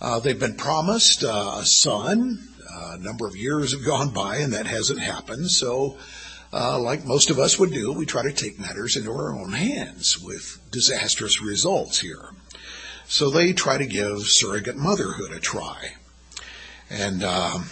uh, 0.00 0.20
they've 0.20 0.38
been 0.38 0.56
promised 0.56 1.24
uh, 1.24 1.56
a 1.58 1.66
son. 1.66 2.46
Uh, 2.72 2.92
a 2.94 2.98
number 2.98 3.26
of 3.26 3.34
years 3.34 3.72
have 3.72 3.84
gone 3.84 4.10
by, 4.10 4.36
and 4.36 4.52
that 4.52 4.66
hasn't 4.66 5.00
happened. 5.00 5.50
So, 5.50 5.96
uh, 6.52 6.78
like 6.78 7.04
most 7.04 7.30
of 7.30 7.38
us 7.38 7.58
would 7.58 7.72
do, 7.72 7.92
we 7.92 8.06
try 8.06 8.22
to 8.22 8.32
take 8.32 8.58
matters 8.58 8.96
into 8.96 9.10
our 9.10 9.32
own 9.32 9.52
hands 9.52 10.18
with 10.18 10.58
disastrous 10.70 11.40
results 11.40 12.00
here. 12.00 12.30
So 13.06 13.30
they 13.30 13.52
try 13.52 13.78
to 13.78 13.86
give 13.86 14.26
surrogate 14.26 14.76
motherhood 14.76 15.32
a 15.32 15.40
try. 15.40 15.92
And 16.90 17.24
um, 17.24 17.66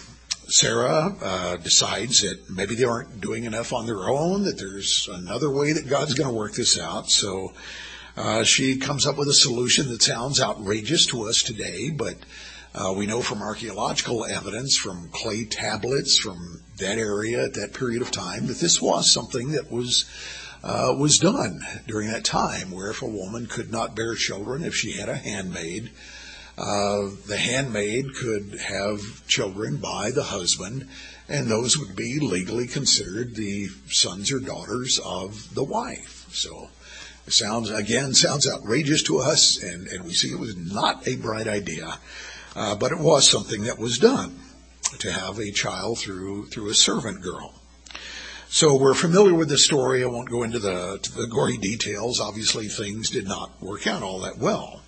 Sarah 0.48 1.14
uh, 1.22 1.56
decides 1.56 2.22
that 2.22 2.50
maybe 2.50 2.74
they 2.74 2.84
aren't 2.84 3.20
doing 3.20 3.44
enough 3.44 3.72
on 3.72 3.86
their 3.86 4.08
own, 4.08 4.44
that 4.44 4.58
there's 4.58 5.08
another 5.12 5.50
way 5.50 5.72
that 5.72 5.88
God's 5.88 6.14
going 6.14 6.28
to 6.28 6.34
work 6.34 6.54
this 6.54 6.78
out. 6.78 7.10
So 7.10 7.52
uh, 8.16 8.44
she 8.44 8.78
comes 8.78 9.06
up 9.06 9.16
with 9.16 9.28
a 9.28 9.34
solution 9.34 9.88
that 9.88 10.02
sounds 10.02 10.40
outrageous 10.40 11.06
to 11.06 11.28
us 11.28 11.42
today, 11.42 11.90
but 11.90 12.16
uh, 12.74 12.92
we 12.96 13.06
know 13.06 13.20
from 13.20 13.42
archaeological 13.42 14.24
evidence, 14.24 14.76
from 14.76 15.08
clay 15.12 15.44
tablets 15.44 16.18
from 16.18 16.62
that 16.78 16.98
area 16.98 17.44
at 17.44 17.54
that 17.54 17.74
period 17.74 18.02
of 18.02 18.10
time, 18.10 18.46
that 18.46 18.58
this 18.58 18.80
was 18.80 19.10
something 19.10 19.52
that 19.52 19.70
was 19.70 20.04
uh, 20.62 20.94
was 20.98 21.18
done 21.18 21.60
during 21.86 22.08
that 22.10 22.24
time, 22.24 22.70
where 22.70 22.90
if 22.90 23.02
a 23.02 23.06
woman 23.06 23.46
could 23.46 23.70
not 23.70 23.96
bear 23.96 24.14
children, 24.14 24.62
if 24.62 24.74
she 24.74 24.92
had 24.92 25.08
a 25.08 25.16
handmaid, 25.16 25.90
uh, 26.58 27.08
the 27.26 27.38
handmaid 27.38 28.14
could 28.14 28.58
have 28.60 29.26
children 29.26 29.78
by 29.78 30.10
the 30.10 30.24
husband, 30.24 30.86
and 31.28 31.48
those 31.48 31.78
would 31.78 31.96
be 31.96 32.18
legally 32.20 32.66
considered 32.66 33.34
the 33.34 33.68
sons 33.88 34.30
or 34.30 34.40
daughters 34.40 35.00
of 35.02 35.54
the 35.54 35.64
wife. 35.64 36.26
So 36.30 36.68
it 37.26 37.32
sounds 37.32 37.70
again 37.70 38.12
sounds 38.12 38.48
outrageous 38.48 39.02
to 39.04 39.18
us, 39.18 39.62
and, 39.62 39.86
and 39.86 40.04
we 40.04 40.12
see 40.12 40.28
it 40.28 40.38
was 40.38 40.56
not 40.56 41.08
a 41.08 41.16
bright 41.16 41.48
idea, 41.48 41.98
uh, 42.54 42.74
but 42.74 42.92
it 42.92 42.98
was 42.98 43.28
something 43.28 43.64
that 43.64 43.78
was 43.78 43.98
done 43.98 44.38
to 44.98 45.12
have 45.12 45.38
a 45.38 45.52
child 45.52 45.98
through 45.98 46.46
through 46.46 46.68
a 46.70 46.74
servant 46.74 47.22
girl. 47.22 47.54
So 48.48 48.74
we're 48.74 48.94
familiar 48.94 49.34
with 49.34 49.48
the 49.48 49.58
story. 49.58 50.02
I 50.02 50.08
won't 50.08 50.28
go 50.28 50.42
into 50.42 50.58
the, 50.58 50.98
the 51.16 51.28
gory 51.28 51.56
details. 51.56 52.18
Obviously, 52.18 52.66
things 52.66 53.08
did 53.08 53.28
not 53.28 53.62
work 53.62 53.86
out 53.86 54.02
all 54.02 54.18
that 54.20 54.38
well. 54.38 54.82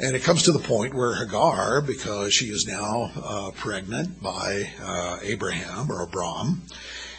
And 0.00 0.16
it 0.16 0.24
comes 0.24 0.44
to 0.44 0.52
the 0.52 0.58
point 0.58 0.94
where 0.94 1.14
Hagar, 1.14 1.82
because 1.82 2.32
she 2.32 2.46
is 2.46 2.66
now 2.66 3.12
uh, 3.22 3.50
pregnant 3.50 4.22
by 4.22 4.70
uh, 4.82 5.18
Abraham 5.22 5.92
or 5.92 6.02
Abram, 6.02 6.62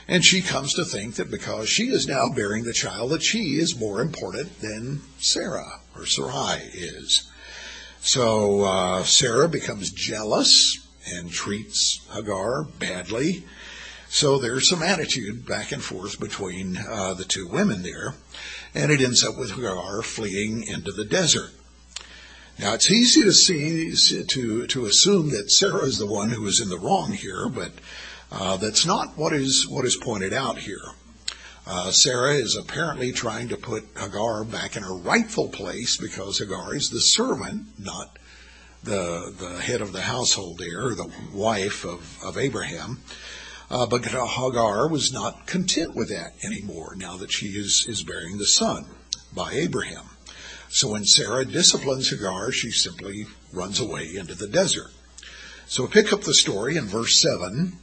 and 0.08 0.26
she 0.26 0.42
comes 0.42 0.74
to 0.74 0.84
think 0.84 1.16
that 1.16 1.30
because 1.30 1.70
she 1.70 1.90
is 1.90 2.08
now 2.08 2.28
bearing 2.30 2.64
the 2.64 2.74
child, 2.74 3.12
that 3.12 3.22
she 3.22 3.60
is 3.60 3.80
more 3.80 4.02
important 4.02 4.62
than 4.62 5.02
Sarah 5.20 5.80
or 5.96 6.08
Sarai 6.08 6.70
is. 6.74 7.32
So 8.06 8.62
uh, 8.62 9.04
Sarah 9.04 9.50
becomes 9.50 9.90
jealous 9.90 10.78
and 11.12 11.32
treats 11.32 12.02
Hagar 12.14 12.64
badly. 12.64 13.46
So 14.10 14.38
there's 14.38 14.70
some 14.70 14.84
attitude 14.84 15.48
back 15.48 15.72
and 15.72 15.84
forth 15.84 16.20
between 16.20 16.78
uh, 16.78 17.16
the 17.16 17.24
two 17.24 17.48
women 17.48 17.82
there, 17.82 18.14
and 18.76 18.92
it 18.92 19.02
ends 19.02 19.24
up 19.24 19.40
with 19.40 19.54
Hagar 19.54 20.04
fleeing 20.04 20.68
into 20.68 20.92
the 20.92 21.04
desert. 21.04 21.50
Now 22.60 22.76
it's 22.76 22.92
easy 22.92 23.24
to 23.24 23.34
see 23.34 23.92
to 24.24 24.68
to 24.68 24.86
assume 24.86 25.32
that 25.32 25.50
Sarah 25.50 25.86
is 25.86 25.98
the 25.98 26.06
one 26.06 26.30
who 26.30 26.46
is 26.46 26.62
in 26.62 26.70
the 26.70 26.78
wrong 26.78 27.12
here, 27.12 27.50
but 27.50 27.72
uh, 28.32 28.58
that's 28.58 28.86
not 28.86 29.18
what 29.18 29.34
is 29.34 29.68
what 29.68 29.84
is 29.84 29.96
pointed 29.96 30.32
out 30.32 30.60
here. 30.60 30.92
Uh, 31.68 31.90
Sarah 31.90 32.36
is 32.36 32.56
apparently 32.56 33.12
trying 33.12 33.50
to 33.50 33.58
put 33.58 33.88
Hagar 33.98 34.44
back 34.44 34.76
in 34.76 34.84
her 34.84 34.96
rightful 34.96 35.50
place 35.50 35.98
because 35.98 36.38
Hagar 36.38 36.76
is 36.76 36.90
the 36.92 37.02
servant, 37.02 37.80
not 37.80 38.20
the 38.84 39.34
the 39.40 39.60
head 39.62 39.82
of 39.82 39.92
the 39.92 40.02
household 40.02 40.60
there, 40.60 40.94
the 40.94 41.12
wife 41.34 41.84
of, 41.84 42.24
of 42.24 42.38
Abraham. 42.38 43.02
Uh, 43.72 43.88
but 43.88 44.06
Hagar 44.06 44.88
was 44.88 45.12
not 45.12 45.48
content 45.48 45.96
with 45.96 46.10
that 46.10 46.34
anymore 46.44 46.94
now 46.96 47.18
that 47.18 47.32
she 47.32 47.48
is, 47.48 47.86
is 47.88 48.04
bearing 48.04 48.38
the 48.38 48.46
son 48.46 48.86
by 49.34 49.54
Abraham. 49.54 50.06
So 50.70 50.90
when 50.90 51.06
Sarah 51.06 51.46
disciplines 51.46 52.10
Hagar, 52.10 52.52
she 52.52 52.70
simply 52.70 53.26
runs 53.52 53.80
away 53.80 54.16
into 54.16 54.36
the 54.36 54.48
desert. 54.48 54.92
So 55.68 55.88
pick 55.88 56.14
up 56.14 56.22
the 56.22 56.34
story 56.36 56.78
in 56.78 56.86
verse 56.86 57.20
7. 57.20 57.80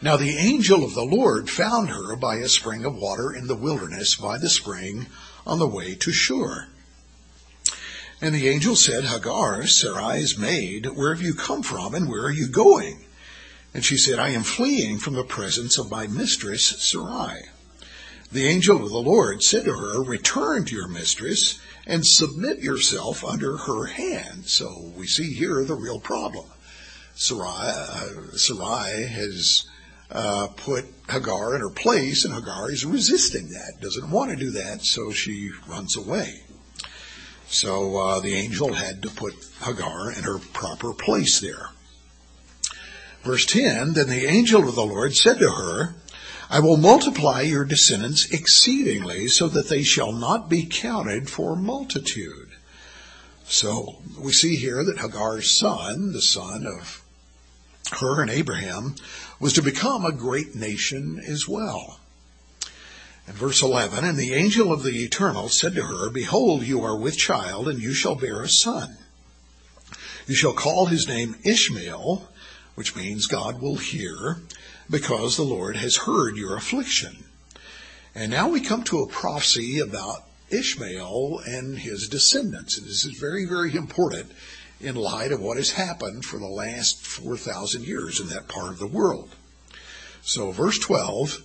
Now 0.00 0.16
the 0.16 0.36
angel 0.36 0.84
of 0.84 0.94
the 0.94 1.04
Lord 1.04 1.50
found 1.50 1.90
her 1.90 2.14
by 2.14 2.36
a 2.36 2.48
spring 2.48 2.84
of 2.84 2.94
water 2.94 3.32
in 3.32 3.48
the 3.48 3.56
wilderness 3.56 4.14
by 4.14 4.38
the 4.38 4.48
spring 4.48 5.06
on 5.44 5.58
the 5.58 5.66
way 5.66 5.96
to 5.96 6.12
Shur. 6.12 6.68
And 8.20 8.32
the 8.32 8.48
angel 8.48 8.76
said, 8.76 9.04
Hagar, 9.04 9.66
Sarai's 9.66 10.38
maid, 10.38 10.86
where 10.86 11.12
have 11.12 11.22
you 11.22 11.34
come 11.34 11.62
from 11.64 11.94
and 11.94 12.08
where 12.08 12.22
are 12.22 12.32
you 12.32 12.46
going? 12.46 13.04
And 13.74 13.84
she 13.84 13.96
said, 13.96 14.20
I 14.20 14.30
am 14.30 14.44
fleeing 14.44 14.98
from 14.98 15.14
the 15.14 15.24
presence 15.24 15.78
of 15.78 15.90
my 15.90 16.06
mistress 16.06 16.64
Sarai. 16.64 17.42
The 18.30 18.46
angel 18.46 18.84
of 18.84 18.90
the 18.90 18.98
Lord 18.98 19.42
said 19.42 19.64
to 19.64 19.72
her, 19.72 20.02
Return 20.02 20.64
to 20.66 20.74
your 20.76 20.88
mistress 20.88 21.58
and 21.86 22.06
submit 22.06 22.60
yourself 22.60 23.24
under 23.24 23.56
her 23.56 23.86
hand. 23.86 24.46
So 24.46 24.92
we 24.96 25.08
see 25.08 25.32
here 25.32 25.64
the 25.64 25.74
real 25.74 25.98
problem. 25.98 26.46
Sarai, 27.14 27.72
uh, 27.72 28.36
Sarai 28.36 29.06
has 29.06 29.64
put 30.56 30.86
Hagar 31.08 31.54
in 31.54 31.60
her 31.60 31.70
place, 31.70 32.24
and 32.24 32.34
Hagar 32.34 32.70
is 32.70 32.84
resisting 32.84 33.48
that, 33.50 33.80
doesn't 33.80 34.10
want 34.10 34.30
to 34.30 34.36
do 34.36 34.50
that, 34.50 34.82
so 34.82 35.12
she 35.12 35.50
runs 35.66 35.96
away. 35.96 36.42
So 37.48 37.96
uh, 37.96 38.20
the 38.20 38.34
angel 38.34 38.74
had 38.74 39.02
to 39.02 39.08
put 39.08 39.34
Hagar 39.62 40.12
in 40.12 40.22
her 40.24 40.38
proper 40.38 40.92
place 40.92 41.40
there. 41.40 41.70
Verse 43.22 43.46
10 43.46 43.94
Then 43.94 44.08
the 44.08 44.26
angel 44.26 44.68
of 44.68 44.74
the 44.74 44.84
Lord 44.84 45.14
said 45.14 45.38
to 45.38 45.50
her, 45.50 45.94
I 46.50 46.60
will 46.60 46.76
multiply 46.78 47.42
your 47.42 47.64
descendants 47.64 48.30
exceedingly, 48.30 49.28
so 49.28 49.48
that 49.48 49.68
they 49.68 49.82
shall 49.82 50.12
not 50.12 50.48
be 50.48 50.64
counted 50.64 51.28
for 51.28 51.54
multitude. 51.54 52.48
So 53.44 53.96
we 54.18 54.32
see 54.32 54.56
here 54.56 54.84
that 54.84 54.98
Hagar's 54.98 55.58
son, 55.58 56.12
the 56.12 56.22
son 56.22 56.66
of 56.66 57.02
her 58.00 58.20
and 58.22 58.30
Abraham, 58.30 58.94
was 59.40 59.52
to 59.54 59.62
become 59.62 60.04
a 60.04 60.12
great 60.12 60.54
nation 60.54 61.20
as 61.26 61.48
well. 61.48 62.00
And 63.26 63.36
verse 63.36 63.62
11, 63.62 64.04
And 64.04 64.16
the 64.16 64.34
angel 64.34 64.72
of 64.72 64.82
the 64.82 65.04
Eternal 65.04 65.48
said 65.48 65.74
to 65.74 65.82
her, 65.82 66.10
Behold, 66.10 66.62
you 66.62 66.82
are 66.82 66.96
with 66.96 67.16
child, 67.16 67.68
and 67.68 67.78
you 67.78 67.92
shall 67.92 68.14
bear 68.14 68.42
a 68.42 68.48
son. 68.48 68.96
You 70.26 70.34
shall 70.34 70.54
call 70.54 70.86
his 70.86 71.06
name 71.06 71.36
Ishmael, 71.44 72.26
which 72.74 72.96
means 72.96 73.26
God 73.26 73.60
will 73.60 73.76
hear 73.76 74.38
because 74.90 75.36
the 75.36 75.42
Lord 75.42 75.76
has 75.76 75.96
heard 75.96 76.36
your 76.36 76.56
affliction. 76.56 77.24
And 78.14 78.30
now 78.30 78.48
we 78.48 78.60
come 78.60 78.82
to 78.84 79.02
a 79.02 79.08
prophecy 79.08 79.78
about 79.78 80.24
Ishmael 80.50 81.40
and 81.46 81.78
his 81.78 82.08
descendants. 82.08 82.78
And 82.78 82.86
this 82.86 83.04
is 83.04 83.18
very, 83.18 83.44
very 83.44 83.74
important 83.74 84.32
in 84.80 84.94
light 84.94 85.32
of 85.32 85.40
what 85.40 85.56
has 85.56 85.70
happened 85.70 86.24
for 86.24 86.38
the 86.38 86.46
last 86.46 87.04
4,000 87.04 87.84
years 87.84 88.20
in 88.20 88.28
that 88.28 88.48
part 88.48 88.70
of 88.70 88.78
the 88.78 88.86
world. 88.86 89.30
So, 90.22 90.50
verse 90.52 90.78
12 90.78 91.42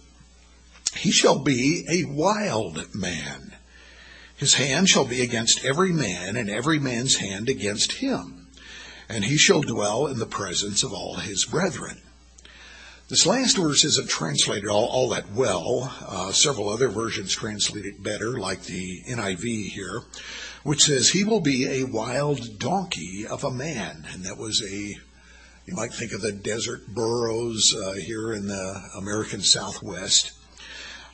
He 0.95 1.11
shall 1.11 1.39
be 1.39 1.85
a 1.89 2.05
wild 2.05 2.93
man. 2.93 3.55
His 4.35 4.55
hand 4.55 4.89
shall 4.89 5.05
be 5.05 5.21
against 5.21 5.63
every 5.63 5.93
man, 5.93 6.35
and 6.35 6.49
every 6.49 6.79
man's 6.79 7.17
hand 7.17 7.49
against 7.49 7.93
him 7.93 8.43
and 9.09 9.25
he 9.25 9.37
shall 9.37 9.61
dwell 9.61 10.07
in 10.07 10.17
the 10.17 10.25
presence 10.25 10.83
of 10.83 10.93
all 10.93 11.15
his 11.15 11.45
brethren. 11.45 12.01
This 13.09 13.25
last 13.25 13.57
verse 13.57 13.83
isn't 13.83 14.09
translated 14.09 14.69
all, 14.69 14.85
all 14.85 15.09
that 15.09 15.31
well. 15.31 15.93
Uh, 16.07 16.31
several 16.31 16.69
other 16.69 16.87
versions 16.87 17.33
translate 17.33 17.85
it 17.85 18.01
better, 18.01 18.39
like 18.39 18.63
the 18.63 19.01
NIV 19.03 19.69
here, 19.69 20.01
which 20.63 20.83
says, 20.83 21.09
He 21.09 21.23
will 21.23 21.41
be 21.41 21.67
a 21.67 21.85
wild 21.85 22.59
donkey 22.59 23.25
of 23.27 23.43
a 23.43 23.51
man. 23.51 24.05
And 24.11 24.23
that 24.23 24.37
was 24.37 24.61
a, 24.63 24.97
you 25.65 25.75
might 25.75 25.93
think 25.93 26.13
of 26.13 26.21
the 26.21 26.31
desert 26.31 26.87
burros 26.87 27.75
uh, 27.75 27.93
here 27.93 28.33
in 28.33 28.47
the 28.47 28.81
American 28.97 29.41
Southwest. 29.41 30.31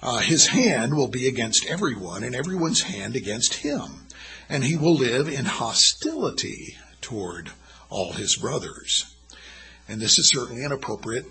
Uh, 0.02 0.20
his 0.20 0.48
hand 0.48 0.96
will 0.96 1.10
be 1.10 1.28
against 1.28 1.66
everyone, 1.66 2.24
and 2.24 2.34
everyone's 2.34 2.84
hand 2.84 3.16
against 3.16 3.56
him. 3.56 4.06
And 4.48 4.64
he 4.64 4.78
will 4.78 4.96
live 4.96 5.28
in 5.28 5.46
hostility 5.46 6.78
toward 7.02 7.52
all 7.90 8.14
his 8.14 8.36
brothers. 8.36 9.14
And 9.88 10.00
this 10.00 10.20
is 10.20 10.30
certainly 10.30 10.64
an 10.64 10.72
appropriate 10.72 11.26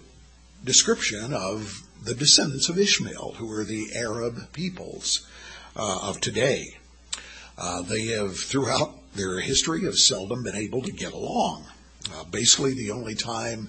description 0.64 1.32
of 1.32 1.82
the 2.02 2.14
descendants 2.14 2.68
of 2.68 2.78
Ishmael, 2.78 3.34
who 3.38 3.50
are 3.52 3.64
the 3.64 3.90
Arab 3.96 4.52
peoples 4.52 5.26
uh, 5.76 6.00
of 6.02 6.20
today. 6.20 6.77
Uh, 7.58 7.82
they 7.82 8.06
have, 8.06 8.36
throughout 8.36 8.94
their 9.14 9.40
history, 9.40 9.82
have 9.82 9.96
seldom 9.96 10.44
been 10.44 10.54
able 10.54 10.80
to 10.80 10.92
get 10.92 11.12
along. 11.12 11.64
Uh, 12.14 12.22
basically, 12.24 12.72
the 12.72 12.92
only 12.92 13.16
time 13.16 13.68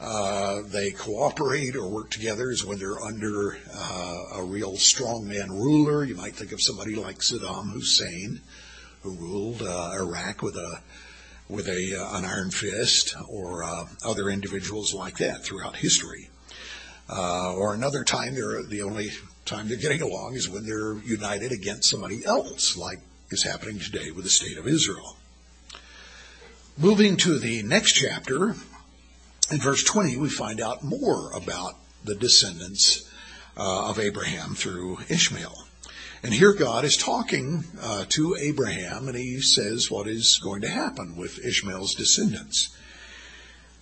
uh, 0.00 0.62
they 0.66 0.90
cooperate 0.90 1.76
or 1.76 1.88
work 1.88 2.10
together 2.10 2.50
is 2.50 2.64
when 2.64 2.78
they're 2.78 3.00
under 3.00 3.56
uh, 3.72 4.24
a 4.34 4.42
real 4.42 4.72
strongman 4.72 5.48
ruler. 5.48 6.04
You 6.04 6.16
might 6.16 6.34
think 6.34 6.50
of 6.50 6.60
somebody 6.60 6.96
like 6.96 7.18
Saddam 7.18 7.70
Hussein, 7.70 8.40
who 9.02 9.14
ruled 9.14 9.62
uh, 9.62 9.92
Iraq 9.94 10.42
with 10.42 10.56
a 10.56 10.80
with 11.48 11.68
a 11.68 11.94
an 12.14 12.24
iron 12.24 12.50
fist, 12.50 13.14
or 13.28 13.64
other 14.04 14.28
individuals 14.28 14.94
like 14.94 15.18
that 15.18 15.42
throughout 15.44 15.76
history. 15.76 16.30
Or 17.08 17.74
another 17.74 18.04
time, 18.04 18.34
they're 18.34 18.62
the 18.62 18.82
only 18.82 19.10
time 19.46 19.68
they're 19.68 19.76
getting 19.76 20.02
along 20.02 20.34
is 20.34 20.48
when 20.48 20.64
they're 20.64 20.98
united 20.98 21.50
against 21.50 21.90
somebody 21.90 22.24
else, 22.24 22.76
like 22.76 23.00
is 23.30 23.44
happening 23.44 23.78
today 23.78 24.10
with 24.10 24.24
the 24.24 24.30
state 24.30 24.58
of 24.58 24.66
Israel. 24.66 25.16
Moving 26.76 27.16
to 27.18 27.38
the 27.38 27.62
next 27.62 27.92
chapter, 27.92 28.56
in 29.50 29.58
verse 29.58 29.84
20, 29.84 30.16
we 30.16 30.28
find 30.28 30.60
out 30.60 30.82
more 30.82 31.30
about 31.32 31.74
the 32.04 32.16
descendants 32.16 33.08
uh, 33.56 33.90
of 33.90 34.00
Abraham 34.00 34.54
through 34.54 34.98
Ishmael. 35.08 35.64
And 36.22 36.34
here 36.34 36.52
God 36.52 36.84
is 36.84 36.96
talking 36.96 37.64
uh, 37.80 38.04
to 38.10 38.36
Abraham, 38.36 39.08
and 39.08 39.16
he 39.16 39.40
says 39.40 39.90
what 39.90 40.08
is 40.08 40.40
going 40.42 40.62
to 40.62 40.68
happen 40.68 41.16
with 41.16 41.44
Ishmael's 41.44 41.94
descendants. 41.94 42.76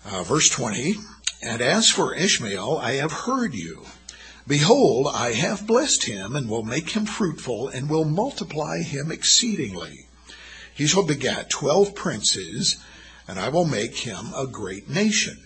Uh, 0.05 0.23
verse 0.25 0.49
20 0.51 0.95
And 1.43 1.63
as 1.63 1.89
for 1.89 2.15
Ishmael, 2.15 2.77
I 2.77 2.93
have 2.95 3.13
heard 3.13 3.55
you. 3.55 3.87
Behold, 4.49 5.09
I 5.13 5.33
have 5.33 5.67
blessed 5.67 6.05
him, 6.05 6.35
and 6.35 6.49
will 6.49 6.65
make 6.65 6.91
him 6.91 7.05
fruitful, 7.05 7.69
and 7.69 7.91
will 7.91 8.07
multiply 8.07 8.79
him 8.83 9.13
exceedingly. 9.13 10.07
He 10.75 10.87
shall 10.87 11.03
begat 11.03 11.51
twelve 11.51 11.95
princes, 11.95 12.77
and 13.29 13.39
I 13.39 13.51
will 13.51 13.67
make 13.67 13.95
him 13.95 14.33
a 14.35 14.47
great 14.47 14.89
nation. 14.89 15.37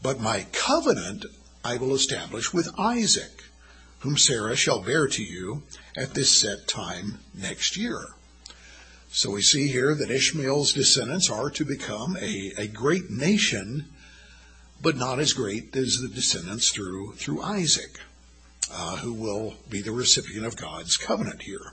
But 0.00 0.20
my 0.20 0.46
covenant 0.52 1.26
I 1.64 1.78
will 1.78 1.94
establish 1.94 2.52
with 2.52 2.78
Isaac, 2.78 3.42
whom 4.00 4.16
Sarah 4.16 4.54
shall 4.54 4.82
bear 4.82 5.08
to 5.08 5.22
you 5.24 5.64
at 5.96 6.14
this 6.14 6.40
set 6.40 6.68
time 6.68 7.18
next 7.34 7.76
year. 7.76 8.14
So 9.10 9.32
we 9.32 9.42
see 9.42 9.66
here 9.66 9.96
that 9.96 10.10
Ishmael's 10.12 10.72
descendants 10.72 11.28
are 11.28 11.50
to 11.50 11.64
become 11.64 12.16
a, 12.20 12.52
a 12.56 12.68
great 12.68 13.10
nation, 13.10 13.86
but 14.80 14.96
not 14.96 15.18
as 15.18 15.32
great 15.32 15.74
as 15.74 15.98
the 15.98 16.08
descendants 16.08 16.70
through, 16.70 17.14
through 17.14 17.42
Isaac, 17.42 17.98
uh, 18.72 18.96
who 18.96 19.12
will 19.12 19.54
be 19.68 19.82
the 19.82 19.92
recipient 19.92 20.46
of 20.46 20.56
God's 20.56 20.96
covenant 20.96 21.42
here. 21.42 21.72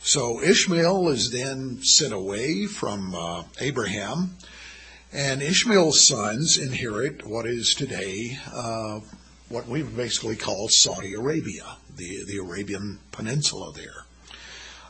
So 0.00 0.42
Ishmael 0.42 1.08
is 1.08 1.30
then 1.30 1.82
sent 1.82 2.12
away 2.12 2.66
from 2.66 3.14
uh, 3.14 3.44
Abraham 3.60 4.36
and 5.12 5.42
Ishmael's 5.42 6.06
sons 6.06 6.56
inherit 6.56 7.26
what 7.26 7.46
is 7.46 7.74
today 7.74 8.38
uh, 8.52 9.00
what 9.50 9.68
we 9.68 9.82
basically 9.82 10.36
call 10.36 10.68
Saudi 10.68 11.12
Arabia, 11.12 11.76
the, 11.94 12.24
the 12.24 12.38
Arabian 12.38 12.98
Peninsula 13.10 13.72
there. 13.74 14.06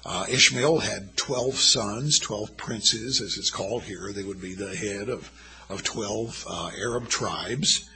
Uh, 0.06 0.24
Ishmael 0.30 0.78
had 0.78 1.16
12 1.16 1.56
sons, 1.56 2.20
12 2.20 2.56
princes, 2.56 3.20
as 3.20 3.37
it's 3.37 3.50
called 3.50 3.82
here. 3.82 4.12
They 4.12 4.22
would 4.22 4.40
be 4.40 4.54
the 4.54 4.76
head 4.76 5.08
of, 5.08 5.32
of 5.68 5.82
12 5.82 6.44
uh, 6.48 6.70
Arab 6.78 7.08
tribes. 7.08 7.90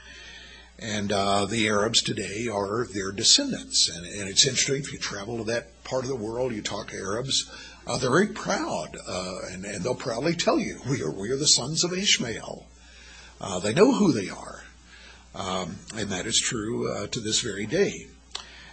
And 0.78 1.10
uh, 1.10 1.46
the 1.46 1.68
Arabs 1.68 2.02
today 2.02 2.48
are 2.52 2.86
their 2.86 3.10
descendants. 3.10 3.88
And, 3.88 4.06
and, 4.06 4.28
it's 4.28 4.46
interesting, 4.46 4.76
if 4.76 4.92
you 4.92 4.98
travel 4.98 5.38
to 5.38 5.44
that 5.44 5.82
part 5.84 6.04
of 6.04 6.10
the 6.10 6.16
world, 6.16 6.52
you 6.52 6.60
talk 6.60 6.88
to 6.88 6.96
Arabs, 6.96 7.50
uh, 7.86 7.96
they're 7.96 8.10
very 8.10 8.26
proud, 8.26 8.96
uh, 9.08 9.38
and, 9.50 9.64
and, 9.64 9.82
they'll 9.82 9.94
proudly 9.94 10.34
tell 10.34 10.58
you, 10.58 10.80
we 10.88 11.02
are, 11.02 11.10
we 11.10 11.30
are 11.30 11.36
the 11.36 11.46
sons 11.46 11.82
of 11.82 11.92
Ishmael. 11.92 12.66
Uh, 13.40 13.60
they 13.60 13.72
know 13.72 13.92
who 13.92 14.12
they 14.12 14.28
are. 14.28 14.64
Um, 15.34 15.76
and 15.94 16.10
that 16.10 16.26
is 16.26 16.38
true 16.38 16.92
uh, 16.92 17.06
to 17.08 17.20
this 17.20 17.40
very 17.40 17.66
day. 17.66 18.08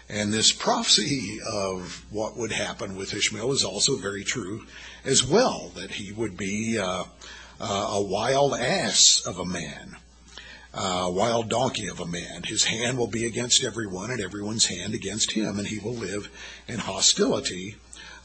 And 0.10 0.34
this 0.34 0.52
prophecy 0.52 1.40
of 1.46 2.06
what 2.10 2.38
would 2.38 2.52
happen 2.52 2.96
with 2.96 3.14
Ishmael 3.14 3.52
is 3.52 3.64
also 3.64 3.96
very 3.96 4.24
true 4.24 4.66
as 5.06 5.26
well, 5.26 5.72
that 5.76 5.92
he 5.92 6.12
would 6.12 6.38
be 6.38 6.78
uh, 6.78 7.06
uh, 7.60 7.88
a 7.92 8.02
wild 8.02 8.54
ass 8.54 9.24
of 9.26 9.40
a 9.40 9.46
man, 9.46 9.96
a 10.74 11.12
wild 11.12 11.50
donkey 11.50 11.88
of 11.88 12.00
a 12.00 12.06
man. 12.06 12.44
His 12.44 12.64
hand 12.64 12.98
will 12.98 13.08
be 13.08 13.26
against 13.26 13.64
everyone, 13.64 14.12
and 14.12 14.22
everyone's 14.22 14.66
hand 14.66 14.94
against 14.94 15.32
him, 15.32 15.60
and 15.60 15.68
he 15.68 15.80
will 15.80 15.94
live 15.94 16.30
in 16.68 16.80
hostility 16.80 17.76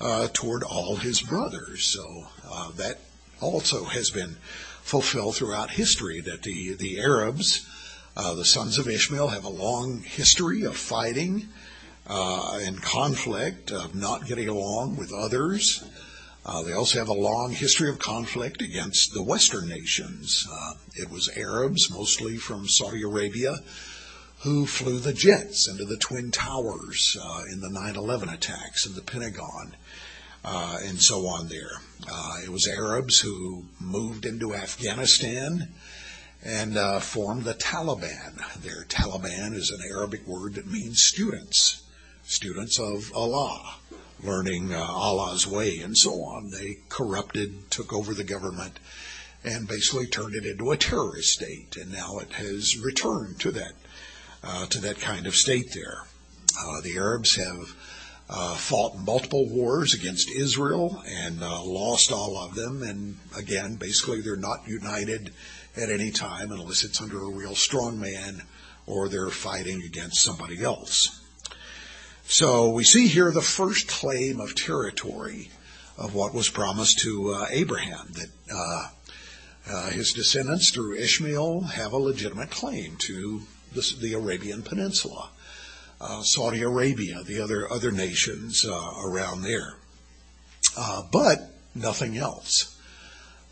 uh, 0.00 0.28
toward 0.32 0.62
all 0.62 0.96
his 0.96 1.20
brothers. 1.20 1.84
So 1.84 2.26
uh, 2.50 2.70
that 2.72 3.00
also 3.40 3.84
has 3.84 4.10
been 4.10 4.36
fulfilled 4.82 5.36
throughout 5.36 5.70
history 5.70 6.20
that 6.22 6.42
the, 6.42 6.74
the 6.74 7.00
Arabs, 7.00 7.68
uh, 8.16 8.34
the 8.34 8.44
sons 8.44 8.78
of 8.78 8.88
Ishmael, 8.88 9.28
have 9.28 9.44
a 9.44 9.50
long 9.50 10.00
history 10.00 10.62
of 10.62 10.76
fighting 10.76 11.48
uh, 12.06 12.60
and 12.62 12.80
conflict, 12.80 13.70
of 13.70 13.94
not 13.94 14.26
getting 14.26 14.48
along 14.48 14.96
with 14.96 15.12
others. 15.12 15.84
Uh, 16.44 16.62
they 16.62 16.72
also 16.72 16.98
have 16.98 17.08
a 17.08 17.12
long 17.12 17.52
history 17.52 17.90
of 17.90 17.98
conflict 17.98 18.62
against 18.62 19.12
the 19.12 19.22
Western 19.22 19.68
nations. 19.68 20.46
Uh, 20.50 20.72
it 20.94 21.10
was 21.10 21.30
Arabs, 21.36 21.90
mostly 21.90 22.36
from 22.36 22.66
Saudi 22.66 23.02
Arabia, 23.02 23.56
who 24.40 24.66
flew 24.66 24.98
the 24.98 25.12
jets 25.12 25.68
into 25.68 25.84
the 25.84 25.96
Twin 25.96 26.30
Towers 26.30 27.16
uh, 27.22 27.42
in 27.52 27.60
the 27.60 27.70
9 27.70 27.96
11 27.96 28.28
attacks 28.28 28.86
in 28.86 28.94
the 28.94 29.02
Pentagon 29.02 29.74
uh, 30.44 30.78
and 30.84 31.00
so 31.00 31.26
on 31.26 31.48
there. 31.48 31.80
Uh, 32.10 32.36
it 32.44 32.48
was 32.48 32.68
Arabs 32.68 33.20
who 33.20 33.64
moved 33.80 34.24
into 34.24 34.54
Afghanistan 34.54 35.68
and 36.44 36.76
uh, 36.78 37.00
formed 37.00 37.44
the 37.44 37.54
Taliban. 37.54 38.38
Their 38.62 38.84
Taliban 38.84 39.54
is 39.54 39.70
an 39.70 39.80
Arabic 39.90 40.26
word 40.26 40.54
that 40.54 40.66
means 40.66 41.02
students, 41.02 41.82
students 42.24 42.78
of 42.78 43.12
Allah, 43.14 43.76
learning 44.22 44.74
uh, 44.74 44.78
Allah's 44.78 45.46
way 45.46 45.78
and 45.78 45.96
so 45.96 46.22
on. 46.22 46.50
They 46.50 46.78
corrupted, 46.88 47.70
took 47.70 47.92
over 47.92 48.14
the 48.14 48.24
government, 48.24 48.78
and 49.44 49.68
basically 49.68 50.06
turned 50.06 50.34
it 50.34 50.44
into 50.44 50.70
a 50.70 50.76
terrorist 50.76 51.32
state. 51.32 51.76
And 51.76 51.92
now 51.92 52.18
it 52.18 52.32
has 52.32 52.78
returned 52.78 53.40
to 53.40 53.50
that 53.52 53.72
uh, 54.42 54.66
to 54.66 54.80
that 54.80 55.00
kind 55.00 55.26
of 55.26 55.34
state 55.34 55.72
there. 55.74 56.04
Uh, 56.60 56.80
the 56.80 56.96
Arabs 56.96 57.36
have 57.36 57.74
uh, 58.30 58.54
fought 58.54 58.96
multiple 58.98 59.48
wars 59.48 59.94
against 59.94 60.30
Israel 60.30 61.02
and 61.06 61.42
uh, 61.42 61.62
lost 61.64 62.12
all 62.12 62.36
of 62.38 62.54
them. 62.54 62.82
And 62.82 63.16
again, 63.36 63.76
basically, 63.76 64.20
they're 64.20 64.36
not 64.36 64.68
united 64.68 65.32
at 65.76 65.90
any 65.90 66.10
time 66.10 66.50
unless 66.50 66.84
it's 66.84 67.00
under 67.00 67.22
a 67.22 67.30
real 67.30 67.54
strong 67.54 67.98
man 67.98 68.42
or 68.86 69.08
they're 69.08 69.30
fighting 69.30 69.82
against 69.82 70.22
somebody 70.22 70.62
else. 70.62 71.20
So 72.30 72.68
we 72.68 72.84
see 72.84 73.08
here 73.08 73.32
the 73.32 73.40
first 73.40 73.88
claim 73.88 74.38
of 74.38 74.54
territory 74.54 75.50
of 75.96 76.14
what 76.14 76.34
was 76.34 76.50
promised 76.50 76.98
to 76.98 77.32
uh, 77.32 77.46
Abraham 77.50 78.12
that 78.12 78.30
uh, 78.54 78.88
uh, 79.66 79.90
his 79.90 80.12
descendants 80.12 80.70
through 80.70 80.96
Ishmael 80.96 81.62
have 81.62 81.92
a 81.92 81.96
legitimate 81.96 82.50
claim 82.50 82.96
to 82.98 83.42
the, 83.72 83.96
the 83.98 84.12
Arabian 84.12 84.62
Peninsula 84.62 85.30
uh, 86.00 86.22
Saudi 86.22 86.62
Arabia, 86.62 87.22
the 87.22 87.40
other 87.40 87.70
other 87.72 87.90
nations 87.90 88.64
uh, 88.64 88.92
around 89.02 89.42
there, 89.42 89.74
uh, 90.76 91.02
but 91.10 91.50
nothing 91.74 92.16
else. 92.16 92.76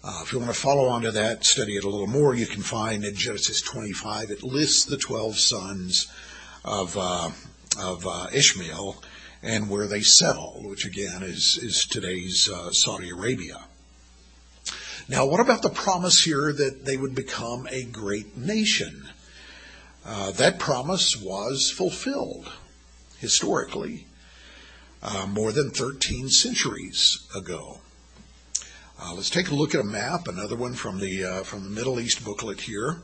Uh, 0.04 0.20
if 0.22 0.32
you 0.32 0.38
want 0.38 0.52
to 0.52 0.60
follow 0.60 0.86
on 0.86 1.02
to 1.02 1.10
that, 1.10 1.44
study 1.44 1.76
it 1.76 1.84
a 1.84 1.88
little 1.88 2.06
more, 2.06 2.34
you 2.34 2.46
can 2.46 2.62
find 2.62 3.04
in 3.04 3.14
Genesis 3.14 3.60
25 3.62 4.30
it 4.30 4.42
lists 4.42 4.84
the 4.84 4.96
12 4.96 5.36
sons 5.36 6.06
of 6.64 6.96
uh, 6.96 7.30
of 7.78 8.06
uh, 8.06 8.28
Ishmael 8.32 9.02
and 9.42 9.68
where 9.68 9.86
they 9.86 10.02
settled, 10.02 10.66
which 10.66 10.84
again 10.84 11.22
is 11.22 11.58
is 11.62 11.84
today's 11.84 12.50
Saudi 12.72 13.10
Arabia. 13.10 13.64
Now, 15.08 15.24
what 15.26 15.38
about 15.38 15.62
the 15.62 15.70
promise 15.70 16.24
here 16.24 16.52
that 16.52 16.84
they 16.84 16.96
would 16.96 17.14
become 17.14 17.68
a 17.70 17.84
great 17.84 18.36
nation? 18.36 19.08
Uh, 20.04 20.32
that 20.32 20.58
promise 20.58 21.16
was 21.16 21.70
fulfilled 21.70 22.52
historically 23.18 24.06
uh, 25.02 25.26
more 25.26 25.52
than 25.52 25.70
13 25.70 26.28
centuries 26.28 27.26
ago. 27.34 27.80
Uh, 29.00 29.14
let's 29.14 29.30
take 29.30 29.50
a 29.50 29.54
look 29.54 29.74
at 29.74 29.80
a 29.80 29.84
map, 29.84 30.26
another 30.26 30.56
one 30.56 30.74
from 30.74 30.98
the 30.98 31.24
uh, 31.24 31.42
from 31.42 31.62
the 31.64 31.70
Middle 31.70 32.00
East 32.00 32.24
booklet 32.24 32.62
here. 32.62 32.96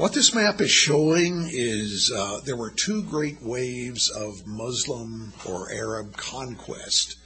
What 0.00 0.14
this 0.14 0.34
map 0.34 0.62
is 0.62 0.70
showing 0.70 1.50
is 1.52 2.10
uh, 2.10 2.40
there 2.46 2.56
were 2.56 2.70
two 2.70 3.02
great 3.02 3.42
waves 3.42 4.08
of 4.08 4.46
Muslim 4.46 5.34
or 5.44 5.70
Arab 5.70 6.16
conquest. 6.16 7.16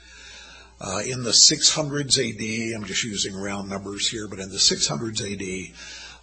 Uh, 0.80 1.00
in 1.06 1.22
the 1.22 1.30
600s 1.30 2.18
AD, 2.18 2.74
I'm 2.74 2.84
just 2.84 3.04
using 3.04 3.36
round 3.36 3.70
numbers 3.70 4.08
here, 4.08 4.26
but 4.26 4.40
in 4.40 4.48
the 4.48 4.56
600s 4.56 5.20
AD, 5.22 5.72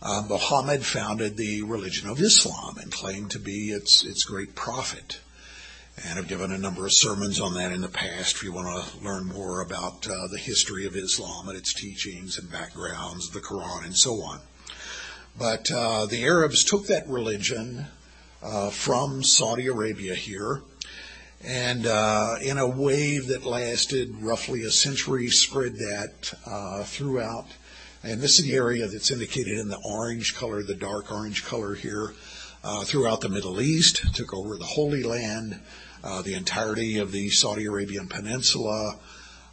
uh, 0.02 0.28
Muhammad 0.28 0.86
founded 0.86 1.38
the 1.38 1.62
religion 1.62 2.10
of 2.10 2.20
Islam 2.20 2.78
and 2.80 2.92
claimed 2.92 3.32
to 3.32 3.40
be 3.40 3.70
its 3.70 4.04
its 4.04 4.26
great 4.26 4.54
prophet. 4.54 5.22
And 6.04 6.20
I've 6.20 6.28
given 6.28 6.52
a 6.52 6.58
number 6.58 6.86
of 6.86 6.92
sermons 6.92 7.40
on 7.40 7.54
that 7.54 7.72
in 7.72 7.80
the 7.80 7.88
past 7.88 8.36
if 8.36 8.44
you 8.44 8.52
want 8.52 8.68
to 8.68 8.98
learn 9.02 9.28
more 9.28 9.62
about 9.62 10.06
uh, 10.06 10.28
the 10.30 10.38
history 10.38 10.86
of 10.86 10.98
Islam 10.98 11.48
and 11.48 11.58
its 11.58 11.74
teachings 11.74 12.38
and 12.38 12.52
backgrounds, 12.52 13.30
the 13.30 13.40
Quran, 13.40 13.86
and 13.86 13.96
so 13.96 14.16
on. 14.16 14.42
But 15.38 15.72
uh, 15.72 16.06
the 16.06 16.24
Arabs 16.24 16.64
took 16.64 16.88
that 16.88 17.08
religion 17.08 17.88
uh, 18.44 18.70
from 18.70 19.24
Saudi 19.24 19.68
Arabia 19.68 20.16
here, 20.16 20.62
and 21.44 21.86
uh, 21.88 22.36
in 22.42 22.58
a 22.58 22.68
wave 22.68 23.28
that 23.28 23.46
lasted 23.46 24.16
roughly 24.22 24.64
a 24.64 24.72
century, 24.72 25.30
spread 25.30 25.76
that 25.78 26.34
uh, 26.46 26.84
throughout. 26.84 27.48
And 28.04 28.20
this 28.20 28.40
is 28.40 28.46
the 28.46 28.56
area 28.56 28.88
that's 28.88 29.12
indicated 29.12 29.58
in 29.58 29.70
the 29.70 29.80
orange 29.86 30.36
color, 30.36 30.64
the 30.64 30.76
dark 30.76 31.12
orange 31.12 31.46
color 31.46 31.76
here, 31.76 32.14
uh, 32.64 32.84
throughout 32.84 33.22
the 33.22 33.30
Middle 33.30 33.62
East, 33.62 34.16
took 34.16 34.34
over 34.34 34.58
the 34.58 34.66
Holy 34.66 35.04
Land, 35.04 35.60
uh, 36.04 36.22
the 36.22 36.34
entirety 36.34 36.98
of 36.98 37.12
the 37.12 37.30
Saudi 37.30 37.66
Arabian 37.66 38.08
Peninsula, 38.08 38.98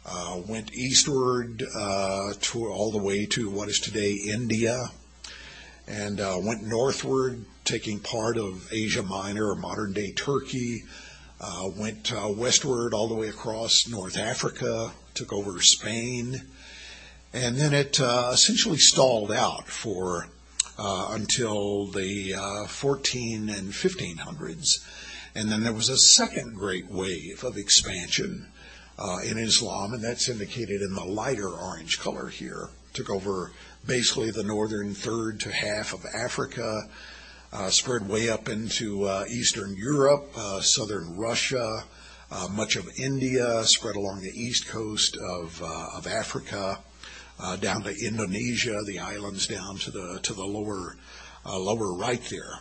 uh, 0.05 0.41
went 0.47 0.73
eastward 0.73 1.63
uh, 1.75 2.33
to 2.41 2.67
all 2.67 2.91
the 2.91 2.97
way 2.97 3.25
to 3.27 3.49
what 3.49 3.69
is 3.69 3.79
today 3.79 4.13
India, 4.13 4.89
and 5.89 6.21
uh, 6.21 6.37
went 6.41 6.63
northward, 6.63 7.43
taking 7.65 7.99
part 7.99 8.37
of 8.37 8.71
Asia 8.71 9.03
Minor 9.03 9.49
or 9.49 9.55
modern 9.55 9.91
day 9.91 10.11
Turkey. 10.11 10.83
Uh, 11.41 11.69
went 11.77 12.11
uh, 12.11 12.29
westward 12.29 12.93
all 12.93 13.07
the 13.07 13.15
way 13.15 13.29
across 13.29 13.87
North 13.87 14.17
Africa, 14.17 14.91
took 15.13 15.33
over 15.33 15.61
Spain, 15.61 16.41
and 17.33 17.55
then 17.55 17.73
it 17.73 17.99
uh, 17.99 18.31
essentially 18.33 18.77
stalled 18.77 19.31
out 19.31 19.67
for 19.67 20.27
until 20.77 21.87
the 21.87 22.33
14 22.67 23.49
and 23.49 23.71
1500s. 23.73 24.85
And 25.35 25.51
then 25.51 25.63
there 25.63 25.73
was 25.73 25.89
a 25.89 25.97
second 25.97 26.55
great 26.55 26.89
wave 26.89 27.43
of 27.43 27.57
expansion 27.57 28.47
uh, 28.99 29.17
in 29.25 29.37
Islam, 29.37 29.93
and 29.93 30.03
that's 30.03 30.27
indicated 30.27 30.81
in 30.81 30.93
the 30.93 31.03
lighter 31.03 31.49
orange 31.49 31.99
color 31.99 32.27
here. 32.27 32.69
Took 32.93 33.09
over 33.09 33.51
basically 33.85 34.31
the 34.31 34.43
northern 34.43 34.93
third 34.93 35.39
to 35.41 35.51
half 35.51 35.93
of 35.93 36.05
Africa, 36.13 36.81
uh, 37.51 37.69
spread 37.69 38.07
way 38.07 38.29
up 38.29 38.47
into 38.47 39.05
uh, 39.05 39.25
Eastern 39.29 39.75
Europe, 39.75 40.29
uh, 40.35 40.61
southern 40.61 41.15
Russia, 41.17 41.83
uh, 42.31 42.47
much 42.51 42.75
of 42.75 42.87
India, 42.99 43.63
spread 43.63 43.95
along 43.95 44.21
the 44.21 44.39
east 44.39 44.67
coast 44.67 45.17
of, 45.17 45.61
uh, 45.63 45.97
of 45.97 46.05
Africa, 46.05 46.79
down 47.59 47.81
to 47.81 47.95
Indonesia, 48.05 48.77
the 48.85 48.99
islands 48.99 49.47
down 49.47 49.77
to 49.77 49.91
the 49.91 50.19
to 50.21 50.33
the 50.33 50.43
lower 50.45 50.97
lower 51.45 51.93
right 51.93 52.21
there. 52.29 52.59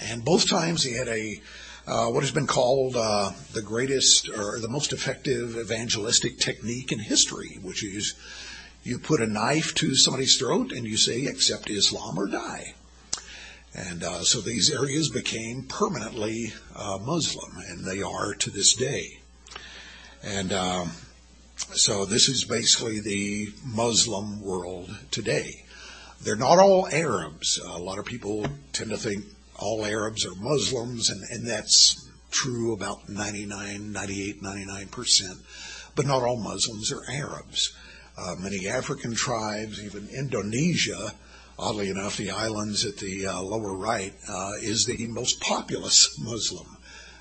And 0.00 0.24
both 0.24 0.48
times 0.48 0.84
he 0.84 0.94
had 0.94 1.08
a 1.08 1.40
uh, 1.86 2.06
what 2.06 2.22
has 2.22 2.30
been 2.30 2.46
called 2.46 2.96
uh, 2.96 3.30
the 3.52 3.60
greatest 3.60 4.30
or 4.30 4.58
the 4.58 4.68
most 4.68 4.92
effective 4.92 5.58
evangelistic 5.58 6.38
technique 6.38 6.92
in 6.92 6.98
history, 6.98 7.58
which 7.60 7.84
is 7.84 8.14
you 8.84 8.98
put 8.98 9.20
a 9.20 9.26
knife 9.26 9.74
to 9.74 9.96
somebody's 9.96 10.36
throat 10.36 10.70
and 10.70 10.86
you 10.86 10.96
say, 10.96 11.24
accept 11.24 11.70
Islam 11.70 12.18
or 12.18 12.28
die. 12.28 12.74
And 13.74 14.04
uh, 14.04 14.22
so 14.22 14.40
these 14.40 14.70
areas 14.70 15.08
became 15.08 15.64
permanently 15.64 16.52
uh, 16.76 16.98
Muslim, 16.98 17.56
and 17.68 17.84
they 17.84 18.02
are 18.02 18.34
to 18.34 18.50
this 18.50 18.74
day. 18.74 19.18
And 20.22 20.52
um, 20.52 20.92
so 21.56 22.04
this 22.04 22.28
is 22.28 22.44
basically 22.44 23.00
the 23.00 23.48
Muslim 23.64 24.40
world 24.40 24.96
today. 25.10 25.64
They're 26.22 26.36
not 26.36 26.58
all 26.58 26.86
Arabs. 26.88 27.58
A 27.58 27.78
lot 27.78 27.98
of 27.98 28.04
people 28.04 28.46
tend 28.72 28.90
to 28.90 28.96
think 28.96 29.24
all 29.56 29.84
Arabs 29.84 30.24
are 30.24 30.34
Muslims, 30.36 31.10
and, 31.10 31.22
and 31.30 31.46
that's 31.46 32.08
true 32.30 32.72
about 32.72 33.08
99, 33.08 33.92
98, 33.92 34.42
99%. 34.42 35.38
But 35.96 36.06
not 36.06 36.22
all 36.22 36.36
Muslims 36.36 36.92
are 36.92 37.02
Arabs. 37.10 37.72
Uh, 38.16 38.36
many 38.38 38.68
African 38.68 39.14
tribes, 39.14 39.82
even 39.82 40.08
Indonesia, 40.08 41.12
oddly 41.58 41.90
enough, 41.90 42.16
the 42.16 42.30
islands 42.30 42.84
at 42.84 42.96
the 42.98 43.26
uh, 43.26 43.40
lower 43.42 43.76
right, 43.76 44.14
uh, 44.28 44.52
is 44.60 44.86
the 44.86 45.06
most 45.08 45.40
populous 45.40 46.16
Muslim 46.20 46.76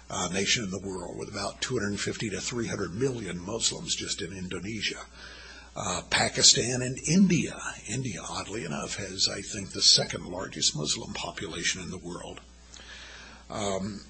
uh, 0.10 0.29
nation 0.32 0.63
in 0.63 0.69
the 0.69 0.79
world, 0.79 1.17
with 1.17 1.29
about 1.29 1.62
250 1.62 2.29
to 2.29 2.39
300 2.39 2.93
million 2.93 3.43
Muslims 3.43 3.95
just 3.95 4.21
in 4.21 4.38
Indonesia. 4.38 4.99
Uh, 5.75 6.03
Pakistan 6.12 6.84
and 6.84 6.99
India. 7.08 7.60
India, 7.88 8.21
oddly 8.29 8.63
enough, 8.63 8.97
has, 8.97 9.27
I 9.27 9.41
think, 9.41 9.71
the 9.71 9.82
second 9.82 10.25
largest 10.25 10.75
Muslim 10.75 11.13
population 11.13 11.82
in 11.82 11.89
the 11.89 11.97
world. 11.97 12.39
Um, 13.49 14.01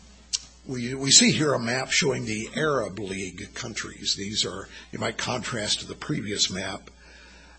we, 0.65 0.93
we 0.93 1.11
see 1.11 1.31
here 1.31 1.53
a 1.53 1.59
map 1.59 1.91
showing 1.91 2.25
the 2.25 2.49
Arab 2.55 2.99
League 2.99 3.53
countries. 3.53 4.15
These 4.15 4.45
are, 4.45 4.69
you 4.91 4.99
might 4.99 5.17
contrast 5.17 5.81
to 5.81 5.87
the 5.87 5.95
previous 5.95 6.49
map. 6.49 6.89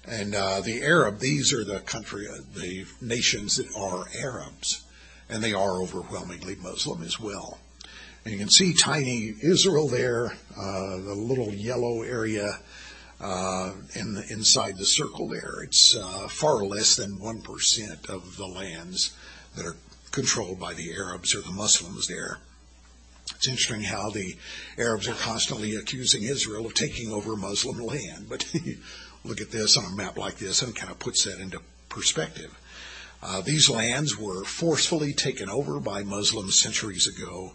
And 0.07 0.35
uh, 0.35 0.61
the 0.61 0.83
Arab, 0.83 1.19
these 1.19 1.53
are 1.53 1.65
the 1.65 1.81
country, 1.81 2.27
uh, 2.29 2.39
the 2.55 2.87
nations 3.01 3.57
that 3.57 3.67
are 3.77 4.07
Arabs, 4.19 4.85
and 5.29 5.43
they 5.43 5.55
are 5.55 5.83
overwhelmingly 5.83 6.57
Muslim 6.57 7.03
as 7.03 7.19
well. 7.19 7.59
And 8.25 8.33
you 8.33 8.39
can 8.39 8.51
see 8.51 8.75
tiny 8.75 9.35
Israel 9.43 9.89
there, 9.89 10.33
uh, 10.57 10.97
the 10.97 11.15
little 11.15 11.53
yellow 11.53 12.03
area 12.03 12.59
uh, 13.21 13.73
in 13.95 14.15
the, 14.15 14.25
inside 14.31 14.77
the 14.79 14.87
circle 14.87 15.29
there. 15.29 15.63
It's 15.63 15.95
uh, 15.95 16.29
far 16.29 16.65
less 16.65 16.97
than 16.97 17.19
1% 17.19 18.09
of 18.09 18.37
the 18.37 18.47
lands 18.47 19.15
that 19.57 19.67
are 19.67 19.77
controlled 20.11 20.59
by 20.59 20.75
the 20.75 20.93
Arabs 20.95 21.35
or 21.35 21.43
the 21.43 21.51
Muslims 21.51 22.07
there. 22.07 22.39
It's 23.45 23.51
interesting 23.51 23.83
how 23.83 24.09
the 24.09 24.37
Arabs 24.79 25.07
are 25.07 25.13
constantly 25.13 25.77
accusing 25.77 26.23
Israel 26.23 26.65
of 26.65 26.73
taking 26.73 27.13
over 27.13 27.37
Muslim 27.37 27.77
land, 27.77 28.27
but 28.27 28.51
look 29.25 29.43
at 29.43 29.51
this 29.51 29.77
on 29.77 29.85
a 29.85 29.95
map 29.95 30.17
like 30.17 30.37
this 30.37 30.63
and 30.63 30.75
kind 30.75 30.91
of 30.91 30.99
puts 30.99 31.25
that 31.25 31.41
into 31.41 31.61
perspective. 31.91 32.59
Uh, 33.23 33.43
these 33.43 33.69
lands 33.69 34.17
were 34.17 34.45
forcefully 34.45 35.13
taken 35.13 35.51
over 35.51 35.79
by 35.79 36.03
Muslims 36.03 36.59
centuries 36.59 37.07
ago 37.07 37.53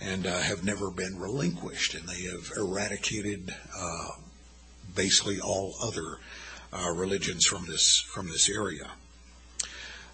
and 0.00 0.26
uh, 0.26 0.36
have 0.40 0.64
never 0.64 0.90
been 0.90 1.16
relinquished, 1.16 1.94
and 1.94 2.08
they 2.08 2.22
have 2.22 2.50
eradicated 2.56 3.54
uh, 3.78 4.08
basically 4.96 5.38
all 5.38 5.76
other 5.80 6.18
uh, 6.72 6.90
religions 6.90 7.46
from 7.46 7.66
this 7.66 8.00
from 8.00 8.26
this 8.26 8.50
area. 8.50 8.90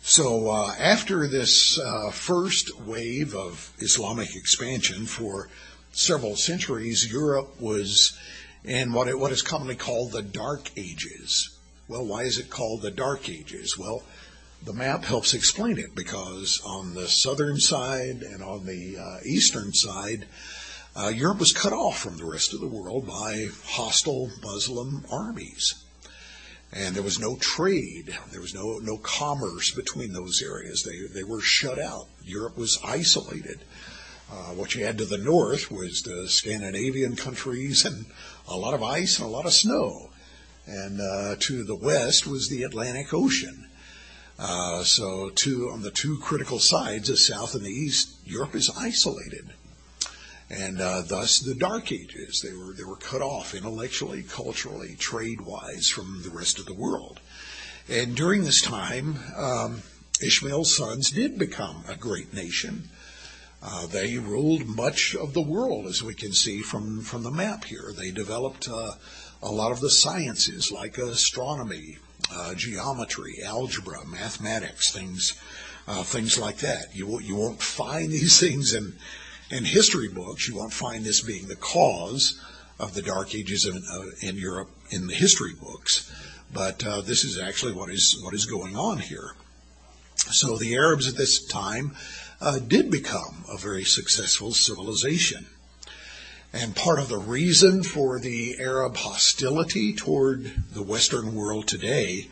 So 0.09 0.51
uh, 0.51 0.73
after 0.79 1.27
this 1.27 1.81
uh, 1.81 2.13
first 2.13 2.81
wave 2.83 3.35
of 3.35 3.73
Islamic 3.81 4.37
expansion 4.37 5.05
for 5.05 5.49
several 5.91 6.37
centuries, 6.37 7.11
Europe 7.11 7.61
was 7.61 8.17
in 8.63 8.93
what, 8.93 9.09
it, 9.09 9.19
what 9.19 9.33
is 9.33 9.43
commonly 9.43 9.75
called 9.75 10.13
the 10.13 10.23
Dark 10.23 10.71
Ages. 10.77 11.59
Well, 11.89 12.07
why 12.07 12.23
is 12.23 12.39
it 12.39 12.51
called 12.51 12.83
the 12.83 12.93
Dark 12.93 13.29
Ages? 13.29 13.77
Well, 13.77 14.05
the 14.63 14.73
map 14.73 15.05
helps 15.05 15.35
explain 15.35 15.77
it 15.77 15.97
because 15.97 16.63
on 16.65 16.95
the 16.95 17.09
southern 17.09 17.59
side 17.59 18.23
and 18.23 18.45
on 18.45 18.65
the 18.65 18.99
uh, 18.99 19.19
eastern 19.27 19.73
side, 19.73 20.27
uh, 20.95 21.09
Europe 21.09 21.41
was 21.41 21.53
cut 21.53 21.73
off 21.73 21.99
from 21.99 22.17
the 22.17 22.27
rest 22.27 22.55
of 22.55 22.61
the 22.61 22.69
world 22.69 23.09
by 23.09 23.49
hostile 23.65 24.31
Muslim 24.41 25.05
armies. 25.11 25.83
And 26.73 26.95
there 26.95 27.03
was 27.03 27.19
no 27.19 27.37
trade, 27.37 28.19
there 28.33 28.41
was 28.41 28.55
no, 28.55 28.79
no 28.79 28.99
commerce 28.99 29.71
between 29.71 30.13
those 30.13 30.43
areas. 30.43 30.83
They, 30.83 31.07
they 31.15 31.25
were 31.25 31.41
shut 31.41 31.79
out. 31.79 32.09
Europe 32.25 32.59
was 32.59 32.79
isolated. 32.85 33.61
Uh, 34.31 34.53
what 34.55 34.75
you 34.75 34.85
had 34.85 34.99
to 34.99 35.05
the 35.05 35.19
north 35.19 35.71
was 35.71 36.03
the 36.03 36.29
Scandinavian 36.29 37.15
countries 37.15 37.85
and 37.85 38.07
a 38.49 38.57
lot 38.57 38.75
of 38.75 38.83
ice 38.83 39.19
and 39.19 39.27
a 39.27 39.31
lot 39.31 39.47
of 39.47 39.53
snow. 39.53 40.11
And 40.67 41.01
uh, 41.01 41.37
to 41.39 41.63
the 41.63 41.77
west 41.77 42.27
was 42.27 42.49
the 42.49 42.65
Atlantic 42.65 43.15
Ocean. 43.15 43.69
Uh, 44.39 44.83
so, 44.83 45.31
two, 45.31 45.71
on 45.71 45.83
the 45.83 45.91
two 45.91 46.19
critical 46.19 46.59
sides, 46.59 47.09
the 47.09 47.17
south 47.17 47.55
and 47.55 47.65
the 47.65 47.71
east, 47.71 48.17
Europe 48.25 48.55
is 48.55 48.71
isolated 48.77 49.53
and 50.49 50.81
uh, 50.81 51.03
thus 51.03 51.41
the 51.41 51.55
Dark 51.55 51.91
Ages. 51.91 52.41
They 52.41 52.57
were 52.57 52.73
they 52.73 52.85
were 52.85 52.97
cut 52.97 53.23
off 53.23 53.55
intellectually, 53.55 54.23
culturally, 54.23 54.95
trade 54.97 55.41
wise 55.41 55.89
from 55.89 56.23
the 56.23 56.31
rest 56.31 56.59
of 56.59 56.67
the 56.67 56.75
world. 56.75 57.21
And 57.89 58.17
during 58.17 58.45
this 58.45 58.63
time, 58.63 59.19
um, 59.37 59.83
Ishmael's 60.21 60.77
sons 60.77 61.11
did 61.11 61.39
become 61.39 61.85
a 61.89 61.97
great 61.97 62.33
nation. 62.33 62.89
Uh, 63.63 63.87
they 63.87 64.19
ruled 64.19 64.67
much 64.67 65.15
of 65.15 65.35
the 65.35 65.43
world, 65.43 65.87
as 65.87 66.03
we 66.03 66.15
can 66.15 66.33
see 66.33 66.63
from 66.63 67.01
from 67.01 67.23
the 67.23 67.31
map 67.31 67.65
here. 67.65 67.93
They 67.97 68.11
developed 68.11 68.69
uh, 68.69 68.93
a 69.43 69.51
lot 69.51 69.73
of 69.73 69.81
the 69.81 69.91
sciences 69.91 70.71
like 70.71 70.99
astronomy, 70.99 71.99
uh, 72.33 72.55
geometry, 72.55 73.43
algebra, 73.45 74.07
mathematics, 74.07 74.91
things 74.91 75.35
uh, 75.89 76.03
things 76.03 76.39
like 76.39 76.59
that. 76.59 76.95
You 76.95 77.19
you 77.21 77.35
won't 77.35 77.63
find 77.63 78.11
these 78.13 78.39
things 78.39 78.75
in 78.75 78.95
in 79.51 79.65
history 79.65 80.09
books, 80.09 80.49
you 80.49 80.57
won't 80.57 80.73
find 80.73 81.05
this 81.05 81.21
being 81.21 81.47
the 81.47 81.57
cause 81.57 82.41
of 82.79 82.95
the 82.95 83.03
Dark 83.03 83.35
Ages 83.35 83.65
in, 83.65 83.77
uh, 83.77 84.29
in 84.29 84.37
Europe 84.37 84.71
in 84.91 85.07
the 85.07 85.15
history 85.15 85.55
books, 85.55 86.13
but 86.53 86.85
uh, 86.87 87.01
this 87.01 87.25
is 87.25 87.39
actually 87.39 87.73
what 87.73 87.91
is 87.91 88.21
what 88.23 88.35
is 88.35 88.47
going 88.47 88.77
on 88.77 88.99
here. 88.99 89.33
So 90.17 90.57
the 90.57 90.75
Arabs 90.75 91.09
at 91.09 91.17
this 91.17 91.45
time 91.45 91.95
uh, 92.41 92.59
did 92.59 92.91
become 92.91 93.45
a 93.49 93.57
very 93.57 93.85
successful 93.85 94.53
civilization. 94.53 95.47
And 96.53 96.75
part 96.75 96.99
of 96.99 97.09
the 97.09 97.19
reason 97.19 97.83
for 97.83 98.19
the 98.19 98.57
Arab 98.59 98.97
hostility 98.97 99.93
toward 99.93 100.53
the 100.73 100.83
Western 100.83 101.35
world 101.35 101.69
today 101.69 102.29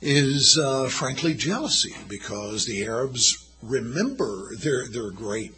is, 0.00 0.58
uh, 0.58 0.88
frankly, 0.88 1.34
jealousy, 1.34 1.94
because 2.08 2.66
the 2.66 2.84
Arabs 2.84 3.44
remember 3.62 4.54
their 4.56 4.86
their 4.86 5.10
great 5.10 5.52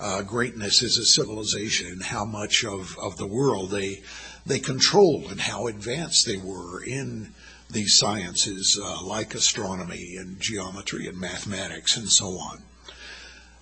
uh, 0.00 0.22
greatness 0.22 0.82
as 0.82 0.96
a 0.96 1.04
civilization 1.04 1.88
and 1.88 2.02
how 2.02 2.24
much 2.24 2.64
of, 2.64 2.96
of 2.98 3.16
the 3.16 3.26
world 3.26 3.70
they 3.70 4.02
they 4.46 4.58
controlled 4.58 5.30
and 5.30 5.40
how 5.40 5.66
advanced 5.66 6.24
they 6.24 6.38
were 6.38 6.82
in 6.82 7.34
these 7.70 7.98
sciences 7.98 8.78
uh, 8.82 9.02
like 9.04 9.34
astronomy 9.34 10.16
and 10.16 10.40
geometry 10.40 11.06
and 11.06 11.18
mathematics 11.18 11.96
and 11.96 12.08
so 12.08 12.28
on. 12.38 12.62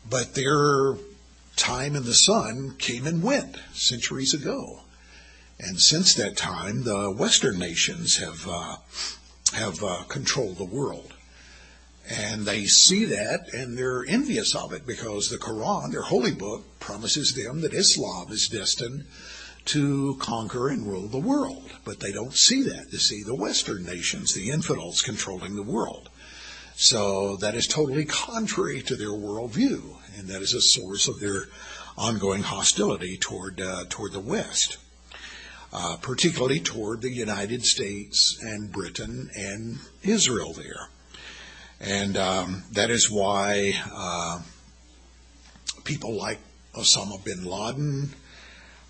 But 0.08 0.34
their 0.34 0.94
time 1.56 1.96
in 1.96 2.04
the 2.04 2.14
sun 2.14 2.76
came 2.78 3.06
and 3.06 3.22
went 3.22 3.56
centuries 3.72 4.32
ago. 4.32 4.82
And 5.58 5.80
since 5.80 6.14
that 6.14 6.36
time, 6.36 6.84
the 6.84 7.10
Western 7.10 7.58
nations 7.58 8.18
have 8.18 8.46
uh, 8.46 8.76
have 9.54 9.82
uh, 9.82 10.04
controlled 10.08 10.58
the 10.58 10.64
world. 10.64 11.14
And 12.08 12.46
they 12.46 12.66
see 12.66 13.04
that 13.06 13.52
and 13.52 13.76
they're 13.76 14.04
envious 14.06 14.54
of 14.54 14.72
it 14.72 14.86
because 14.86 15.28
the 15.28 15.38
Quran, 15.38 15.90
their 15.90 16.02
holy 16.02 16.32
book, 16.32 16.78
promises 16.78 17.34
them 17.34 17.62
that 17.62 17.74
Islam 17.74 18.30
is 18.30 18.48
destined 18.48 19.06
to 19.66 20.16
conquer 20.20 20.68
and 20.68 20.86
rule 20.86 21.08
the 21.08 21.18
world. 21.18 21.70
But 21.84 22.00
they 22.00 22.12
don't 22.12 22.34
see 22.34 22.62
that. 22.62 22.90
They 22.90 22.98
see 22.98 23.22
the 23.22 23.34
Western 23.34 23.84
nations, 23.84 24.34
the 24.34 24.50
infidels, 24.50 25.02
controlling 25.02 25.56
the 25.56 25.62
world. 25.62 26.08
So 26.76 27.36
that 27.36 27.54
is 27.54 27.66
totally 27.66 28.04
contrary 28.04 28.82
to 28.82 28.96
their 28.96 29.08
worldview, 29.08 29.96
and 30.16 30.28
that 30.28 30.42
is 30.42 30.52
a 30.52 30.60
source 30.60 31.08
of 31.08 31.20
their 31.20 31.48
ongoing 31.96 32.42
hostility 32.42 33.16
toward 33.16 33.60
uh, 33.60 33.84
toward 33.88 34.12
the 34.12 34.20
West, 34.20 34.76
uh, 35.72 35.96
particularly 36.02 36.60
toward 36.60 37.00
the 37.00 37.10
United 37.10 37.64
States 37.64 38.38
and 38.42 38.70
Britain 38.70 39.30
and 39.34 39.78
Israel 40.02 40.52
there. 40.52 40.90
And 41.80 42.16
um, 42.16 42.62
that 42.72 42.90
is 42.90 43.10
why 43.10 43.74
uh, 43.92 44.40
people 45.84 46.14
like 46.14 46.38
Osama 46.74 47.22
bin 47.22 47.44
Laden, 47.44 48.14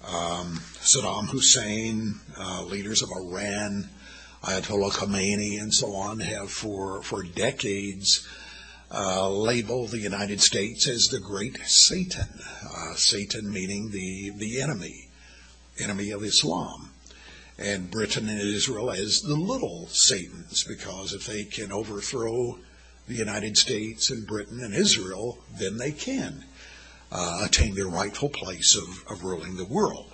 um, 0.07 0.61
Saddam 0.81 1.29
Hussein, 1.29 2.21
uh, 2.39 2.63
leaders 2.65 3.03
of 3.03 3.11
Iran, 3.11 3.89
Ayatollah 4.43 4.93
Khomeini, 4.93 5.61
and 5.61 5.75
so 5.75 5.95
on 5.95 6.21
have 6.21 6.51
for, 6.51 7.03
for 7.03 7.23
decades 7.23 8.27
uh, 8.93 9.29
labeled 9.29 9.91
the 9.91 9.99
United 9.99 10.41
States 10.41 10.89
as 10.89 11.09
the 11.09 11.19
great 11.19 11.59
Satan. 11.67 12.29
Uh, 12.63 12.95
Satan 12.95 13.53
meaning 13.53 13.91
the, 13.91 14.31
the 14.37 14.63
enemy, 14.63 15.09
enemy 15.81 16.13
of 16.13 16.23
Islam 16.23 16.91
and 17.59 17.91
Britain 17.91 18.29
and 18.29 18.41
Israel 18.41 18.91
as 18.91 19.23
the 19.23 19.35
little 19.35 19.89
Satans, 19.89 20.63
because 20.65 21.15
if 21.15 21.27
they 21.27 21.45
can 21.45 21.73
overthrow 21.73 22.59
the 23.07 23.15
United 23.15 23.57
States 23.57 24.11
and 24.11 24.27
Britain 24.27 24.61
and 24.63 24.75
Israel, 24.75 25.39
then 25.59 25.79
they 25.79 25.93
can 25.93 26.45
uh, 27.13 27.43
attain 27.45 27.75
their 27.75 27.89
rightful 27.89 28.29
place 28.29 28.75
of, 28.77 29.05
of 29.11 29.25
ruling 29.25 29.57
the 29.57 29.65
world. 29.65 30.13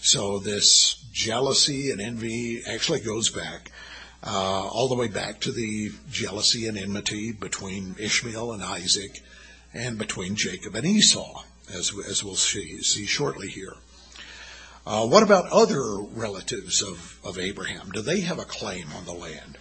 So 0.00 0.38
this 0.38 1.04
jealousy 1.12 1.90
and 1.90 2.00
envy 2.00 2.62
actually 2.66 3.00
goes 3.00 3.30
back 3.30 3.72
uh, 4.22 4.68
all 4.68 4.88
the 4.88 4.94
way 4.94 5.08
back 5.08 5.40
to 5.40 5.52
the 5.52 5.90
jealousy 6.10 6.66
and 6.68 6.78
enmity 6.78 7.32
between 7.32 7.96
Ishmael 7.98 8.52
and 8.52 8.62
Isaac 8.62 9.20
and 9.72 9.98
between 9.98 10.36
Jacob 10.36 10.74
and 10.74 10.86
Esau, 10.86 11.42
as, 11.72 11.92
as 12.08 12.24
we'll 12.24 12.36
see, 12.36 12.82
see 12.82 13.06
shortly 13.06 13.48
here. 13.48 13.74
Uh, 14.86 15.06
what 15.06 15.22
about 15.22 15.50
other 15.50 15.98
relatives 15.98 16.82
of, 16.82 17.18
of 17.24 17.38
Abraham? 17.38 17.90
Do 17.90 18.00
they 18.00 18.20
have 18.20 18.38
a 18.38 18.44
claim 18.44 18.86
on 18.96 19.04
the 19.04 19.12
land? 19.12 19.58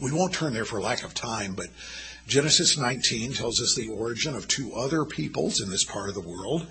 We 0.00 0.12
won't 0.12 0.32
turn 0.32 0.54
there 0.54 0.64
for 0.64 0.80
lack 0.80 1.04
of 1.04 1.12
time, 1.12 1.54
but 1.54 1.66
Genesis 2.26 2.78
19 2.78 3.34
tells 3.34 3.60
us 3.60 3.74
the 3.74 3.88
origin 3.88 4.34
of 4.34 4.48
two 4.48 4.72
other 4.74 5.04
peoples 5.04 5.60
in 5.60 5.68
this 5.68 5.84
part 5.84 6.08
of 6.08 6.14
the 6.14 6.20
world. 6.22 6.66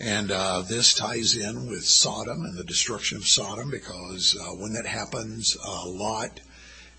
And 0.00 0.30
uh, 0.30 0.62
this 0.62 0.94
ties 0.94 1.36
in 1.36 1.68
with 1.68 1.84
Sodom 1.84 2.44
and 2.44 2.56
the 2.56 2.64
destruction 2.64 3.18
of 3.18 3.26
Sodom 3.26 3.70
because 3.70 4.36
uh, 4.40 4.54
when 4.54 4.72
that 4.72 4.86
happens, 4.86 5.56
uh, 5.66 5.86
Lot 5.86 6.40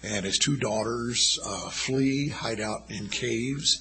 and 0.04 0.26
his 0.26 0.38
two 0.38 0.58
daughters 0.58 1.40
uh, 1.44 1.70
flee, 1.70 2.28
hide 2.30 2.60
out 2.60 2.84
in 2.90 3.08
caves. 3.08 3.80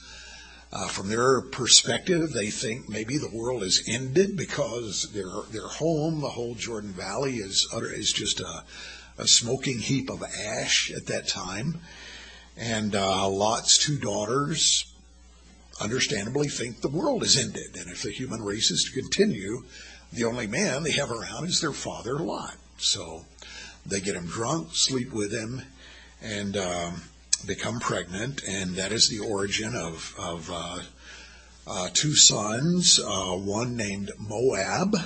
Uh, 0.73 0.89
from 0.89 1.09
their 1.09 1.43
perspective, 1.43 2.33
they 2.33 2.51
think 2.51 2.89
maybe 2.89 3.19
the 3.19 3.31
world 3.31 3.63
is 3.63 3.87
ended 3.89 4.37
because 4.37 5.13
their 5.13 5.43
their 5.51 5.69
home, 5.69 6.21
the 6.21 6.31
whole 6.31 6.55
Jordan 6.55 6.93
Valley, 6.93 7.37
is 7.37 7.69
utter, 7.75 7.91
is 7.93 8.13
just 8.13 8.41
a 8.41 8.65
a 9.19 9.27
smoking 9.27 9.79
heap 9.79 10.11
of 10.11 10.23
ash 10.23 10.93
at 10.95 11.07
that 11.07 11.29
time. 11.29 11.81
And 12.57 12.95
uh, 12.95 13.29
Lot's 13.29 13.79
two 13.79 13.99
daughters 13.99 14.87
understandably 15.81 16.49
think 16.49 16.81
the 16.81 16.89
world 16.89 17.23
is 17.23 17.37
ended. 17.37 17.77
And 17.77 17.91
if 17.91 18.03
the 18.03 18.11
human 18.11 18.43
race 18.43 18.71
is 18.71 18.85
to 18.85 19.01
continue, 19.01 19.65
the 20.13 20.25
only 20.25 20.47
man 20.47 20.83
they 20.83 20.93
have 20.93 21.11
around 21.11 21.47
is 21.47 21.61
their 21.61 21.73
father, 21.73 22.19
Lot. 22.19 22.57
So 22.79 23.25
they 23.85 24.01
get 24.01 24.17
him 24.17 24.27
drunk, 24.27 24.69
sleep 24.73 25.13
with 25.13 25.33
him, 25.33 25.63
and 26.23 26.57
um, 26.57 27.03
become 27.47 27.81
pregnant. 27.81 28.43
And 28.49 28.77
that 28.77 28.93
is 28.93 29.09
the 29.09 29.27
origin 29.27 29.75
of, 29.75 30.15
of 30.19 30.51
uh, 30.53 30.79
uh, 31.67 31.89
two 31.93 32.15
sons, 32.15 33.01
uh, 33.01 33.33
one 33.33 33.77
named 33.77 34.13
Moab, 34.19 34.97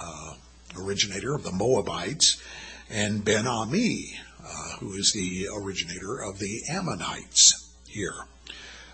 uh, 0.00 0.34
originator 0.76 1.34
of 1.34 1.44
the 1.44 1.52
Moabites, 1.52 2.42
and 2.90 3.24
Ben 3.24 3.46
Ami, 3.46 4.18
uh, 4.42 4.76
who 4.78 4.94
is 4.94 5.12
the 5.12 5.48
originator 5.54 6.22
of 6.22 6.38
the 6.38 6.62
Ammonites 6.70 7.72
here. 7.86 8.14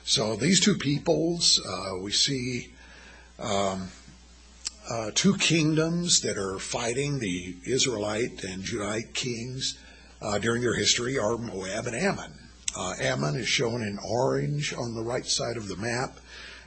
So 0.04 0.36
these 0.36 0.60
two 0.60 0.76
peoples, 0.76 1.60
uh, 1.64 1.98
we 1.98 2.12
see 2.12 2.72
um, 3.38 3.88
uh, 4.90 5.10
two 5.14 5.36
kingdoms 5.36 6.20
that 6.20 6.36
are 6.36 6.58
fighting 6.58 7.18
the 7.18 7.56
Israelite 7.66 8.44
and 8.44 8.62
Judite 8.62 9.14
kings 9.14 9.78
uh, 10.20 10.38
during 10.38 10.62
their 10.62 10.74
history 10.74 11.18
are 11.18 11.38
Moab 11.38 11.86
and 11.86 11.96
Ammon. 11.96 12.32
Uh, 12.76 12.94
Ammon 13.00 13.36
is 13.36 13.48
shown 13.48 13.82
in 13.82 13.98
orange 14.04 14.74
on 14.74 14.94
the 14.94 15.02
right 15.02 15.26
side 15.26 15.56
of 15.56 15.68
the 15.68 15.76
map, 15.76 16.18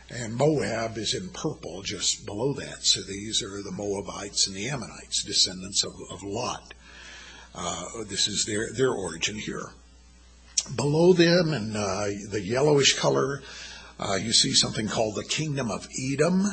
and 0.10 0.34
Moab 0.34 0.98
is 0.98 1.14
in 1.14 1.30
purple 1.30 1.82
just 1.82 2.26
below 2.26 2.54
that. 2.54 2.84
So 2.84 3.02
these 3.02 3.44
are 3.44 3.62
the 3.62 3.72
Moabites 3.72 4.48
and 4.48 4.56
the 4.56 4.70
Ammonites, 4.70 5.24
descendants 5.24 5.84
of, 5.84 5.94
of 6.10 6.24
Lot. 6.24 6.74
Uh, 7.60 8.04
this 8.04 8.28
is 8.28 8.46
their, 8.46 8.72
their 8.72 8.92
origin 8.92 9.36
here. 9.36 9.72
Below 10.76 11.14
them 11.14 11.54
in 11.54 11.76
uh, 11.76 12.10
the 12.30 12.40
yellowish 12.40 13.00
color, 13.00 13.42
uh, 14.00 14.14
you 14.14 14.32
see 14.32 14.54
something 14.54 14.88
called 14.88 15.16
the 15.16 15.24
Kingdom 15.24 15.72
of 15.72 15.88
Edom. 16.00 16.46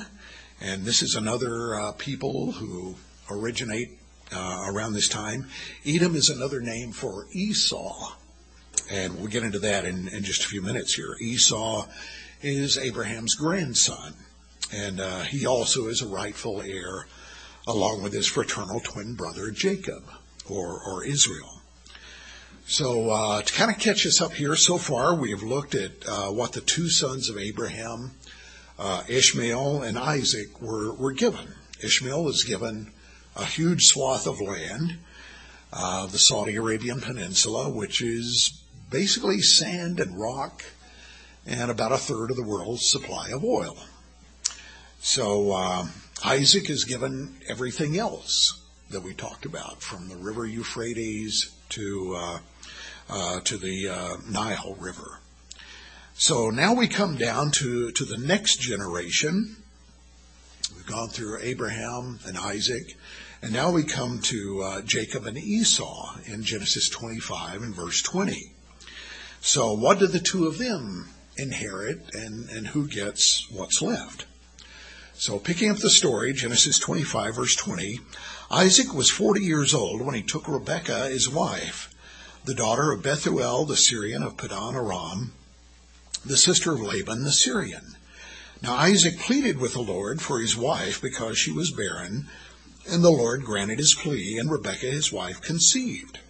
And 0.62 0.84
this 0.84 1.02
is 1.02 1.14
another 1.14 1.78
uh, 1.78 1.92
people 1.92 2.52
who 2.52 2.94
originate 3.30 3.98
uh, 4.32 4.64
around 4.66 4.94
this 4.94 5.08
time. 5.08 5.46
Edom 5.84 6.16
is 6.16 6.30
another 6.30 6.62
name 6.62 6.92
for 6.92 7.26
Esau. 7.32 8.14
And 8.90 9.18
we'll 9.18 9.26
get 9.26 9.42
into 9.42 9.58
that 9.58 9.84
in, 9.84 10.08
in 10.08 10.22
just 10.22 10.44
a 10.44 10.48
few 10.48 10.62
minutes 10.62 10.94
here. 10.94 11.16
Esau 11.20 11.86
is 12.40 12.78
Abraham's 12.78 13.34
grandson. 13.34 14.14
And 14.72 15.00
he 15.26 15.44
also 15.44 15.88
is 15.88 16.00
a 16.00 16.08
rightful 16.08 16.62
heir 16.62 17.06
along 17.66 18.02
with 18.02 18.14
his 18.14 18.26
fraternal 18.26 18.80
twin 18.80 19.14
brother 19.14 19.50
Jacob 19.50 20.04
or, 20.48 20.80
or 20.80 21.04
Israel. 21.04 21.60
So 22.66 23.10
uh, 23.10 23.42
to 23.42 23.52
kind 23.52 23.70
of 23.70 23.78
catch 23.78 24.06
us 24.06 24.22
up 24.22 24.32
here, 24.32 24.56
so 24.56 24.78
far 24.78 25.14
we 25.14 25.30
have 25.30 25.42
looked 25.42 25.74
at 25.74 25.92
uh, 26.08 26.28
what 26.28 26.52
the 26.52 26.62
two 26.62 26.88
sons 26.88 27.28
of 27.28 27.36
Abraham, 27.36 28.12
uh, 28.78 29.02
Ishmael 29.06 29.82
and 29.82 29.98
Isaac, 29.98 30.62
were, 30.62 30.94
were 30.94 31.12
given. 31.12 31.46
Ishmael 31.82 32.24
was 32.24 32.44
given 32.44 32.90
a 33.36 33.44
huge 33.44 33.86
swath 33.86 34.26
of 34.26 34.40
land, 34.40 34.98
uh, 35.72 36.06
the 36.06 36.18
Saudi 36.18 36.56
Arabian 36.56 37.00
Peninsula, 37.00 37.68
which 37.68 38.00
is 38.00 38.62
basically 38.90 39.40
sand 39.40 40.00
and 40.00 40.18
rock 40.18 40.64
and 41.46 41.70
about 41.70 41.92
a 41.92 41.98
third 41.98 42.30
of 42.30 42.36
the 42.36 42.42
world's 42.46 42.88
supply 42.88 43.28
of 43.30 43.44
oil. 43.44 43.76
So 45.00 45.52
uh, 45.52 45.86
Isaac 46.24 46.70
is 46.70 46.84
given 46.84 47.36
everything 47.46 47.98
else 47.98 48.63
that 48.94 49.02
we 49.02 49.12
talked 49.12 49.44
about, 49.44 49.82
from 49.82 50.08
the 50.08 50.14
river 50.14 50.46
Euphrates 50.46 51.50
to 51.68 52.14
uh, 52.16 52.38
uh, 53.10 53.40
to 53.40 53.56
the 53.56 53.88
uh, 53.88 54.16
Nile 54.30 54.76
River. 54.78 55.18
So 56.14 56.50
now 56.50 56.74
we 56.74 56.86
come 56.86 57.16
down 57.16 57.50
to 57.52 57.90
to 57.90 58.04
the 58.04 58.16
next 58.16 58.60
generation. 58.60 59.56
We've 60.76 60.86
gone 60.86 61.08
through 61.08 61.40
Abraham 61.42 62.20
and 62.24 62.38
Isaac, 62.38 62.96
and 63.42 63.52
now 63.52 63.72
we 63.72 63.82
come 63.82 64.20
to 64.20 64.62
uh, 64.62 64.82
Jacob 64.82 65.26
and 65.26 65.36
Esau 65.36 66.16
in 66.26 66.44
Genesis 66.44 66.88
25 66.88 67.62
and 67.62 67.74
verse 67.74 68.00
20. 68.00 68.52
So 69.40 69.72
what 69.72 69.98
do 69.98 70.06
the 70.06 70.20
two 70.20 70.46
of 70.46 70.58
them 70.58 71.08
inherit, 71.36 72.14
and 72.14 72.48
and 72.48 72.68
who 72.68 72.86
gets 72.86 73.50
what's 73.50 73.82
left? 73.82 74.26
So, 75.16 75.38
picking 75.38 75.70
up 75.70 75.76
the 75.78 75.90
story, 75.90 76.32
Genesis 76.32 76.78
25, 76.80 77.36
verse 77.36 77.54
20, 77.54 78.00
Isaac 78.54 78.94
was 78.94 79.10
40 79.10 79.40
years 79.40 79.74
old 79.74 80.00
when 80.00 80.14
he 80.14 80.22
took 80.22 80.46
Rebekah 80.46 81.08
his 81.08 81.28
wife, 81.28 81.92
the 82.44 82.54
daughter 82.54 82.92
of 82.92 83.02
Bethuel 83.02 83.64
the 83.64 83.76
Syrian 83.76 84.22
of 84.22 84.36
Padan 84.36 84.76
Aram, 84.76 85.32
the 86.24 86.36
sister 86.36 86.72
of 86.72 86.80
Laban 86.80 87.24
the 87.24 87.32
Syrian. 87.32 87.96
Now 88.62 88.74
Isaac 88.76 89.18
pleaded 89.18 89.58
with 89.58 89.72
the 89.72 89.82
Lord 89.82 90.22
for 90.22 90.38
his 90.38 90.56
wife 90.56 91.02
because 91.02 91.36
she 91.36 91.50
was 91.50 91.72
barren, 91.72 92.28
and 92.88 93.02
the 93.02 93.10
Lord 93.10 93.42
granted 93.42 93.80
his 93.80 93.92
plea, 93.92 94.38
and 94.38 94.48
Rebekah 94.48 94.86
his 94.86 95.10
wife 95.10 95.40
conceived. 95.40 96.20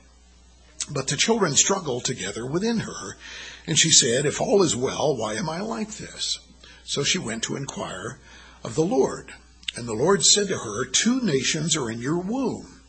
But 0.89 1.09
the 1.09 1.19
children 1.19 1.55
struggled 1.57 2.07
together 2.07 2.47
within 2.47 2.79
her, 2.79 3.19
and 3.67 3.79
she 3.79 3.91
said, 3.91 4.25
If 4.25 4.41
all 4.41 4.63
is 4.63 4.75
well, 4.75 5.15
why 5.15 5.35
am 5.35 5.51
I 5.51 5.61
like 5.61 5.99
this? 5.99 6.39
So 6.85 7.05
she 7.05 7.19
went 7.19 7.43
to 7.43 7.57
inquire 7.57 8.19
of 8.65 8.77
the 8.77 8.83
Lord. 8.83 9.35
And 9.77 9.89
the 9.89 9.95
Lord 9.95 10.25
said 10.25 10.49
to 10.49 10.59
her, 10.59 10.85
Two 10.85 11.21
nations 11.21 11.77
are 11.77 11.91
in 11.91 12.01
your 12.01 12.19
womb. 12.19 12.81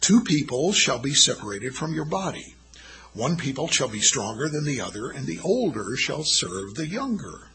Two 0.00 0.22
people 0.22 0.72
shall 0.72 0.98
be 0.98 1.14
separated 1.14 1.74
from 1.74 1.94
your 1.94 2.04
body. 2.04 2.54
One 3.12 3.36
people 3.36 3.68
shall 3.68 3.88
be 3.88 4.00
stronger 4.00 4.48
than 4.48 4.64
the 4.64 4.80
other, 4.80 5.10
and 5.10 5.26
the 5.26 5.40
older 5.40 5.96
shall 5.96 6.24
serve 6.24 6.74
the 6.74 6.88
younger. 6.88 7.48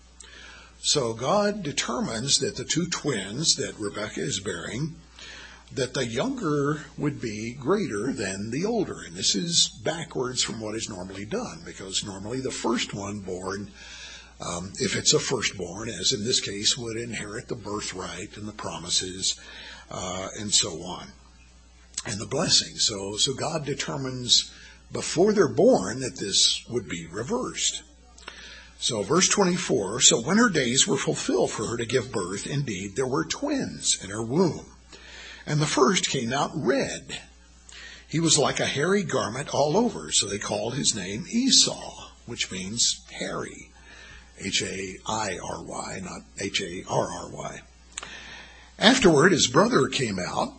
So 0.80 1.14
God 1.14 1.64
determines 1.64 2.38
that 2.40 2.56
the 2.56 2.64
two 2.64 2.88
twins 2.88 3.56
that 3.56 3.80
Rebekah 3.80 4.22
is 4.22 4.40
bearing, 4.40 4.96
that 5.74 5.96
the 5.96 6.06
younger 6.06 6.86
would 6.98 7.20
be 7.20 7.54
greater 7.54 8.14
than 8.14 8.52
the 8.52 8.66
older. 8.66 9.02
And 9.02 9.16
this 9.16 9.34
is 9.36 9.68
backwards 9.68 10.44
from 10.44 10.62
what 10.62 10.76
is 10.76 10.88
normally 10.88 11.26
done, 11.26 11.64
because 11.66 12.04
normally 12.04 12.40
the 12.40 12.52
first 12.52 12.94
one 12.94 13.20
born, 13.22 13.72
um, 14.40 14.72
if 14.80 14.96
it's 14.96 15.14
a 15.14 15.20
firstborn, 15.20 15.90
as 15.90 16.14
in 16.14 16.24
this 16.24 16.40
case, 16.40 16.78
would 16.78 16.98
inherit 16.98 17.48
the 17.48 17.56
birthright 17.56 18.38
and 18.38 18.48
the 18.48 18.54
promises 18.54 19.40
uh, 19.90 20.30
and 20.40 20.54
so 20.54 20.84
on, 20.84 21.08
and 22.06 22.20
the 22.20 22.28
blessings. 22.28 22.86
So, 22.86 23.18
so 23.18 23.34
God 23.34 23.66
determines 23.66 24.52
before 24.92 25.34
they're 25.34 25.48
born 25.48 26.02
that 26.02 26.18
this 26.18 26.64
would 26.70 26.88
be 26.88 27.08
reversed. 27.08 27.82
So, 28.80 29.02
verse 29.02 29.28
24 29.28 30.02
So 30.02 30.22
when 30.22 30.38
her 30.38 30.50
days 30.50 30.88
were 30.88 30.98
fulfilled 30.98 31.52
for 31.52 31.66
her 31.66 31.78
to 31.78 31.86
give 31.86 32.12
birth, 32.12 32.46
indeed, 32.46 32.96
there 32.96 33.08
were 33.08 33.26
twins 33.26 33.98
in 34.04 34.12
her 34.12 34.24
womb. 34.24 34.68
And 35.48 35.60
the 35.60 35.66
first 35.66 36.10
came 36.10 36.32
out 36.32 36.52
red. 36.54 37.20
He 38.08 38.20
was 38.20 38.38
like 38.38 38.60
a 38.60 38.66
hairy 38.66 39.04
garment 39.04 39.50
all 39.50 39.76
over, 39.76 40.12
so 40.12 40.28
they 40.28 40.38
called 40.38 40.76
his 40.76 40.96
name 40.96 41.26
Esau, 41.30 42.12
which 42.26 42.52
means 42.52 43.02
hairy. 43.12 43.67
H 44.40 44.62
A 44.62 44.98
I 45.06 45.38
R 45.44 45.64
Y, 45.64 46.02
not 46.04 46.22
H 46.40 46.62
A 46.62 46.84
R 46.90 47.08
R 47.10 47.30
Y. 47.30 47.62
Afterward, 48.80 49.32
his 49.32 49.48
brother 49.48 49.88
came 49.88 50.20
out, 50.20 50.54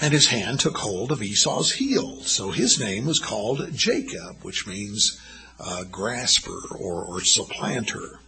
and 0.00 0.12
his 0.12 0.26
hand 0.26 0.60
took 0.60 0.78
hold 0.78 1.10
of 1.10 1.22
Esau's 1.22 1.72
heel. 1.72 2.22
So 2.22 2.50
his 2.50 2.78
name 2.78 3.06
was 3.06 3.18
called 3.18 3.72
Jacob, 3.74 4.42
which 4.42 4.66
means 4.66 5.20
uh, 5.58 5.84
grasper 5.84 6.60
or, 6.78 7.04
or 7.04 7.20
supplanter. 7.20 8.20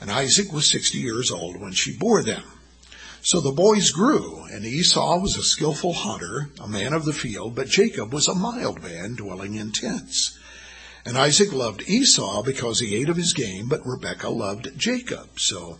And 0.00 0.10
Isaac 0.10 0.52
was 0.52 0.68
60 0.68 0.98
years 0.98 1.30
old 1.30 1.56
when 1.56 1.72
she 1.72 1.96
bore 1.96 2.22
them. 2.22 2.42
So 3.22 3.40
the 3.40 3.52
boys 3.52 3.92
grew, 3.92 4.42
and 4.50 4.64
Esau 4.64 5.20
was 5.20 5.36
a 5.36 5.44
skillful 5.44 5.92
hunter, 5.92 6.50
a 6.60 6.66
man 6.66 6.92
of 6.92 7.04
the 7.04 7.12
field, 7.12 7.54
but 7.54 7.68
Jacob 7.68 8.12
was 8.12 8.26
a 8.26 8.34
mild 8.34 8.82
man, 8.82 9.14
dwelling 9.14 9.54
in 9.54 9.70
tents. 9.70 10.36
And 11.04 11.18
Isaac 11.18 11.52
loved 11.52 11.82
Esau 11.88 12.42
because 12.42 12.78
he 12.78 12.94
ate 12.94 13.08
of 13.08 13.16
his 13.16 13.32
game, 13.32 13.68
but 13.68 13.86
Rebekah 13.86 14.30
loved 14.30 14.78
Jacob. 14.78 15.40
So 15.40 15.78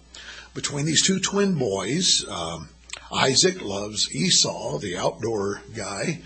between 0.54 0.84
these 0.84 1.02
two 1.02 1.20
twin 1.20 1.54
boys, 1.54 2.26
um, 2.28 2.68
Isaac 3.12 3.62
loves 3.62 4.12
Esau, 4.14 4.78
the 4.78 4.96
outdoor 4.96 5.62
guy, 5.76 6.20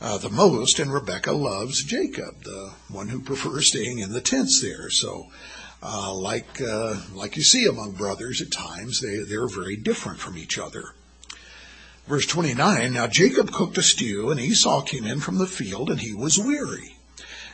uh, 0.00 0.18
the 0.18 0.30
most, 0.30 0.78
and 0.78 0.92
Rebekah 0.92 1.32
loves 1.32 1.82
Jacob, 1.82 2.44
the 2.44 2.72
one 2.88 3.08
who 3.08 3.20
prefers 3.20 3.68
staying 3.68 3.98
in 3.98 4.12
the 4.12 4.20
tents 4.20 4.60
there. 4.60 4.90
So, 4.90 5.30
uh, 5.82 6.14
like 6.14 6.60
uh, 6.60 7.00
like 7.14 7.36
you 7.36 7.42
see 7.42 7.66
among 7.66 7.92
brothers 7.92 8.40
at 8.40 8.52
times, 8.52 9.00
they 9.00 9.18
they're 9.18 9.48
very 9.48 9.76
different 9.76 10.20
from 10.20 10.38
each 10.38 10.58
other. 10.58 10.94
Verse 12.06 12.26
29, 12.26 12.92
Now 12.92 13.06
Jacob 13.06 13.50
cooked 13.50 13.76
a 13.78 13.82
stew, 13.82 14.30
and 14.30 14.40
Esau 14.40 14.82
came 14.82 15.04
in 15.04 15.20
from 15.20 15.38
the 15.38 15.46
field, 15.46 15.90
and 15.90 16.00
he 16.00 16.14
was 16.14 16.38
weary. 16.38 16.97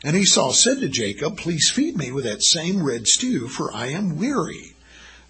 And 0.05 0.15
Esau 0.15 0.53
said 0.53 0.81
to 0.81 0.89
Jacob, 0.89 1.39
Please 1.39 1.71
feed 1.71 1.97
me 1.97 2.13
with 2.13 2.25
that 2.25 2.43
same 2.43 2.83
red 2.83 3.09
stew, 3.09 3.49
for 3.49 3.73
I 3.73 3.87
am 3.87 4.19
weary. 4.19 4.77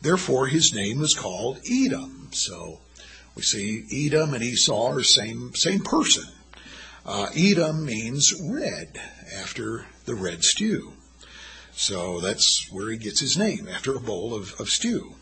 Therefore 0.03 0.49
his 0.49 0.75
name 0.75 0.99
was 0.99 1.15
called 1.15 1.61
Edom. 1.71 2.31
So 2.33 2.81
we 3.37 3.43
see 3.43 3.87
Edom 3.93 4.35
and 4.35 4.43
Esau 4.43 4.89
are 4.91 5.05
same 5.05 5.55
same 5.55 5.85
person. 5.85 6.25
Uh, 7.07 7.29
Edom 7.37 7.85
means 7.85 8.35
red, 8.51 9.01
after 9.39 9.87
the 10.07 10.17
red 10.17 10.43
stew. 10.43 10.95
So 11.77 12.19
that's 12.19 12.67
where 12.73 12.91
he 12.91 12.97
gets 12.97 13.21
his 13.21 13.39
name, 13.39 13.69
after 13.69 13.95
a 13.95 14.01
bowl 14.01 14.35
of, 14.35 14.61
of 14.61 14.69
stew. 14.69 15.15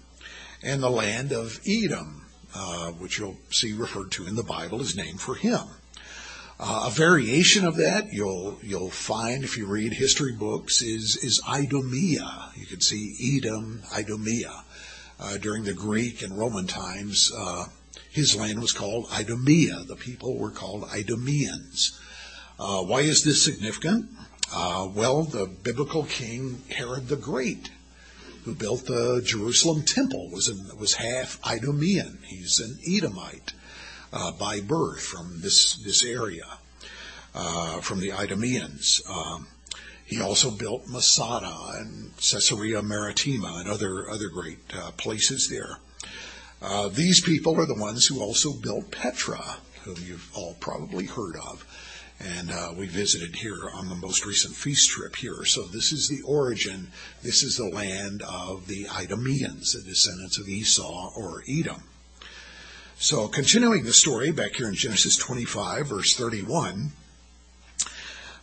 And 0.63 0.83
the 0.83 0.89
land 0.89 1.31
of 1.31 1.61
Edom, 1.67 2.25
uh, 2.55 2.93
which 2.93 3.19
you'll 3.19 3.39
see 3.51 3.75
referred 3.75 4.13
to 4.13 4.27
in 4.27 4.35
the 4.35 4.43
Bible, 4.43 4.81
is 4.81 4.97
named 4.97 5.21
for 5.21 5.35
him. 5.35 5.67
Uh, 6.61 6.85
a 6.87 6.91
variation 6.91 7.65
of 7.65 7.77
that 7.77 8.13
you'll 8.13 8.59
you'll 8.63 8.91
find 8.91 9.43
if 9.43 9.57
you 9.57 9.67
read 9.67 9.93
history 9.93 10.33
books 10.33 10.83
is 10.83 11.17
is 11.17 11.41
Idumea. 11.49 12.51
You 12.57 12.67
can 12.67 12.81
see 12.81 13.37
Edom, 13.37 13.83
Idumea. 13.93 14.65
Uh, 15.19 15.39
during 15.39 15.65
the 15.65 15.75
Greek 15.75 16.23
and 16.23 16.37
Roman 16.37 16.67
times, 16.67 17.31
uh, 17.37 17.67
his 18.11 18.35
land 18.35 18.61
was 18.61 18.73
called 18.73 19.07
Idumea. 19.13 19.85
The 19.87 19.97
people 19.97 20.37
were 20.37 20.51
called 20.51 20.85
Idumeans. 20.85 21.99
Uh, 22.59 22.83
why 22.83 23.01
is 23.01 23.23
this 23.25 23.45
significant? 23.45 24.11
Uh, 24.53 24.89
well, 24.93 25.23
the 25.23 25.47
biblical 25.47 26.05
king 26.05 26.63
Herod 26.71 27.09
the 27.09 27.17
Great, 27.17 27.71
who 28.45 28.55
built 28.55 28.87
the 28.87 29.23
Jerusalem 29.25 29.83
temple, 29.83 30.31
was 30.31 30.49
in, 30.49 30.79
was 30.79 30.95
half 30.95 31.41
Idumean. 31.45 32.19
He's 32.25 32.59
an 32.59 32.79
Edomite 32.87 33.53
uh, 34.13 34.33
by 34.33 34.61
birth 34.61 35.01
from 35.01 35.41
this 35.41 35.77
this 35.85 36.05
area, 36.05 36.47
uh, 37.35 37.81
from 37.81 38.01
the 38.01 38.13
Idumeans. 38.13 39.03
Um, 39.09 39.47
he 40.05 40.21
also 40.21 40.51
built 40.51 40.89
Masada 40.89 41.55
and 41.77 42.15
Caesarea 42.17 42.83
Maritima 42.83 43.57
and 43.61 43.69
other 43.69 44.11
other 44.11 44.29
great 44.29 44.59
uh, 44.75 44.91
places 44.93 45.49
there. 45.49 45.79
Uh, 46.61 46.89
these 46.89 47.21
people 47.21 47.59
are 47.59 47.67
the 47.67 47.81
ones 47.81 48.07
who 48.07 48.21
also 48.21 48.53
built 48.53 48.91
Petra, 48.91 49.57
whom 49.85 49.97
you've 50.05 50.31
all 50.35 50.55
probably 50.61 51.07
heard 51.07 51.37
of. 51.37 51.65
And 52.21 52.53
uh, 52.53 52.73
we 52.77 52.87
visited 52.87 53.35
here 53.35 53.69
on 53.75 53.89
the 53.89 53.97
most 53.97 54.25
recent 54.25 54.55
feast 54.55 54.91
trip 54.91 55.17
here. 55.17 55.45
So 55.45 55.63
this 55.63 55.91
is 55.91 56.09
the 56.09 56.23
origin. 56.23 56.89
This 57.23 57.43
is 57.43 57.57
the 57.57 57.69
land 57.69 58.23
of 58.23 58.69
the 58.69 58.87
Idumeans, 58.87 59.73
the 59.73 59.83
descendants 59.83 60.39
of 60.39 60.49
Esau 60.49 61.11
or 61.17 61.43
Edom. 61.49 61.83
So 63.03 63.27
continuing 63.27 63.83
the 63.83 63.93
story 63.93 64.31
back 64.31 64.55
here 64.55 64.69
in 64.69 64.77
Genesis 64.77 65.17
25, 65.17 65.89
verse 65.89 66.15
31, 66.15 66.93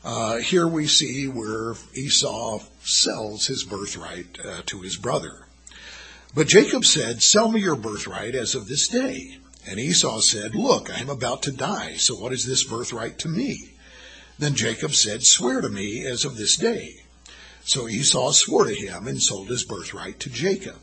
uh, 0.04 0.36
here 0.40 0.68
we 0.68 0.86
see 0.86 1.30
where 1.30 1.76
Esau 1.94 2.60
sells 2.84 3.48
his 3.48 3.64
birthright 3.64 4.38
uh, 4.44 4.64
to 4.66 4.82
his 4.82 4.98
brother. 4.98 5.48
But 6.36 6.50
Jacob 6.50 6.84
said, 6.84 7.24
Sell 7.24 7.50
me 7.50 7.62
your 7.62 7.78
birthright 7.78 8.36
as 8.36 8.54
of 8.54 8.68
this 8.68 8.90
day. 8.90 9.38
And 9.66 9.80
Esau 9.80 10.20
said, 10.20 10.56
Look, 10.56 10.94
I 10.94 11.00
am 11.00 11.10
about 11.10 11.42
to 11.44 11.54
die, 11.54 11.94
so 11.94 12.16
what 12.16 12.34
is 12.34 12.46
this 12.46 12.66
birthright 12.66 13.18
to 13.20 13.30
me? 13.30 13.76
Then 14.40 14.56
Jacob 14.56 14.94
said, 14.94 15.24
Swear 15.24 15.62
to 15.62 15.70
me 15.70 16.06
as 16.06 16.26
of 16.26 16.36
this 16.36 16.58
day. 16.58 17.06
So 17.64 17.88
Esau 17.88 18.34
swore 18.34 18.66
to 18.66 18.76
him 18.76 19.08
and 19.08 19.22
sold 19.22 19.48
his 19.48 19.64
birthright 19.64 20.20
to 20.20 20.30
Jacob. 20.30 20.76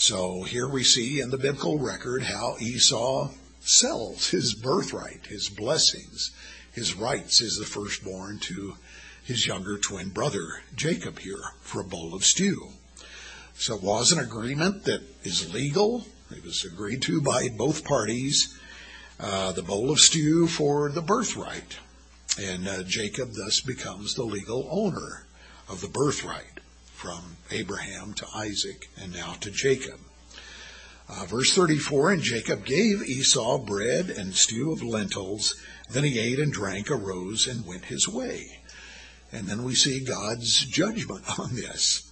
So 0.00 0.44
here 0.44 0.66
we 0.66 0.82
see 0.82 1.20
in 1.20 1.28
the 1.28 1.36
biblical 1.36 1.78
record 1.78 2.22
how 2.22 2.56
Esau 2.58 3.28
sells 3.60 4.30
his 4.30 4.54
birthright, 4.54 5.26
his 5.26 5.50
blessings, 5.50 6.30
his 6.72 6.94
rights 6.94 7.42
as 7.42 7.56
the 7.56 7.66
firstborn 7.66 8.38
to 8.44 8.76
his 9.22 9.46
younger 9.46 9.76
twin 9.76 10.08
brother, 10.08 10.62
Jacob, 10.74 11.18
here 11.18 11.42
for 11.60 11.82
a 11.82 11.84
bowl 11.84 12.14
of 12.14 12.24
stew. 12.24 12.68
So 13.52 13.74
it 13.74 13.82
was 13.82 14.10
an 14.10 14.18
agreement 14.18 14.84
that 14.84 15.02
is 15.22 15.52
legal. 15.52 16.06
It 16.30 16.44
was 16.44 16.64
agreed 16.64 17.02
to 17.02 17.20
by 17.20 17.50
both 17.50 17.84
parties. 17.84 18.58
Uh, 19.18 19.52
the 19.52 19.62
bowl 19.62 19.90
of 19.90 20.00
stew 20.00 20.46
for 20.46 20.88
the 20.88 21.02
birthright. 21.02 21.76
And 22.40 22.66
uh, 22.66 22.84
Jacob 22.84 23.32
thus 23.34 23.60
becomes 23.60 24.14
the 24.14 24.24
legal 24.24 24.66
owner 24.70 25.26
of 25.68 25.82
the 25.82 25.88
birthright 25.88 26.59
from 27.00 27.36
Abraham 27.50 28.12
to 28.12 28.26
Isaac 28.34 28.90
and 29.00 29.14
now 29.14 29.32
to 29.40 29.50
Jacob. 29.50 29.98
Uh, 31.08 31.24
verse 31.24 31.54
34 31.54 32.12
And 32.12 32.22
Jacob 32.22 32.64
gave 32.66 33.02
Esau 33.02 33.56
bread 33.58 34.10
and 34.10 34.34
stew 34.34 34.70
of 34.70 34.82
lentils. 34.82 35.56
Then 35.88 36.04
he 36.04 36.18
ate 36.18 36.38
and 36.38 36.52
drank, 36.52 36.90
arose, 36.90 37.46
and 37.46 37.66
went 37.66 37.86
his 37.86 38.06
way. 38.06 38.58
And 39.32 39.46
then 39.46 39.64
we 39.64 39.74
see 39.74 40.04
God's 40.04 40.66
judgment 40.66 41.24
on 41.38 41.56
this. 41.56 42.10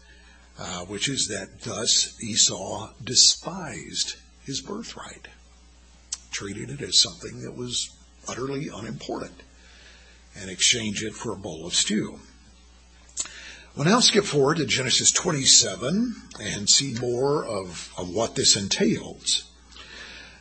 uh, 0.59 0.85
which 0.87 1.09
is 1.09 1.29
that 1.29 1.61
thus 1.61 2.21
Esau 2.23 2.91
despised 3.03 4.17
his 4.45 4.61
birthright, 4.61 5.29
treated 6.33 6.71
it 6.71 6.81
as 6.81 7.01
something 7.01 7.43
that 7.43 7.55
was 7.55 7.91
utterly 8.27 8.69
unimportant, 8.69 9.43
and 10.37 10.51
exchanged 10.51 11.03
it 11.05 11.15
for 11.15 11.33
a 11.33 11.37
bowl 11.37 11.67
of 11.67 11.75
stew. 11.75 12.19
We'll 13.79 13.87
now 13.87 14.01
skip 14.01 14.25
forward 14.25 14.57
to 14.57 14.67
Genesis 14.67 15.13
27 15.13 16.17
and 16.41 16.69
see 16.69 16.95
more 17.01 17.45
of, 17.45 17.93
of 17.97 18.11
what 18.11 18.35
this 18.35 18.57
entails. 18.57 19.45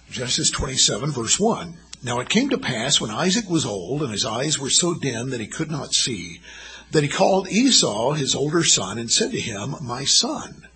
Genesis 0.09 0.49
27, 0.49 1.11
verse 1.11 1.39
1. 1.39 1.77
Now 2.01 2.19
it 2.19 2.29
came 2.29 2.49
to 2.49 2.57
pass 2.57 2.99
when 2.99 3.11
Isaac 3.11 3.47
was 3.47 3.63
old 3.63 4.01
and 4.01 4.11
his 4.11 4.25
eyes 4.25 4.57
were 4.57 4.71
so 4.71 4.95
dim 4.95 5.29
that 5.29 5.39
he 5.39 5.45
could 5.45 5.69
not 5.69 5.93
see, 5.93 6.41
that 6.89 7.03
he 7.03 7.09
called 7.09 7.47
Esau 7.47 8.13
his 8.13 8.33
older 8.33 8.63
son 8.63 8.97
and 8.97 9.11
said 9.11 9.29
to 9.29 9.39
him, 9.39 9.75
My 9.83 10.03
son. 10.03 10.67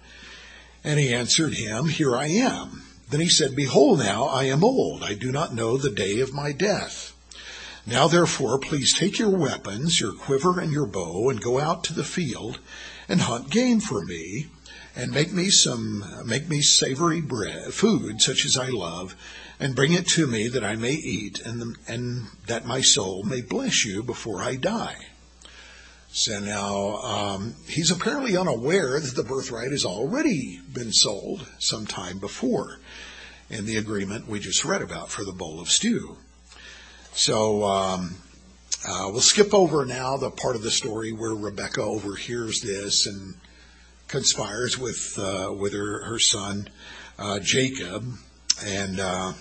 And 0.84 1.00
he 1.00 1.12
answered 1.12 1.56
him, 1.56 1.88
Here 1.88 2.16
I 2.16 2.28
am. 2.28 2.84
Then 3.10 3.22
he 3.22 3.30
said, 3.30 3.56
Behold 3.56 3.98
now, 3.98 4.26
I 4.26 4.44
am 4.44 4.64
old. 4.64 5.02
I 5.02 5.16
do 5.16 5.32
not 5.32 5.56
know 5.56 5.78
the 5.78 5.90
day 5.90 6.20
of 6.20 6.32
my 6.32 6.52
death. 6.52 7.11
Now 7.86 8.08
therefore, 8.08 8.60
please 8.60 8.94
take 8.94 9.18
your 9.18 9.30
weapons, 9.30 10.00
your 10.00 10.14
quiver 10.14 10.60
and 10.60 10.72
your 10.72 10.86
bow, 10.86 11.30
and 11.30 11.42
go 11.42 11.60
out 11.60 11.84
to 11.86 11.94
the 11.94 12.04
field 12.04 12.60
and 13.10 13.22
hunt 13.22 13.50
game 13.50 13.80
for 13.80 14.06
me, 14.06 14.48
and 14.96 15.12
make 15.12 15.32
me 15.32 15.50
some, 15.50 16.06
make 16.26 16.48
me 16.48 16.62
savory 16.62 17.22
bread, 17.22 17.74
food 17.74 18.22
such 18.22 18.46
as 18.46 18.58
I 18.58 18.70
love, 18.70 19.16
and 19.60 19.76
bring 19.76 19.94
it 19.94 20.08
to 20.10 20.28
me 20.28 20.48
that 20.50 20.64
I 20.64 20.76
may 20.76 20.94
eat, 20.94 21.40
and, 21.40 21.62
the, 21.62 21.76
and 21.88 22.28
that 22.48 22.66
my 22.66 22.82
soul 22.82 23.24
may 23.24 23.42
bless 23.42 23.84
you 23.84 24.04
before 24.04 24.42
I 24.42 24.56
die. 24.56 25.08
So 26.14 26.40
now 26.40 26.98
um, 26.98 27.56
he's 27.68 27.90
apparently 27.90 28.36
unaware 28.36 29.00
that 29.00 29.16
the 29.16 29.24
birthright 29.24 29.72
has 29.72 29.86
already 29.86 30.60
been 30.72 30.92
sold 30.92 31.48
some 31.58 31.86
time 31.86 32.20
before 32.20 32.80
in 33.50 33.66
the 33.66 33.78
agreement 33.78 34.28
we 34.28 34.40
just 34.40 34.66
read 34.66 34.82
about 34.82 35.10
for 35.10 35.24
the 35.24 35.32
bowl 35.32 35.60
of 35.60 35.70
stew. 35.70 36.18
So 37.14 37.64
um, 37.64 38.16
uh, 38.88 39.10
we'll 39.12 39.20
skip 39.20 39.54
over 39.54 39.86
now 39.86 40.18
the 40.18 40.32
part 40.32 40.56
of 40.56 40.64
the 40.64 40.72
story 40.72 41.12
where 41.12 41.36
Rebecca 41.36 41.82
overhears 41.82 42.62
this 42.62 43.06
and 43.06 43.36
conspires 44.08 44.78
with 44.78 45.18
uh, 45.20 45.54
with 45.54 45.74
her, 45.74 46.04
her 46.06 46.20
son 46.20 46.70
uh, 47.20 47.40
Jacob, 47.40 48.06
and 48.66 49.00
uh, 49.00 49.34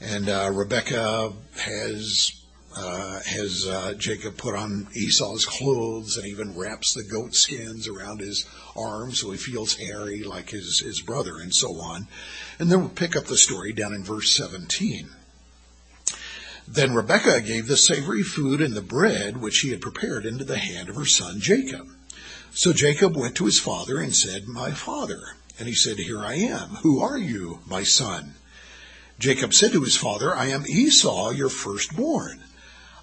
and 0.00 0.28
uh, 0.28 0.50
Rebecca 0.52 1.32
has 1.58 2.32
uh, 2.76 3.20
has 3.20 3.96
Jacob 3.98 4.36
put 4.36 4.56
on 4.56 4.88
Esau's 4.96 5.46
clothes 5.46 6.16
and 6.16 6.26
even 6.26 6.56
wraps 6.56 6.94
the 6.94 7.04
goat 7.04 7.34
skins 7.34 7.86
around 7.86 8.20
his 8.20 8.46
arms 8.74 9.20
so 9.20 9.30
he 9.30 9.38
feels 9.38 9.74
hairy 9.74 10.24
like 10.24 10.50
his 10.50 10.80
his 10.80 11.00
brother, 11.00 11.38
and 11.38 11.54
so 11.54 11.80
on. 11.80 12.08
And 12.58 12.72
then 12.72 12.80
we'll 12.80 12.88
pick 12.88 13.16
up 13.16 13.26
the 13.26 13.36
story 13.36 13.72
down 13.72 13.94
in 13.94 14.02
verse 14.02 14.34
17. 14.34 15.10
Then 16.66 16.94
Rebekah 16.94 17.42
gave 17.42 17.66
the 17.66 17.76
savory 17.76 18.22
food 18.22 18.62
and 18.62 18.74
the 18.74 18.80
bread 18.80 19.36
which 19.36 19.54
she 19.54 19.70
had 19.70 19.82
prepared 19.82 20.24
into 20.24 20.44
the 20.44 20.58
hand 20.58 20.88
of 20.88 20.96
her 20.96 21.04
son 21.04 21.40
Jacob. 21.40 21.88
So 22.54 22.72
Jacob 22.72 23.16
went 23.16 23.34
to 23.36 23.46
his 23.46 23.60
father 23.60 23.98
and 23.98 24.16
said, 24.16 24.48
My 24.48 24.70
father. 24.70 25.36
And 25.58 25.68
he 25.68 25.74
said, 25.74 25.98
Here 25.98 26.24
I 26.24 26.34
am. 26.34 26.76
Who 26.76 27.00
are 27.00 27.18
you, 27.18 27.60
my 27.66 27.82
son? 27.82 28.34
Jacob 29.18 29.52
said 29.52 29.72
to 29.72 29.82
his 29.82 29.96
father, 29.96 30.34
I 30.34 30.46
am 30.46 30.66
Esau, 30.66 31.30
your 31.30 31.48
firstborn. 31.48 32.42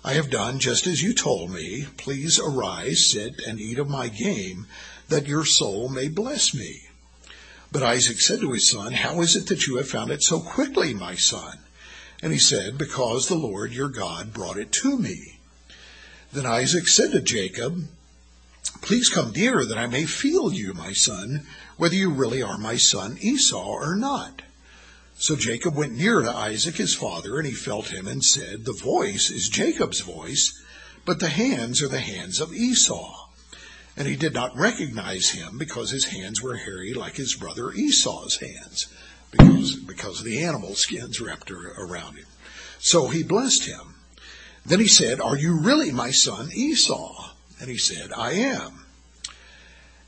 I 0.04 0.14
have 0.14 0.30
done 0.30 0.60
just 0.60 0.88
as 0.88 1.04
you 1.04 1.14
told 1.14 1.52
me. 1.52 1.86
Please 1.98 2.40
arise, 2.40 3.06
sit, 3.06 3.40
and 3.46 3.60
eat 3.60 3.78
of 3.78 3.88
my 3.88 4.08
game, 4.08 4.66
that 5.10 5.28
your 5.28 5.46
soul 5.46 5.88
may 5.88 6.08
bless 6.08 6.54
me. 6.54 6.82
But 7.72 7.84
Isaac 7.84 8.20
said 8.20 8.42
to 8.42 8.52
his 8.52 8.68
son, 8.68 8.94
How 8.94 9.22
is 9.22 9.36
it 9.36 9.48
that 9.48 9.68
you 9.68 9.78
have 9.78 9.88
found 9.88 10.12
it 10.12 10.24
so 10.24 10.40
quickly, 10.40 10.94
my 10.94 11.16
son? 11.16 11.60
And 12.22 12.32
he 12.32 12.40
said, 12.40 12.78
Because 12.78 13.28
the 13.28 13.36
Lord 13.36 13.74
your 13.74 13.90
God 13.90 14.34
brought 14.34 14.58
it 14.58 14.72
to 14.74 14.98
me. 14.98 15.40
Then 16.32 16.46
Isaac 16.46 16.88
said 16.88 17.12
to 17.12 17.22
Jacob, 17.22 17.88
Please 18.82 19.10
come 19.10 19.32
near 19.32 19.66
that 19.66 19.78
I 19.78 19.88
may 19.88 20.06
feel 20.06 20.54
you, 20.54 20.74
my 20.74 20.94
son, 20.94 21.46
whether 21.78 21.96
you 21.96 22.12
really 22.12 22.42
are 22.42 22.58
my 22.58 22.78
son 22.78 23.18
Esau 23.22 23.66
or 23.66 23.96
not. 23.96 24.44
So 25.18 25.36
Jacob 25.36 25.76
went 25.76 25.94
near 25.94 26.22
to 26.22 26.32
Isaac 26.32 26.76
his 26.76 26.96
father, 26.96 27.38
and 27.38 27.48
he 27.48 27.54
felt 27.54 27.90
him 27.90 28.08
and 28.08 28.24
said, 28.24 28.66
The 28.66 28.74
voice 28.74 29.30
is 29.30 29.50
Jacob's 29.50 30.00
voice, 30.00 30.60
but 31.06 31.20
the 31.20 31.30
hands 31.30 31.82
are 31.82 31.88
the 31.88 32.00
hands 32.00 32.40
of 32.40 32.54
Esau. 32.54 33.28
And 33.98 34.08
he 34.08 34.16
did 34.16 34.34
not 34.34 34.56
recognize 34.56 35.30
him 35.30 35.58
because 35.58 35.92
his 35.92 36.06
hands 36.06 36.42
were 36.42 36.56
hairy 36.56 36.94
like 36.94 37.16
his 37.18 37.36
brother 37.36 37.72
Esau's 37.72 38.38
hands 38.38 38.88
because, 39.32 40.24
the 40.24 40.44
animal 40.44 40.76
skins 40.76 41.22
wrapped 41.22 41.52
around 41.52 42.16
him. 42.16 42.26
So 42.80 43.08
he 43.08 43.24
blessed 43.24 43.66
him. 43.66 43.96
Then 44.66 44.80
he 44.80 44.88
said, 44.88 45.22
Are 45.22 45.38
you 45.38 45.60
really 45.60 45.92
my 45.92 46.12
son 46.12 46.50
Esau? 46.54 47.32
And 47.60 47.70
he 47.70 47.78
said, 47.78 48.12
I 48.12 48.32
am. 48.32 48.86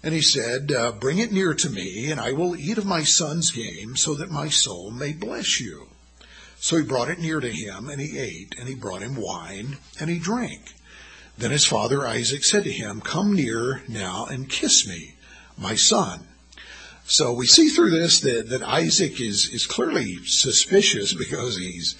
And 0.02 0.14
he 0.14 0.22
said, 0.22 0.72
uh, 0.72 0.92
Bring 0.92 1.20
it 1.20 1.32
near 1.32 1.54
to 1.54 1.70
me, 1.70 2.12
and 2.12 2.20
I 2.20 2.34
will 2.34 2.56
eat 2.56 2.78
of 2.78 2.86
my 2.86 3.04
son's 3.04 3.52
game, 3.52 3.96
so 3.96 4.16
that 4.16 4.32
my 4.32 4.50
soul 4.50 4.92
may 4.92 5.14
bless 5.14 5.60
you. 5.60 5.88
So 6.60 6.78
he 6.78 6.84
brought 6.84 7.10
it 7.10 7.20
near 7.20 7.40
to 7.40 7.52
him, 7.52 7.90
and 7.90 8.02
he 8.02 8.18
ate, 8.18 8.56
and 8.58 8.68
he 8.68 8.76
brought 8.76 9.02
him 9.02 9.16
wine, 9.16 9.78
and 10.00 10.10
he 10.10 10.20
drank. 10.20 10.74
Then 11.38 11.52
his 11.52 11.66
father 11.66 12.08
Isaac 12.08 12.44
said 12.44 12.64
to 12.66 12.72
him, 12.72 13.02
Come 13.02 13.34
near 13.34 13.84
now 13.88 14.26
and 14.26 14.50
kiss 14.50 14.88
me, 14.88 15.16
my 15.58 15.76
son. 15.76 16.28
So 17.06 17.34
we 17.34 17.48
see 17.48 17.70
through 17.70 17.92
this 17.92 18.22
that, 18.22 18.50
that 18.50 18.64
Isaac 18.64 19.20
is, 19.20 19.50
is 19.50 19.66
clearly 19.66 20.18
suspicious 20.26 21.14
because 21.14 21.58
he's, 21.58 21.96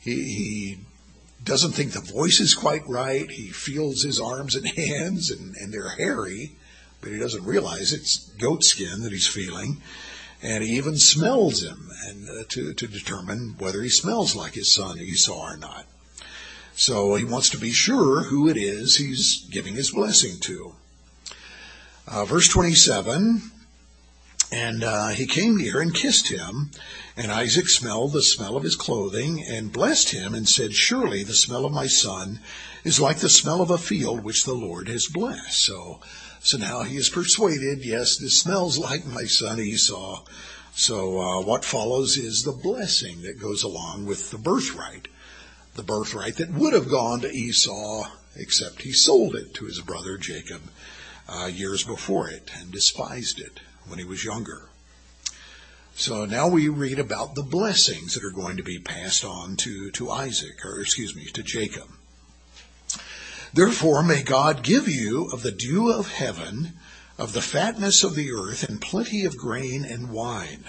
he, 0.00 0.14
he 0.14 0.78
doesn't 1.42 1.72
think 1.72 1.92
the 1.92 2.00
voice 2.00 2.40
is 2.40 2.54
quite 2.54 2.88
right. 2.88 3.30
He 3.30 3.48
feels 3.48 4.02
his 4.02 4.20
arms 4.20 4.54
and 4.54 4.66
hands 4.76 5.30
and, 5.30 5.56
and 5.56 5.72
they're 5.72 5.90
hairy, 5.90 6.52
but 7.00 7.10
he 7.10 7.18
doesn't 7.18 7.44
realize 7.44 7.92
it's 7.92 8.28
goat 8.38 8.64
skin 8.64 9.02
that 9.02 9.12
he's 9.12 9.26
feeling. 9.26 9.82
And 10.42 10.62
he 10.62 10.76
even 10.76 10.96
smells 10.98 11.62
him 11.62 11.90
and 12.06 12.28
uh, 12.28 12.44
to, 12.50 12.74
to 12.74 12.86
determine 12.86 13.56
whether 13.58 13.82
he 13.82 13.88
smells 13.88 14.36
like 14.36 14.54
his 14.54 14.72
son 14.72 14.98
Esau 14.98 15.32
or 15.32 15.56
not. 15.56 15.86
So 16.76 17.14
he 17.14 17.24
wants 17.24 17.50
to 17.50 17.58
be 17.58 17.70
sure 17.70 18.24
who 18.24 18.48
it 18.48 18.56
is 18.56 18.96
he's 18.96 19.46
giving 19.50 19.74
his 19.74 19.90
blessing 19.90 20.38
to. 20.40 20.74
Uh, 22.06 22.24
verse 22.24 22.48
27 22.48 23.52
and 24.52 24.84
uh, 24.84 25.08
he 25.08 25.26
came 25.26 25.56
near 25.56 25.80
and 25.80 25.94
kissed 25.94 26.28
him. 26.28 26.70
And 27.16 27.30
Isaac 27.30 27.68
smelled 27.68 28.12
the 28.12 28.22
smell 28.22 28.56
of 28.56 28.62
his 28.62 28.76
clothing 28.76 29.42
and 29.42 29.72
blessed 29.72 30.10
him 30.10 30.34
and 30.34 30.48
said, 30.48 30.74
Surely 30.74 31.22
the 31.22 31.34
smell 31.34 31.64
of 31.64 31.72
my 31.72 31.86
son 31.86 32.40
is 32.82 33.00
like 33.00 33.18
the 33.18 33.28
smell 33.28 33.62
of 33.62 33.70
a 33.70 33.78
field 33.78 34.24
which 34.24 34.44
the 34.44 34.54
Lord 34.54 34.88
has 34.88 35.06
blessed. 35.06 35.64
So, 35.64 36.00
so 36.40 36.58
now 36.58 36.82
he 36.82 36.96
is 36.96 37.08
persuaded, 37.08 37.84
yes, 37.84 38.16
this 38.16 38.38
smells 38.38 38.78
like 38.78 39.06
my 39.06 39.24
son 39.24 39.60
Esau. 39.60 40.24
So 40.74 41.20
uh, 41.20 41.40
what 41.42 41.64
follows 41.64 42.16
is 42.16 42.42
the 42.42 42.52
blessing 42.52 43.22
that 43.22 43.40
goes 43.40 43.62
along 43.62 44.06
with 44.06 44.30
the 44.30 44.38
birthright. 44.38 45.08
The 45.74 45.84
birthright 45.84 46.36
that 46.36 46.52
would 46.52 46.72
have 46.72 46.88
gone 46.88 47.20
to 47.20 47.30
Esau, 47.30 48.08
except 48.36 48.82
he 48.82 48.92
sold 48.92 49.36
it 49.36 49.54
to 49.54 49.66
his 49.66 49.80
brother 49.80 50.16
Jacob 50.16 50.62
uh, 51.28 51.46
years 51.46 51.84
before 51.84 52.28
it 52.28 52.50
and 52.56 52.70
despised 52.70 53.40
it 53.40 53.60
when 53.86 53.98
he 53.98 54.04
was 54.04 54.24
younger. 54.24 54.68
So 55.96 56.24
now 56.24 56.48
we 56.48 56.68
read 56.68 56.98
about 56.98 57.34
the 57.34 57.42
blessings 57.42 58.14
that 58.14 58.24
are 58.24 58.30
going 58.30 58.56
to 58.56 58.64
be 58.64 58.78
passed 58.78 59.24
on 59.24 59.56
to, 59.58 59.90
to 59.92 60.10
Isaac, 60.10 60.64
or 60.64 60.80
excuse 60.80 61.14
me, 61.14 61.26
to 61.26 61.42
Jacob. 61.42 61.88
Therefore 63.52 64.02
may 64.02 64.22
God 64.24 64.64
give 64.64 64.88
you 64.88 65.26
of 65.30 65.42
the 65.42 65.52
dew 65.52 65.92
of 65.92 66.12
heaven, 66.12 66.72
of 67.16 67.32
the 67.32 67.40
fatness 67.40 68.02
of 68.02 68.16
the 68.16 68.32
earth, 68.32 68.68
and 68.68 68.80
plenty 68.80 69.24
of 69.24 69.36
grain 69.36 69.84
and 69.84 70.10
wine. 70.10 70.64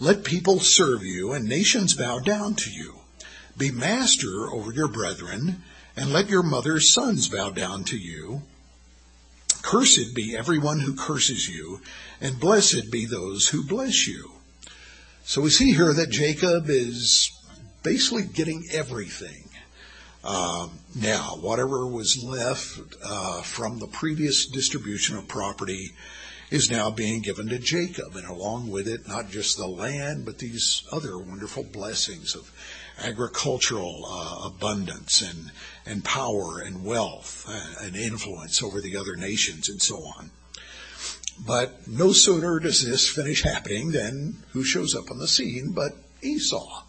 Let 0.00 0.24
people 0.24 0.58
serve 0.58 1.04
you, 1.04 1.32
and 1.32 1.48
nations 1.48 1.94
bow 1.94 2.18
down 2.18 2.54
to 2.56 2.70
you. 2.70 3.00
Be 3.56 3.70
master 3.70 4.50
over 4.52 4.72
your 4.72 4.88
brethren, 4.88 5.62
and 5.96 6.12
let 6.12 6.28
your 6.28 6.42
mother's 6.42 6.92
sons 6.92 7.28
bow 7.28 7.50
down 7.50 7.84
to 7.84 7.96
you. 7.96 8.42
Cursed 9.68 10.14
be 10.14 10.34
everyone 10.34 10.80
who 10.80 10.94
curses 10.94 11.46
you, 11.46 11.82
and 12.22 12.40
blessed 12.40 12.90
be 12.90 13.04
those 13.04 13.48
who 13.48 13.62
bless 13.62 14.06
you. 14.06 14.32
So 15.24 15.42
we 15.42 15.50
see 15.50 15.74
here 15.74 15.92
that 15.92 16.08
Jacob 16.08 16.70
is 16.70 17.30
basically 17.82 18.22
getting 18.22 18.64
everything. 18.72 19.50
Uh, 20.24 20.68
now, 20.94 21.36
whatever 21.42 21.86
was 21.86 22.24
left 22.24 22.80
uh, 23.04 23.42
from 23.42 23.78
the 23.78 23.88
previous 23.88 24.46
distribution 24.46 25.18
of 25.18 25.28
property 25.28 25.90
is 26.50 26.70
now 26.70 26.88
being 26.88 27.20
given 27.20 27.48
to 27.48 27.58
Jacob, 27.58 28.16
and 28.16 28.26
along 28.26 28.70
with 28.70 28.88
it, 28.88 29.06
not 29.06 29.28
just 29.28 29.58
the 29.58 29.68
land, 29.68 30.24
but 30.24 30.38
these 30.38 30.82
other 30.90 31.18
wonderful 31.18 31.62
blessings 31.62 32.34
of 32.34 32.50
agricultural 33.02 34.04
uh, 34.06 34.46
abundance 34.46 35.22
and, 35.22 35.50
and 35.86 36.04
power 36.04 36.60
and 36.60 36.84
wealth 36.84 37.44
uh, 37.48 37.84
and 37.84 37.96
influence 37.96 38.62
over 38.62 38.80
the 38.80 38.96
other 38.96 39.16
nations 39.16 39.68
and 39.68 39.80
so 39.80 39.96
on. 39.96 40.30
But 41.46 41.86
no 41.86 42.12
sooner 42.12 42.58
does 42.58 42.84
this 42.84 43.08
finish 43.08 43.42
happening 43.42 43.92
than 43.92 44.42
who 44.50 44.64
shows 44.64 44.94
up 44.94 45.10
on 45.10 45.18
the 45.18 45.28
scene 45.28 45.72
but 45.72 45.92
Esau, 46.22 46.82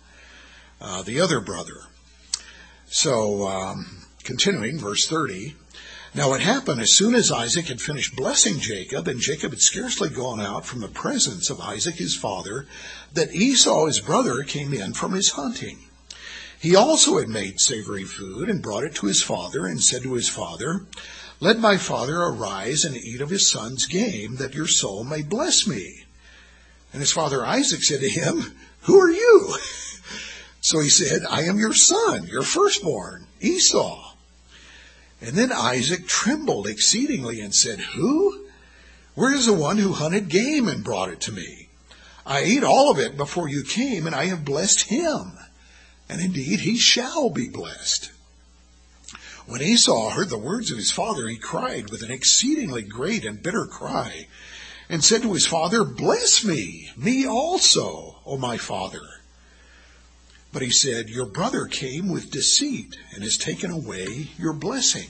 uh, 0.81 1.03
the 1.03 1.21
other 1.21 1.39
brother. 1.39 1.83
So, 2.87 3.47
um, 3.47 4.07
continuing, 4.23 4.79
verse 4.79 5.07
30. 5.07 5.55
Now 6.15 6.33
it 6.33 6.41
happened 6.41 6.81
as 6.81 6.91
soon 6.91 7.13
as 7.13 7.31
Isaac 7.31 7.67
had 7.67 7.79
finished 7.79 8.15
blessing 8.15 8.59
Jacob, 8.59 9.07
and 9.07 9.19
Jacob 9.19 9.51
had 9.51 9.61
scarcely 9.61 10.09
gone 10.09 10.41
out 10.41 10.65
from 10.65 10.79
the 10.79 10.87
presence 10.87 11.51
of 11.51 11.61
Isaac 11.61 11.95
his 11.95 12.15
father, 12.15 12.65
that 13.13 13.33
Esau 13.33 13.85
his 13.85 13.99
brother 13.99 14.41
came 14.41 14.73
in 14.73 14.93
from 14.93 15.13
his 15.13 15.29
hunting. 15.29 15.77
He 16.59 16.75
also 16.75 17.19
had 17.19 17.29
made 17.29 17.61
savory 17.61 18.03
food 18.03 18.49
and 18.49 18.61
brought 18.61 18.83
it 18.83 18.95
to 18.95 19.05
his 19.05 19.23
father, 19.23 19.65
and 19.65 19.81
said 19.81 20.03
to 20.03 20.13
his 20.13 20.27
father, 20.27 20.85
Let 21.39 21.57
my 21.57 21.77
father 21.77 22.21
arise 22.21 22.83
and 22.83 22.97
eat 22.97 23.21
of 23.21 23.29
his 23.29 23.49
son's 23.49 23.85
game, 23.85 24.35
that 24.35 24.53
your 24.53 24.67
soul 24.67 25.05
may 25.05 25.21
bless 25.21 25.65
me. 25.65 26.03
And 26.91 27.01
his 27.01 27.13
father 27.13 27.45
Isaac 27.45 27.81
said 27.81 28.01
to 28.01 28.09
him, 28.09 28.57
Who 28.81 28.99
are 28.99 29.11
you? 29.11 29.55
So 30.61 30.81
he 30.81 30.89
said, 30.89 31.21
I 31.29 31.43
am 31.43 31.57
your 31.57 31.73
son, 31.73 32.27
your 32.27 32.41
firstborn, 32.41 33.27
Esau. 33.39 34.13
And 35.21 35.37
then 35.37 35.53
Isaac 35.53 36.05
trembled 36.05 36.67
exceedingly 36.67 37.39
and 37.39 37.55
said, 37.55 37.79
Who? 37.79 38.47
Where 39.15 39.33
is 39.33 39.45
the 39.45 39.53
one 39.53 39.77
who 39.77 39.93
hunted 39.93 40.27
game 40.27 40.67
and 40.67 40.83
brought 40.83 41.09
it 41.09 41.21
to 41.21 41.31
me? 41.31 41.69
I 42.25 42.39
ate 42.39 42.65
all 42.65 42.91
of 42.91 42.99
it 42.99 43.15
before 43.15 43.47
you 43.47 43.63
came, 43.63 44.05
and 44.05 44.13
I 44.13 44.25
have 44.25 44.43
blessed 44.43 44.89
him. 44.89 45.37
And 46.09 46.19
indeed, 46.19 46.61
he 46.61 46.77
shall 46.77 47.29
be 47.29 47.47
blessed. 47.47 48.11
When 49.45 49.61
Esau 49.61 50.09
heard 50.09 50.29
the 50.29 50.37
words 50.37 50.71
of 50.71 50.77
his 50.77 50.91
father, 50.91 51.27
he 51.27 51.37
cried 51.37 51.89
with 51.89 52.01
an 52.01 52.11
exceedingly 52.11 52.81
great 52.81 53.25
and 53.25 53.41
bitter 53.41 53.65
cry, 53.65 54.27
and 54.89 55.03
said 55.03 55.21
to 55.21 55.33
his 55.33 55.45
father, 55.45 55.83
Bless 55.83 56.43
me, 56.43 56.89
me 56.97 57.27
also, 57.27 58.19
O 58.25 58.37
my 58.37 58.57
father. 58.57 59.01
But 60.51 60.63
he 60.63 60.71
said, 60.71 61.09
Your 61.09 61.27
brother 61.27 61.65
came 61.65 62.09
with 62.09 62.31
deceit 62.31 62.97
and 63.13 63.23
has 63.23 63.37
taken 63.37 63.69
away 63.69 64.29
your 64.37 64.53
blessing. 64.53 65.09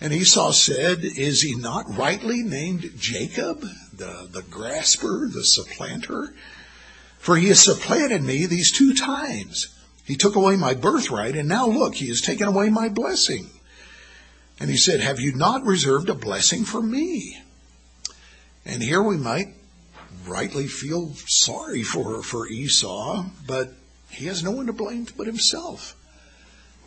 And 0.00 0.12
Esau 0.12 0.52
said, 0.52 1.00
Is 1.02 1.42
he 1.42 1.54
not 1.54 1.96
rightly 1.96 2.42
named 2.42 2.92
Jacob, 2.98 3.64
the, 3.92 4.28
the 4.30 4.42
grasper, 4.42 5.28
the 5.32 5.44
supplanter? 5.44 6.34
For 7.18 7.36
he 7.36 7.48
has 7.48 7.62
supplanted 7.62 8.22
me 8.22 8.46
these 8.46 8.70
two 8.70 8.94
times. 8.94 9.68
He 10.08 10.16
took 10.16 10.36
away 10.36 10.56
my 10.56 10.72
birthright, 10.72 11.36
and 11.36 11.46
now 11.46 11.66
look, 11.66 11.94
he 11.94 12.08
has 12.08 12.22
taken 12.22 12.48
away 12.48 12.70
my 12.70 12.88
blessing. 12.88 13.50
And 14.58 14.70
he 14.70 14.78
said, 14.78 15.00
Have 15.00 15.20
you 15.20 15.34
not 15.34 15.66
reserved 15.66 16.08
a 16.08 16.14
blessing 16.14 16.64
for 16.64 16.80
me? 16.80 17.38
And 18.64 18.82
here 18.82 19.02
we 19.02 19.18
might 19.18 19.48
rightly 20.26 20.66
feel 20.66 21.12
sorry 21.26 21.82
for, 21.82 22.22
for 22.22 22.48
Esau, 22.48 23.26
but 23.46 23.74
he 24.08 24.24
has 24.24 24.42
no 24.42 24.50
one 24.50 24.64
to 24.68 24.72
blame 24.72 25.06
but 25.14 25.26
himself. 25.26 25.94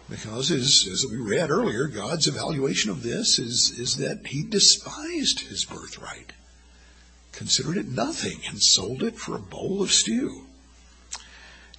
Because 0.09 0.49
as, 0.49 0.88
as 0.91 1.05
we 1.05 1.17
read 1.17 1.51
earlier, 1.51 1.86
God's 1.86 2.28
evaluation 2.28 2.89
of 2.89 3.03
this 3.03 3.38
is, 3.38 3.69
is 3.78 3.97
that 3.97 4.26
he 4.26 4.41
despised 4.41 5.41
his 5.41 5.63
birthright, 5.63 6.34
considered 7.34 7.78
it 7.78 7.88
nothing, 7.88 8.39
and 8.49 8.59
sold 8.59 9.03
it 9.03 9.15
for 9.15 9.36
a 9.36 9.39
bowl 9.39 9.84
of 9.84 9.91
stew. 9.91 10.47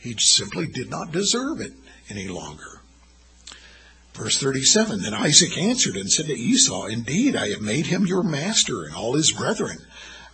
He 0.03 0.17
simply 0.19 0.67
did 0.67 0.91
not 0.91 1.13
deserve 1.13 1.61
it 1.61 1.75
any 2.09 2.27
longer. 2.27 2.81
Verse 4.15 4.37
37, 4.37 5.01
Then 5.01 5.15
Isaac 5.15 5.57
answered 5.57 5.97
and 5.97 6.11
said 6.11 6.27
to 6.27 6.37
Esau, 6.37 6.87
Indeed, 6.87 7.37
I 7.37 7.51
have 7.51 7.61
made 7.61 7.87
him 7.87 8.05
your 8.05 8.25
master 8.25 8.83
and 8.83 8.97
all 8.97 9.15
his 9.15 9.31
brethren. 9.31 9.79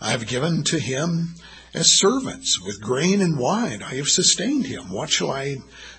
I 0.01 0.09
have 0.09 0.25
given 0.25 0.63
to 0.63 0.79
him 0.79 1.35
as 1.71 1.91
servants 1.91 2.59
with 2.59 2.81
grain 2.81 3.21
and 3.21 3.37
wine. 3.37 3.83
I 3.83 3.93
have 3.97 4.09
sustained 4.09 4.65
him. 4.65 4.89
What 4.89 5.11
shall 5.11 5.29
I 5.29 5.57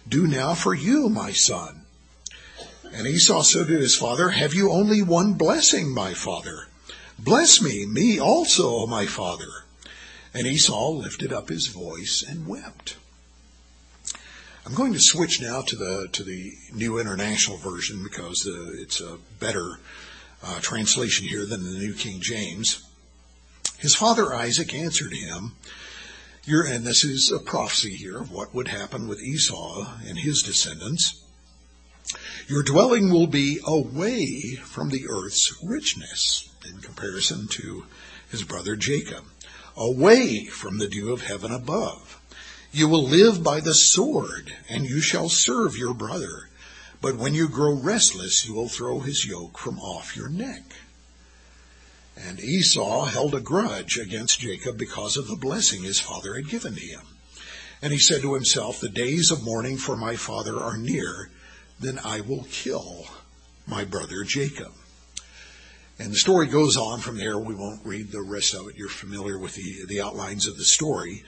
do 0.09 0.27
now 0.27 0.55
for 0.55 0.75
you, 0.75 1.09
my 1.09 1.31
son? 1.31 1.87
And 2.93 3.07
Esau 3.07 3.43
said 3.43 3.69
to 3.69 3.79
his 3.79 3.95
father, 3.95 4.31
Have 4.31 4.53
you 4.53 4.73
only 4.73 5.01
one 5.01 5.35
blessing, 5.35 5.95
my 5.95 6.13
father? 6.13 6.67
Bless 7.21 7.63
me, 7.63 7.87
me 7.87 8.19
also, 8.19 8.85
my 8.89 9.07
father. 9.07 9.65
And 10.35 10.45
Esau 10.45 10.91
lifted 10.91 11.33
up 11.33 11.51
his 11.51 11.69
voice 11.69 12.25
and 12.29 12.49
wept. 12.49 12.97
I'm 14.67 14.75
going 14.75 14.93
to 14.93 15.01
switch 15.01 15.41
now 15.41 15.63
to 15.63 15.77
the 15.77 16.09
to 16.13 16.23
the 16.23 16.53
New 16.75 16.99
International 16.99 17.57
Version 17.57 18.03
because 18.03 18.41
the, 18.41 18.77
it's 18.79 19.01
a 19.01 19.17
better 19.39 19.81
uh, 20.43 20.61
translation 20.61 21.27
here 21.27 21.47
than 21.47 21.65
the 21.65 21.79
New 21.79 21.95
King 21.95 22.21
James. 22.21 22.83
His 23.79 23.95
father 23.95 24.35
Isaac 24.35 24.75
answered 24.75 25.15
him, 25.15 25.57
You're, 26.45 26.67
and 26.67 26.85
this 26.85 27.05
is 27.05 27.33
a 27.33 27.39
prophecy 27.39 27.95
here 27.95 28.19
of 28.19 28.31
what 28.31 28.55
would 28.55 28.69
happen 28.69 29.09
with 29.09 29.23
Esau 29.23 29.95
and 30.07 30.19
his 30.19 30.43
descendants. 30.43 31.25
Your 32.47 32.63
dwelling 32.63 33.11
will 33.11 33.29
be 33.29 33.61
away 33.65 34.57
from 34.57 34.91
the 34.91 35.07
earth's 35.09 35.57
richness 35.65 36.51
in 36.69 36.83
comparison 36.83 37.49
to 37.53 37.87
his 38.31 38.43
brother 38.43 38.77
Jacob, 38.77 39.25
away 39.75 40.45
from 40.45 40.77
the 40.77 40.89
dew 40.89 41.13
of 41.15 41.23
heaven 41.23 41.51
above. 41.51 42.20
You 42.73 42.89
will 42.89 43.03
live 43.03 43.43
by 43.43 43.61
the 43.61 43.75
sword, 43.75 44.55
and 44.69 44.85
you 44.85 45.01
shall 45.01 45.29
serve 45.29 45.77
your 45.77 45.95
brother. 45.95 46.49
But 47.01 47.17
when 47.17 47.35
you 47.35 47.49
grow 47.49 47.75
restless, 47.75 48.47
you 48.47 48.55
will 48.55 48.69
throw 48.69 49.01
his 49.01 49.25
yoke 49.25 49.59
from 49.59 49.81
off 49.81 50.17
your 50.17 50.29
neck. 50.29 50.63
And 52.17 52.39
Esau 52.39 53.07
held 53.07 53.35
a 53.35 53.41
grudge 53.41 53.97
against 53.99 54.41
Jacob 54.41 54.77
because 54.77 55.17
of 55.17 55.27
the 55.27 55.37
blessing 55.37 55.83
his 55.83 55.99
father 55.99 56.35
had 56.35 56.49
given 56.49 56.75
to 56.75 56.81
him. 56.81 57.01
And 57.83 57.93
he 57.93 57.99
said 57.99 58.23
to 58.23 58.35
himself, 58.35 58.79
The 58.79 58.91
days 58.91 59.31
of 59.31 59.43
mourning 59.43 59.79
for 59.79 59.97
my 59.97 60.17
father 60.17 60.61
are 60.61 60.77
near, 60.77 61.31
then 61.81 61.99
I 62.05 62.21
will 62.21 62.47
kill 62.51 63.07
my 63.67 63.85
brother 63.85 64.23
Jacob. 64.23 64.73
And 65.99 66.13
the 66.13 66.17
story 66.17 66.47
goes 66.47 66.77
on 66.77 67.01
from 67.01 67.17
there. 67.17 67.39
We 67.39 67.55
won't 67.55 67.85
read 67.85 68.11
the 68.11 68.23
rest 68.23 68.55
of 68.55 68.69
it. 68.69 68.77
You're 68.77 68.89
familiar 68.89 69.39
with 69.39 69.55
the, 69.55 69.87
the 69.87 70.01
outlines 70.01 70.47
of 70.47 70.57
the 70.57 70.65
story. 70.65 71.25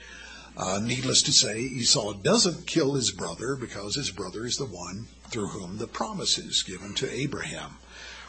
Uh, 0.55 0.79
needless 0.83 1.23
to 1.23 1.31
say, 1.31 1.59
Esau 1.59 2.13
doesn't 2.13 2.67
kill 2.67 2.93
his 2.93 3.11
brother 3.11 3.55
because 3.55 3.95
his 3.95 4.11
brother 4.11 4.45
is 4.45 4.57
the 4.57 4.65
one 4.65 5.07
through 5.29 5.47
whom 5.47 5.77
the 5.77 5.87
promises 5.87 6.61
given 6.61 6.93
to 6.93 7.11
Abraham 7.11 7.77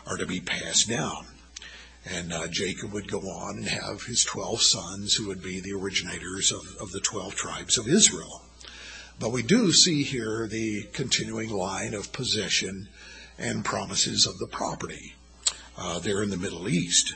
are 0.06 0.16
to 0.16 0.26
be 0.26 0.40
passed 0.40 0.88
down. 0.88 1.26
And 2.06 2.32
uh, 2.32 2.48
Jacob 2.48 2.92
would 2.92 3.10
go 3.10 3.20
on 3.20 3.58
and 3.58 3.68
have 3.68 4.04
his 4.04 4.24
12 4.24 4.62
sons 4.62 5.14
who 5.14 5.26
would 5.28 5.42
be 5.42 5.60
the 5.60 5.72
originators 5.72 6.50
of, 6.50 6.76
of 6.80 6.92
the 6.92 7.00
12 7.00 7.34
tribes 7.34 7.76
of 7.76 7.88
Israel. 7.88 8.42
But 9.18 9.32
we 9.32 9.42
do 9.42 9.72
see 9.72 10.02
here 10.02 10.46
the 10.46 10.84
continuing 10.92 11.50
line 11.50 11.94
of 11.94 12.12
possession 12.12 12.88
and 13.38 13.64
promises 13.64 14.26
of 14.26 14.38
the 14.38 14.46
property 14.46 15.14
uh, 15.76 15.98
there 15.98 16.22
in 16.22 16.30
the 16.30 16.36
Middle 16.36 16.68
East. 16.68 17.14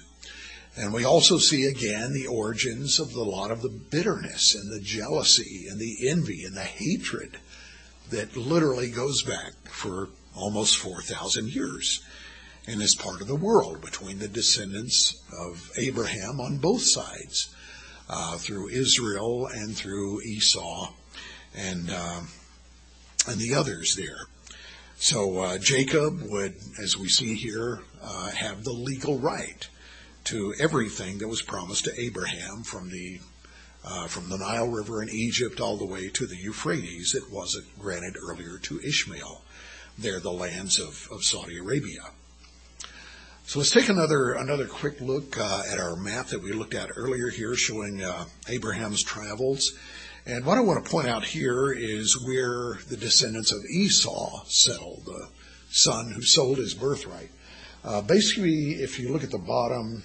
And 0.79 0.93
we 0.93 1.05
also 1.05 1.39
see 1.39 1.65
again 1.65 2.13
the 2.13 2.29
origins 2.29 3.01
of 3.01 3.13
a 3.13 3.23
lot 3.23 3.51
of 3.51 3.63
the 3.63 3.69
bitterness 3.69 4.55
and 4.55 4.71
the 4.73 4.81
jealousy 4.81 5.67
and 5.69 5.81
the 5.81 6.09
envy 6.09 6.45
and 6.45 6.57
the 6.57 6.63
hatred 6.63 7.37
that 8.11 8.37
literally 8.37 8.89
goes 8.89 9.23
back 9.23 9.55
for 9.69 10.09
almost 10.37 10.77
4,000 10.77 11.49
years 11.49 12.01
and 12.69 12.81
is 12.81 12.95
part 12.95 13.21
of 13.21 13.27
the 13.27 13.35
world 13.35 13.81
between 13.81 14.21
the 14.21 14.29
descendants 14.29 15.21
of 15.37 15.73
Abraham 15.77 16.41
on 16.41 16.59
both 16.59 16.83
sides, 16.83 17.53
uh, 18.09 18.37
through 18.37 18.69
Israel 18.69 19.49
and 19.49 19.77
through 19.77 20.23
Esau 20.23 20.93
and 21.57 21.91
uh, 21.91 22.21
and 23.27 23.41
the 23.41 23.57
others 23.57 23.97
there. 23.97 24.27
So 24.97 25.41
uh, 25.41 25.59
Jacob 25.59 26.23
would, 26.23 26.55
as 26.81 26.97
we 26.97 27.09
see 27.09 27.35
here, 27.35 27.81
uh, 28.01 28.31
have 28.31 28.63
the 28.63 28.73
legal 28.73 29.19
right 29.19 29.69
to 30.29 30.55
everything 30.61 31.19
that 31.19 31.29
was 31.29 31.41
promised 31.41 31.85
to 31.85 32.01
Abraham 32.01 32.63
from 32.63 32.91
the 32.91 33.19
uh, 33.85 34.07
from 34.09 34.29
the 34.29 34.37
Nile 34.37 34.69
River 34.69 35.03
in 35.03 35.09
Egypt 35.09 35.61
all 35.61 35.77
the 35.79 35.87
way 35.87 36.09
to 36.09 36.27
the 36.27 36.37
Euphrates 36.37 37.13
that 37.13 37.33
wasn't 37.33 37.79
granted 37.79 38.17
earlier 38.23 38.59
to 38.59 38.81
Ishmael. 38.81 39.43
They're 39.97 40.21
the 40.21 40.33
lands 40.33 40.79
of, 40.79 41.09
of 41.11 41.23
Saudi 41.23 41.59
Arabia. 41.59 42.03
So 43.47 43.61
let's 43.61 43.71
take 43.71 43.89
another 43.89 44.33
another 44.33 44.67
quick 44.67 45.01
look 45.01 45.39
uh, 45.39 45.63
at 45.73 45.79
our 45.79 45.97
map 45.97 46.27
that 46.27 46.43
we 46.43 46.53
looked 46.53 46.75
at 46.75 46.91
earlier 46.95 47.31
here, 47.31 47.55
showing 47.55 48.03
uh, 48.03 48.27
Abraham's 48.49 49.03
travels. 49.03 49.73
And 50.27 50.45
what 50.45 50.59
I 50.59 50.61
want 50.61 50.85
to 50.85 50.91
point 50.91 51.09
out 51.09 51.25
here 51.25 51.73
is 51.73 52.23
where 52.27 52.79
the 52.91 52.99
descendants 52.99 53.51
of 53.51 53.65
Esau 53.65 54.45
settled, 54.45 55.05
the 55.07 55.29
son 55.71 56.13
who 56.15 56.21
sold 56.21 56.59
his 56.59 56.75
birthright. 56.75 57.31
Uh, 57.83 58.03
basically, 58.03 58.73
if 58.73 58.99
you 58.99 59.11
look 59.11 59.25
at 59.25 59.31
the 59.31 59.39
bottom, 59.39 60.03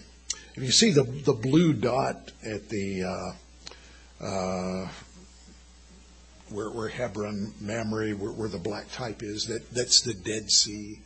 if 0.55 0.63
you 0.63 0.71
see 0.71 0.91
the 0.91 1.03
the 1.03 1.33
blue 1.33 1.73
dot 1.73 2.31
at 2.43 2.69
the 2.69 3.03
uh, 3.03 4.23
uh, 4.23 4.87
where, 6.49 6.69
where 6.69 6.89
Hebron, 6.89 7.53
Mamre, 7.59 8.11
where, 8.11 8.31
where 8.31 8.49
the 8.49 8.59
black 8.59 8.91
type 8.91 9.23
is, 9.23 9.47
that 9.47 9.71
that's 9.71 10.01
the 10.01 10.13
Dead 10.13 10.49
Sea 10.51 10.99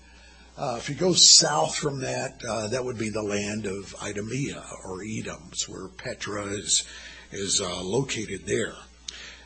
Uh, 0.57 0.75
if 0.79 0.89
you 0.89 0.95
go 0.95 1.13
south 1.13 1.75
from 1.75 2.01
that, 2.01 2.41
uh, 2.49 2.67
that 2.67 2.83
would 2.83 2.97
be 2.97 3.09
the 3.09 3.21
land 3.21 3.67
of 3.67 3.93
Idumea 4.01 4.63
or 4.85 5.03
Edom. 5.03 5.49
It's 5.51 5.69
where 5.69 5.87
Petra 5.87 6.45
is, 6.45 6.83
is 7.31 7.61
uh, 7.61 7.83
located 7.83 8.47
there. 8.47 8.73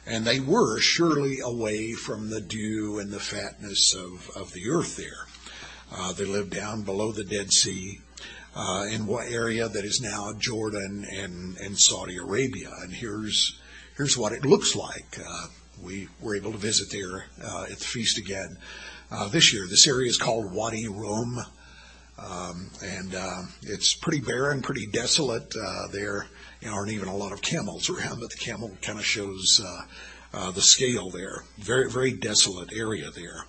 And 0.05 0.25
they 0.25 0.39
were 0.39 0.79
surely 0.79 1.39
away 1.41 1.91
from 1.91 2.29
the 2.29 2.39
dew 2.39 2.99
and 2.99 3.11
the 3.11 3.19
fatness 3.19 3.93
of, 3.93 4.29
of 4.37 4.53
the 4.53 4.69
earth 4.69 4.95
there. 4.95 5.27
Uh, 5.91 6.13
they 6.13 6.23
lived 6.23 6.51
down 6.53 6.83
below 6.83 7.11
the 7.11 7.25
Dead 7.25 7.51
Sea 7.51 7.99
uh, 8.55 8.85
in 8.89 9.07
what 9.07 9.31
area 9.31 9.67
that 9.67 9.85
is 9.85 10.01
now 10.01 10.33
Jordan 10.33 11.05
and, 11.09 11.57
and 11.57 11.77
Saudi 11.77 12.17
Arabia. 12.17 12.71
And 12.81 12.93
here's, 12.93 13.59
here's 13.95 14.17
what 14.17 14.33
it 14.33 14.45
looks 14.45 14.75
like. 14.75 15.19
Uh, 15.25 15.47
we 15.81 16.09
were 16.19 16.35
able 16.35 16.51
to 16.51 16.57
visit 16.57 16.91
there 16.91 17.25
uh, 17.43 17.63
at 17.63 17.79
the 17.79 17.85
feast 17.85 18.17
again 18.17 18.57
uh, 19.09 19.27
this 19.29 19.53
year. 19.53 19.67
This 19.67 19.87
area 19.87 20.09
is 20.09 20.17
called 20.17 20.51
Wadi 20.51 20.87
Rum. 20.87 21.39
Um, 22.19 22.69
and 22.83 23.15
uh, 23.15 23.41
it's 23.63 23.95
pretty 23.95 24.19
barren, 24.19 24.61
pretty 24.61 24.85
desolate. 24.85 25.55
Uh, 25.55 25.87
there 25.91 26.27
aren't 26.69 26.91
even 26.91 27.07
a 27.07 27.15
lot 27.15 27.31
of 27.31 27.41
camels 27.41 27.89
around, 27.89 28.19
but 28.19 28.29
the 28.29 28.37
camel 28.37 28.77
kind 28.81 28.99
of 28.99 29.05
shows 29.05 29.59
the 30.53 30.61
scale 30.61 31.09
there. 31.09 31.43
Very, 31.57 31.89
very 31.89 32.11
desolate 32.11 32.73
area 32.73 33.09
there. 33.09 33.45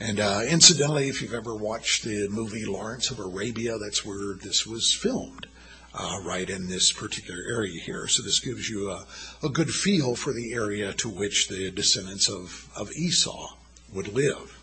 And 0.00 0.18
uh, 0.18 0.40
incidentally, 0.48 1.08
if 1.08 1.22
you've 1.22 1.34
ever 1.34 1.54
watched 1.54 2.04
the 2.04 2.28
movie 2.28 2.64
Lawrence 2.64 3.10
of 3.10 3.20
Arabia, 3.20 3.78
that's 3.78 4.04
where 4.04 4.34
this 4.34 4.66
was 4.66 4.92
filmed, 4.92 5.46
uh, 5.94 6.18
right 6.24 6.50
in 6.50 6.68
this 6.68 6.92
particular 6.92 7.40
area 7.48 7.80
here. 7.80 8.08
So 8.08 8.22
this 8.22 8.40
gives 8.40 8.68
you 8.68 8.90
a, 8.90 9.06
a 9.42 9.48
good 9.48 9.70
feel 9.70 10.16
for 10.16 10.32
the 10.32 10.52
area 10.52 10.92
to 10.94 11.08
which 11.08 11.48
the 11.48 11.70
descendants 11.70 12.28
of, 12.28 12.68
of 12.76 12.90
Esau 12.92 13.54
would 13.92 14.08
live. 14.08 14.60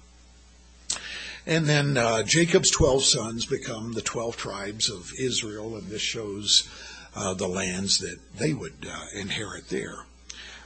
And 1.47 1.65
then 1.65 1.97
uh, 1.97 2.23
Jacob's 2.23 2.69
12 2.69 3.03
sons 3.03 3.45
become 3.45 3.93
the 3.93 4.01
12 4.01 4.35
tribes 4.35 4.89
of 4.89 5.11
Israel, 5.17 5.75
and 5.77 5.87
this 5.87 6.01
shows 6.01 6.69
uh, 7.15 7.33
the 7.33 7.47
lands 7.47 7.99
that 7.99 8.19
they 8.37 8.53
would 8.53 8.85
uh, 8.87 9.05
inherit 9.15 9.69
there 9.69 10.05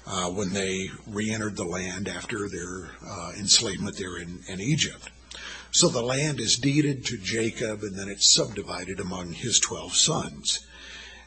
uh, 0.07 0.29
when 0.29 0.53
they 0.53 0.89
re 1.07 1.31
entered 1.31 1.55
the 1.55 1.65
land 1.65 2.07
after 2.07 2.47
their 2.47 2.91
uh, 3.05 3.31
enslavement 3.37 3.97
there 3.97 4.17
in, 4.17 4.41
in 4.47 4.59
Egypt. 4.61 5.09
So 5.71 5.89
the 5.89 6.01
land 6.01 6.39
is 6.39 6.57
deeded 6.57 7.05
to 7.05 7.17
Jacob, 7.17 7.81
and 7.83 7.95
then 7.95 8.07
it's 8.07 8.31
subdivided 8.31 8.99
among 8.99 9.33
his 9.33 9.59
12 9.59 9.95
sons. 9.95 10.65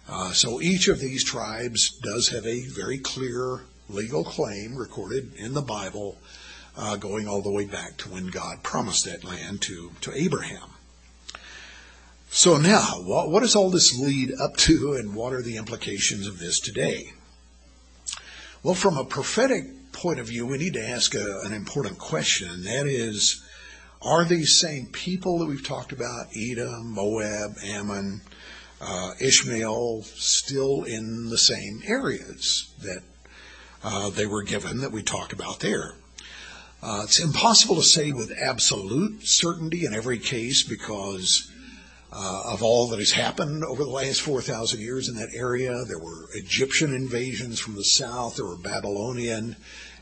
Uh, 0.08 0.32
so 0.32 0.62
each 0.62 0.88
of 0.88 1.00
these 1.00 1.22
tribes 1.22 1.90
does 2.02 2.28
have 2.28 2.46
a 2.46 2.66
very 2.68 2.98
clear 2.98 3.64
legal 3.90 4.24
claim 4.24 4.74
recorded 4.76 5.34
in 5.34 5.52
the 5.52 5.62
Bible 5.62 6.16
uh, 6.76 6.96
going 6.96 7.28
all 7.28 7.42
the 7.42 7.50
way 7.50 7.66
back 7.66 7.96
to 7.98 8.08
when 8.08 8.28
God 8.28 8.62
promised 8.62 9.04
that 9.04 9.24
land 9.24 9.60
to, 9.62 9.92
to 10.02 10.12
Abraham. 10.14 10.70
So 12.30 12.56
now, 12.56 13.02
what, 13.02 13.30
what 13.30 13.40
does 13.40 13.56
all 13.56 13.70
this 13.70 13.98
lead 13.98 14.32
up 14.40 14.56
to, 14.58 14.94
and 14.94 15.14
what 15.14 15.32
are 15.32 15.42
the 15.42 15.56
implications 15.56 16.26
of 16.26 16.38
this 16.38 16.60
today? 16.60 17.12
Well, 18.64 18.74
from 18.74 18.98
a 18.98 19.04
prophetic 19.04 19.92
point 19.92 20.18
of 20.18 20.26
view, 20.26 20.44
we 20.44 20.58
need 20.58 20.74
to 20.74 20.84
ask 20.84 21.14
a, 21.14 21.40
an 21.44 21.52
important 21.52 21.98
question, 21.98 22.50
and 22.50 22.64
that 22.64 22.88
is, 22.88 23.40
are 24.02 24.24
these 24.24 24.58
same 24.58 24.86
people 24.86 25.38
that 25.38 25.46
we've 25.46 25.66
talked 25.66 25.92
about, 25.92 26.26
Edom, 26.36 26.92
Moab, 26.92 27.56
Ammon, 27.64 28.20
uh, 28.80 29.12
Ishmael, 29.20 30.02
still 30.02 30.82
in 30.82 31.30
the 31.30 31.38
same 31.38 31.82
areas 31.86 32.74
that 32.82 33.02
uh, 33.84 34.10
they 34.10 34.26
were 34.26 34.42
given 34.42 34.78
that 34.78 34.90
we 34.90 35.04
talked 35.04 35.32
about 35.32 35.60
there? 35.60 35.94
Uh, 36.82 37.02
it's 37.04 37.20
impossible 37.20 37.76
to 37.76 37.82
say 37.82 38.10
with 38.10 38.32
absolute 38.36 39.22
certainty 39.24 39.86
in 39.86 39.94
every 39.94 40.18
case 40.18 40.64
because 40.64 41.48
uh, 42.12 42.42
of 42.46 42.62
all 42.62 42.88
that 42.88 42.98
has 42.98 43.12
happened 43.12 43.64
over 43.64 43.84
the 43.84 43.90
last 43.90 44.22
4,000 44.22 44.80
years 44.80 45.08
in 45.08 45.16
that 45.16 45.34
area. 45.34 45.84
There 45.84 45.98
were 45.98 46.28
Egyptian 46.34 46.94
invasions 46.94 47.60
from 47.60 47.74
the 47.74 47.84
south, 47.84 48.36
there 48.36 48.46
were 48.46 48.56
Babylonian 48.56 49.56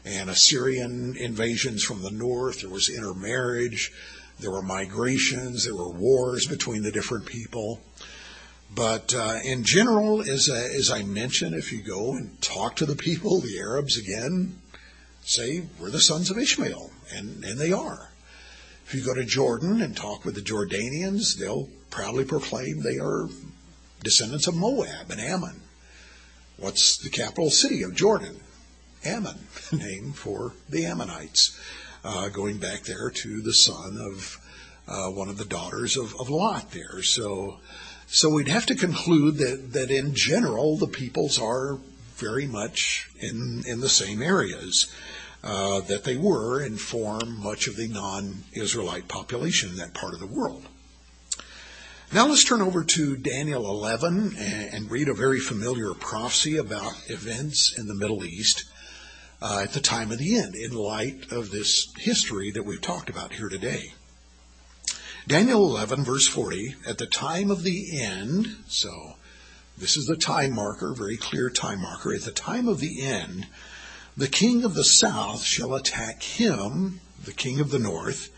and 0.04 0.30
Assyrian 0.30 1.16
invasions 1.16 1.82
from 1.82 2.02
the 2.02 2.12
north, 2.12 2.60
there 2.60 2.70
was 2.70 2.88
intermarriage, 2.88 3.92
there 4.38 4.52
were 4.52 4.62
migrations, 4.62 5.64
there 5.64 5.74
were 5.74 5.90
wars 5.90 6.46
between 6.46 6.82
the 6.82 6.92
different 6.92 7.26
people. 7.26 7.80
But 8.72 9.14
uh, 9.14 9.38
in 9.44 9.64
general, 9.64 10.20
as, 10.20 10.48
as 10.48 10.90
I 10.90 11.02
mentioned, 11.02 11.54
if 11.54 11.72
you 11.72 11.82
go 11.82 12.12
and 12.12 12.40
talk 12.40 12.76
to 12.76 12.86
the 12.86 12.96
people, 12.96 13.40
the 13.40 13.58
Arabs 13.58 13.96
again, 13.96 14.60
say, 15.22 15.64
we're 15.80 15.90
the 15.90 16.00
sons 16.00 16.30
of 16.30 16.38
Ishmael, 16.38 16.90
and, 17.12 17.44
and 17.44 17.58
they 17.58 17.72
are. 17.72 18.10
If 18.86 18.94
you 18.94 19.04
go 19.04 19.14
to 19.14 19.24
Jordan 19.24 19.82
and 19.82 19.96
talk 19.96 20.24
with 20.24 20.36
the 20.36 20.40
Jordanians, 20.40 21.38
they'll 21.38 21.68
proudly 21.90 22.24
proclaim 22.24 22.82
they 22.82 22.98
are 22.98 23.28
descendants 24.02 24.46
of 24.46 24.54
Moab 24.54 25.10
and 25.10 25.20
Amman. 25.20 25.60
What's 26.56 26.98
the 26.98 27.10
capital 27.10 27.50
city 27.50 27.82
of 27.82 27.94
Jordan? 27.94 28.40
Ammon, 29.04 29.46
named 29.72 30.16
for 30.16 30.54
the 30.68 30.86
Ammonites, 30.86 31.58
uh, 32.04 32.28
going 32.28 32.58
back 32.58 32.82
there 32.82 33.10
to 33.10 33.42
the 33.42 33.52
son 33.52 33.98
of 34.00 34.40
uh, 34.88 35.10
one 35.10 35.28
of 35.28 35.38
the 35.38 35.44
daughters 35.44 35.96
of, 35.96 36.14
of 36.20 36.30
Lot 36.30 36.70
there. 36.72 37.02
So, 37.02 37.58
so 38.06 38.30
we'd 38.30 38.48
have 38.48 38.66
to 38.66 38.74
conclude 38.74 39.38
that, 39.38 39.72
that 39.72 39.90
in 39.90 40.14
general 40.14 40.76
the 40.76 40.86
peoples 40.86 41.40
are 41.40 41.78
very 42.16 42.46
much 42.46 43.10
in, 43.20 43.62
in 43.66 43.80
the 43.80 43.88
same 43.88 44.22
areas 44.22 44.92
uh, 45.44 45.80
that 45.80 46.04
they 46.04 46.16
were 46.16 46.62
and 46.62 46.80
form 46.80 47.42
much 47.42 47.68
of 47.68 47.76
the 47.76 47.88
non 47.88 48.44
Israelite 48.52 49.08
population 49.08 49.70
in 49.70 49.76
that 49.76 49.94
part 49.94 50.14
of 50.14 50.20
the 50.20 50.26
world. 50.26 50.66
Now 52.12 52.28
let's 52.28 52.44
turn 52.44 52.62
over 52.62 52.84
to 52.84 53.16
Daniel 53.16 53.68
11 53.68 54.36
and, 54.38 54.88
read 54.88 55.08
a 55.08 55.14
very 55.14 55.40
familiar 55.40 55.92
prophecy 55.92 56.56
about 56.56 56.94
events 57.08 57.76
in 57.76 57.88
the 57.88 57.96
Middle 57.96 58.24
East 58.24 58.64
uh, 59.42 59.62
at 59.64 59.72
the 59.72 59.80
time 59.80 60.12
of 60.12 60.18
the 60.18 60.38
end 60.38 60.54
in 60.54 60.70
light 60.70 61.32
of 61.32 61.50
this 61.50 61.92
history 61.98 62.52
that 62.52 62.62
we've 62.62 62.80
talked 62.80 63.10
about 63.10 63.32
here 63.32 63.48
today. 63.48 63.92
Daniel 65.26 65.66
11, 65.68 66.04
verse 66.04 66.28
40, 66.28 66.76
at 66.86 66.98
the 66.98 67.06
time 67.06 67.50
of 67.50 67.64
the 67.64 68.00
end, 68.00 68.56
so 68.68 69.14
this 69.76 69.96
is 69.96 70.06
the 70.06 70.16
time 70.16 70.54
marker, 70.54 70.94
very 70.94 71.16
clear 71.16 71.50
time 71.50 71.82
marker. 71.82 72.14
At 72.14 72.22
the 72.22 72.30
time 72.30 72.68
of 72.68 72.78
the 72.78 73.02
end, 73.02 73.48
the 74.16 74.28
king 74.28 74.64
of 74.64 74.74
the 74.74 74.84
south 74.84 75.42
shall 75.42 75.74
attack 75.74 76.22
him, 76.22 77.00
the 77.24 77.32
king 77.32 77.58
of 77.58 77.70
the 77.70 77.80
north, 77.80 78.30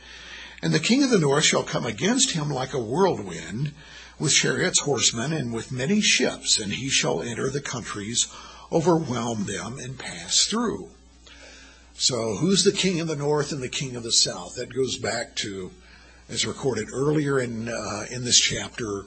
and 0.63 0.73
the 0.73 0.81
king 0.81 1.03
of 1.03 1.11
the 1.11 1.19
north 1.19 1.45
shall 1.45 1.63
come 1.63 1.87
against 1.87 2.33
him 2.33 2.51
like 2.51 2.75
a 2.75 2.79
whirlwind, 2.79 3.73
with 4.19 4.33
chariots, 4.33 4.81
horsemen, 4.81 5.33
and 5.33 5.53
with 5.53 5.71
many 5.71 6.01
ships, 6.01 6.59
and 6.59 6.73
he 6.73 6.89
shall 6.89 7.23
enter 7.23 7.49
the 7.51 7.61
countries, 7.61 8.27
overwhelm 8.73 9.45
them, 9.45 9.79
and 9.79 9.99
pass 9.99 10.47
through. 10.47 10.91
So, 11.95 12.37
who's 12.37 12.65
the 12.65 12.73
king 12.73 13.01
of 13.01 13.09
the 13.09 13.17
north 13.17 13.53
and 13.53 13.63
the 13.63 13.69
king 13.69 13.97
of 13.97 14.03
the 14.03 14.13
south? 14.13 14.57
That 14.57 14.75
goes 14.75 14.97
back 14.97 15.35
to, 15.37 15.71
as 16.29 16.47
recorded 16.47 16.89
earlier 16.93 17.39
in 17.41 17.69
uh, 17.69 18.07
in 18.11 18.25
this 18.25 18.39
chapter, 18.39 19.07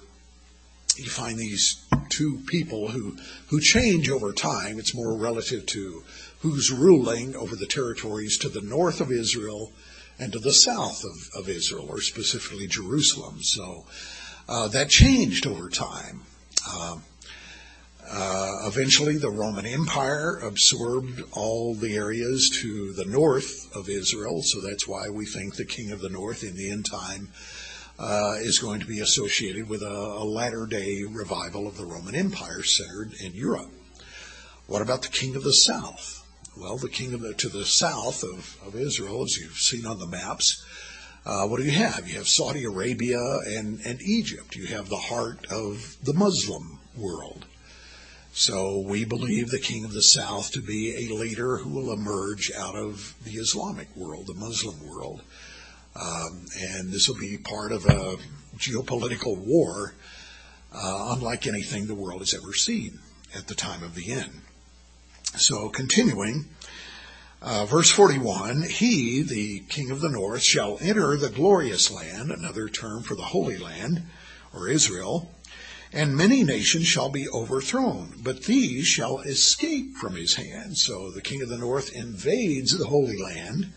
you 0.97 1.09
find 1.09 1.37
these 1.37 1.85
two 2.09 2.39
people 2.47 2.89
who 2.89 3.17
who 3.47 3.61
change 3.61 4.09
over 4.09 4.33
time. 4.33 4.77
It's 4.77 4.95
more 4.95 5.15
relative 5.15 5.65
to 5.67 6.03
who's 6.39 6.71
ruling 6.71 7.35
over 7.35 7.55
the 7.55 7.65
territories 7.65 8.37
to 8.39 8.49
the 8.49 8.61
north 8.61 8.99
of 8.99 9.11
Israel 9.11 9.71
and 10.21 10.31
to 10.31 10.39
the 10.39 10.53
south 10.53 11.03
of, 11.03 11.41
of 11.41 11.49
Israel, 11.49 11.87
or 11.89 11.99
specifically 11.99 12.67
Jerusalem. 12.67 13.41
So 13.41 13.85
uh, 14.47 14.67
that 14.67 14.87
changed 14.87 15.47
over 15.47 15.67
time. 15.67 16.21
Uh, 16.67 16.97
uh, 18.07 18.67
eventually, 18.67 19.17
the 19.17 19.31
Roman 19.31 19.65
Empire 19.65 20.37
absorbed 20.43 21.23
all 21.31 21.73
the 21.73 21.95
areas 21.95 22.51
to 22.61 22.93
the 22.93 23.05
north 23.05 23.75
of 23.75 23.89
Israel, 23.89 24.43
so 24.43 24.61
that's 24.61 24.87
why 24.87 25.09
we 25.09 25.25
think 25.25 25.55
the 25.55 25.65
king 25.65 25.91
of 25.91 26.01
the 26.01 26.09
north 26.09 26.43
in 26.43 26.55
the 26.55 26.69
end 26.69 26.85
time 26.85 27.29
uh, 27.97 28.35
is 28.39 28.59
going 28.59 28.79
to 28.79 28.85
be 28.85 28.99
associated 28.99 29.67
with 29.69 29.81
a, 29.81 29.87
a 29.87 30.23
latter 30.23 30.67
day 30.67 31.03
revival 31.09 31.67
of 31.67 31.77
the 31.77 31.85
Roman 31.85 32.13
Empire 32.13 32.61
centered 32.61 33.13
in 33.23 33.33
Europe. 33.33 33.71
What 34.67 34.83
about 34.83 35.01
the 35.01 35.07
king 35.07 35.35
of 35.35 35.43
the 35.43 35.53
south? 35.53 36.20
Well, 36.57 36.77
the 36.77 36.89
kingdom 36.89 37.33
to 37.33 37.49
the 37.49 37.65
south 37.65 38.23
of, 38.23 38.57
of 38.67 38.75
Israel, 38.75 39.23
as 39.23 39.37
you've 39.37 39.53
seen 39.53 39.85
on 39.85 39.99
the 39.99 40.05
maps, 40.05 40.65
uh, 41.25 41.47
what 41.47 41.57
do 41.57 41.63
you 41.63 41.71
have? 41.71 42.09
You 42.09 42.15
have 42.15 42.27
Saudi 42.27 42.65
Arabia 42.65 43.21
and, 43.47 43.79
and 43.85 44.01
Egypt. 44.01 44.55
You 44.55 44.65
have 44.67 44.89
the 44.89 44.97
heart 44.97 45.45
of 45.49 45.95
the 46.03 46.13
Muslim 46.13 46.79
world. 46.95 47.45
So 48.33 48.79
we 48.79 49.05
believe 49.05 49.49
the 49.49 49.59
king 49.59 49.85
of 49.85 49.93
the 49.93 50.01
south 50.01 50.51
to 50.51 50.61
be 50.61 51.07
a 51.07 51.13
leader 51.15 51.57
who 51.57 51.69
will 51.69 51.93
emerge 51.93 52.51
out 52.57 52.75
of 52.75 53.15
the 53.23 53.35
Islamic 53.35 53.95
world, 53.95 54.27
the 54.27 54.33
Muslim 54.33 54.85
world. 54.85 55.21
Um, 55.95 56.45
and 56.59 56.91
this 56.91 57.07
will 57.07 57.19
be 57.19 57.37
part 57.37 57.71
of 57.71 57.85
a 57.85 58.17
geopolitical 58.57 59.37
war 59.37 59.95
uh, 60.73 61.15
unlike 61.15 61.47
anything 61.47 61.87
the 61.87 61.95
world 61.95 62.21
has 62.21 62.33
ever 62.33 62.53
seen 62.53 62.99
at 63.35 63.47
the 63.47 63.55
time 63.55 63.83
of 63.83 63.95
the 63.95 64.11
end. 64.11 64.41
So, 65.37 65.69
continuing, 65.69 66.49
Uh, 67.41 67.65
verse 67.65 67.89
41 67.89 68.61
He, 68.69 69.23
the 69.23 69.61
king 69.61 69.89
of 69.89 69.99
the 69.99 70.09
north, 70.09 70.43
shall 70.43 70.77
enter 70.79 71.17
the 71.17 71.29
glorious 71.29 71.89
land, 71.89 72.31
another 72.31 72.69
term 72.69 73.01
for 73.01 73.15
the 73.15 73.23
Holy 73.23 73.57
Land, 73.57 74.03
or 74.53 74.69
Israel, 74.69 75.33
and 75.91 76.15
many 76.15 76.43
nations 76.43 76.85
shall 76.85 77.09
be 77.09 77.27
overthrown, 77.29 78.13
but 78.21 78.43
these 78.43 78.85
shall 78.85 79.21
escape 79.21 79.95
from 79.95 80.15
his 80.15 80.35
hand. 80.35 80.77
So 80.77 81.09
the 81.09 81.21
king 81.21 81.41
of 81.41 81.49
the 81.49 81.57
north 81.57 81.91
invades 81.91 82.77
the 82.77 82.85
Holy 82.85 83.17
Land, 83.17 83.73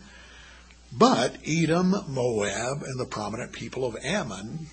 but 0.91 1.37
Edom, 1.43 2.03
Moab, 2.07 2.83
and 2.83 2.99
the 2.99 3.05
prominent 3.05 3.51
people 3.51 3.83
of 3.83 3.97
Ammon 4.03 4.67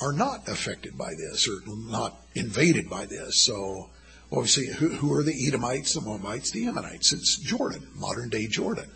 are 0.00 0.12
not 0.12 0.48
affected 0.48 0.98
by 0.98 1.14
this, 1.14 1.46
or 1.46 1.60
not 1.66 2.20
invaded 2.34 2.90
by 2.90 3.06
this. 3.06 3.40
So 3.40 3.90
Obviously, 4.30 4.66
who, 4.66 4.90
who 4.90 5.14
are 5.14 5.22
the 5.22 5.46
Edomites, 5.46 5.94
the 5.94 6.00
Moabites, 6.00 6.50
the 6.50 6.66
Ammonites? 6.66 7.12
It's 7.12 7.36
Jordan, 7.38 7.88
modern 7.94 8.28
day 8.28 8.46
Jordan. 8.46 8.90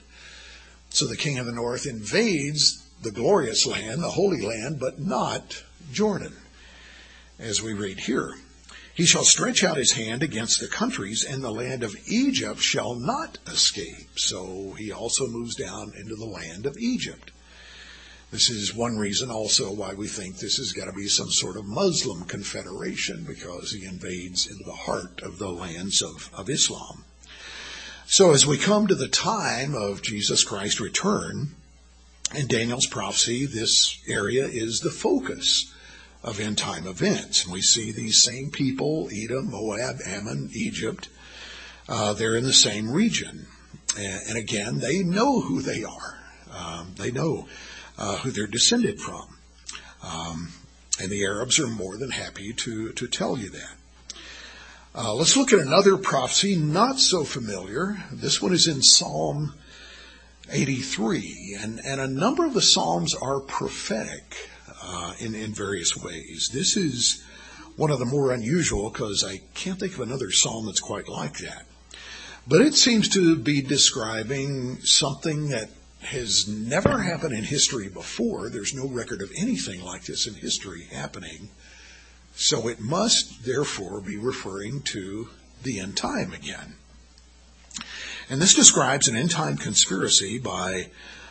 So 0.90 1.06
the 1.06 1.16
king 1.16 1.38
of 1.38 1.46
the 1.46 1.52
north 1.52 1.86
invades 1.86 2.86
the 3.00 3.10
glorious 3.10 3.66
land, 3.66 4.02
the 4.02 4.10
holy 4.10 4.42
land, 4.42 4.78
but 4.78 5.00
not 5.00 5.64
Jordan, 5.90 6.36
as 7.38 7.62
we 7.62 7.72
read 7.72 8.00
here. 8.00 8.34
He 8.94 9.06
shall 9.06 9.24
stretch 9.24 9.64
out 9.64 9.78
his 9.78 9.92
hand 9.92 10.22
against 10.22 10.60
the 10.60 10.68
countries, 10.68 11.24
and 11.24 11.42
the 11.42 11.50
land 11.50 11.82
of 11.82 11.96
Egypt 12.06 12.60
shall 12.60 12.94
not 12.94 13.38
escape. 13.46 14.18
So 14.18 14.74
he 14.78 14.92
also 14.92 15.26
moves 15.26 15.54
down 15.54 15.94
into 15.96 16.14
the 16.14 16.26
land 16.26 16.66
of 16.66 16.76
Egypt. 16.76 17.30
This 18.32 18.48
is 18.48 18.74
one 18.74 18.96
reason 18.96 19.30
also 19.30 19.70
why 19.70 19.92
we 19.92 20.08
think 20.08 20.38
this 20.38 20.56
has 20.56 20.72
got 20.72 20.86
to 20.86 20.92
be 20.92 21.06
some 21.06 21.30
sort 21.30 21.58
of 21.58 21.66
Muslim 21.66 22.24
confederation 22.24 23.24
because 23.24 23.72
he 23.72 23.84
invades 23.84 24.46
into 24.46 24.64
the 24.64 24.72
heart 24.72 25.20
of 25.20 25.38
the 25.38 25.50
lands 25.50 26.00
of, 26.00 26.30
of 26.32 26.48
Islam. 26.48 27.04
So 28.06 28.32
as 28.32 28.46
we 28.46 28.56
come 28.56 28.86
to 28.86 28.94
the 28.94 29.06
time 29.06 29.74
of 29.74 30.00
Jesus 30.00 30.44
Christ's 30.44 30.80
return, 30.80 31.56
in 32.34 32.46
Daniel's 32.46 32.86
prophecy, 32.86 33.44
this 33.44 33.98
area 34.08 34.46
is 34.46 34.80
the 34.80 34.90
focus 34.90 35.70
of 36.22 36.40
end 36.40 36.56
time 36.56 36.86
events. 36.86 37.44
And 37.44 37.52
we 37.52 37.60
see 37.60 37.92
these 37.92 38.22
same 38.22 38.50
people, 38.50 39.10
Edom, 39.12 39.50
Moab, 39.50 39.98
Ammon, 40.06 40.48
Egypt, 40.54 41.10
uh, 41.86 42.14
they're 42.14 42.36
in 42.36 42.44
the 42.44 42.52
same 42.54 42.90
region. 42.90 43.46
And, 43.98 44.22
and, 44.28 44.38
again, 44.38 44.78
they 44.78 45.02
know 45.02 45.40
who 45.40 45.60
they 45.60 45.84
are. 45.84 46.18
Um, 46.50 46.94
they 46.96 47.10
know 47.10 47.46
uh, 47.99 48.16
who 48.18 48.30
they're 48.30 48.47
descended 48.47 49.01
from. 49.01 49.36
Um, 50.03 50.53
and 51.01 51.11
the 51.11 51.24
Arabs 51.24 51.59
are 51.59 51.66
more 51.66 51.97
than 51.97 52.11
happy 52.11 52.53
to, 52.53 52.93
to 52.93 53.07
tell 53.07 53.38
you 53.38 53.51
that. 53.51 53.74
Uh, 54.95 55.14
let's 55.14 55.36
look 55.36 55.53
at 55.53 55.61
another 55.61 55.97
prophecy, 55.97 56.55
not 56.55 56.99
so 56.99 57.24
familiar. 57.24 57.97
This 58.12 58.43
one 58.43 58.53
is 58.53 58.68
in 58.68 58.82
Psalm 58.82 59.55
83, 60.51 61.57
and, 61.61 61.80
and 61.84 62.01
a 62.01 62.07
number 62.07 62.45
of 62.45 62.53
the 62.53 62.61
Psalms 62.61 63.14
are 63.14 63.40
prophetic 63.40 64.51
uh, 64.82 65.14
in, 65.18 65.34
in 65.34 65.55
various 65.55 65.97
ways. 65.97 66.51
This 66.53 66.76
is 66.76 67.24
one 67.76 67.90
of 67.90 68.01
the 68.01 68.05
more 68.05 68.32
unusual 68.32 68.90
because 68.90 69.24
I 69.24 69.40
can't 69.55 69.80
think 69.80 69.95
of 69.95 70.01
another 70.01 70.30
Psalm 70.30 70.66
that's 70.66 70.80
quite 70.80 71.09
like 71.09 71.38
that. 71.38 71.64
But 72.47 72.61
it 72.61 72.74
seems 72.74 73.09
to 73.11 73.36
be 73.36 73.62
describing 73.62 74.80
something 74.82 75.49
that 75.49 75.70
has 76.03 76.48
never 76.48 77.00
happened 77.00 77.34
in 77.34 77.44
history 77.44 77.88
before. 77.88 78.48
There's 78.48 78.74
no 78.74 78.86
record 78.86 79.22
of 79.22 79.32
anything 79.36 79.82
like 79.82 80.05
this 80.05 80.26
in 80.26 80.34
history 80.34 80.84
happening. 80.92 81.50
So 82.34 82.68
it 82.68 82.80
must 82.80 83.44
therefore 83.44 84.00
be 84.00 84.16
referring 84.16 84.82
to 84.82 85.28
the 85.62 85.80
end 85.80 85.96
time 85.96 86.32
again. 86.32 86.74
And 88.28 88.40
this 88.40 88.55
describes 88.55 89.09
an 89.09 89.16
end 89.16 89.30
time 89.30 89.57
conspiracy 89.57 90.38
by 90.38 90.88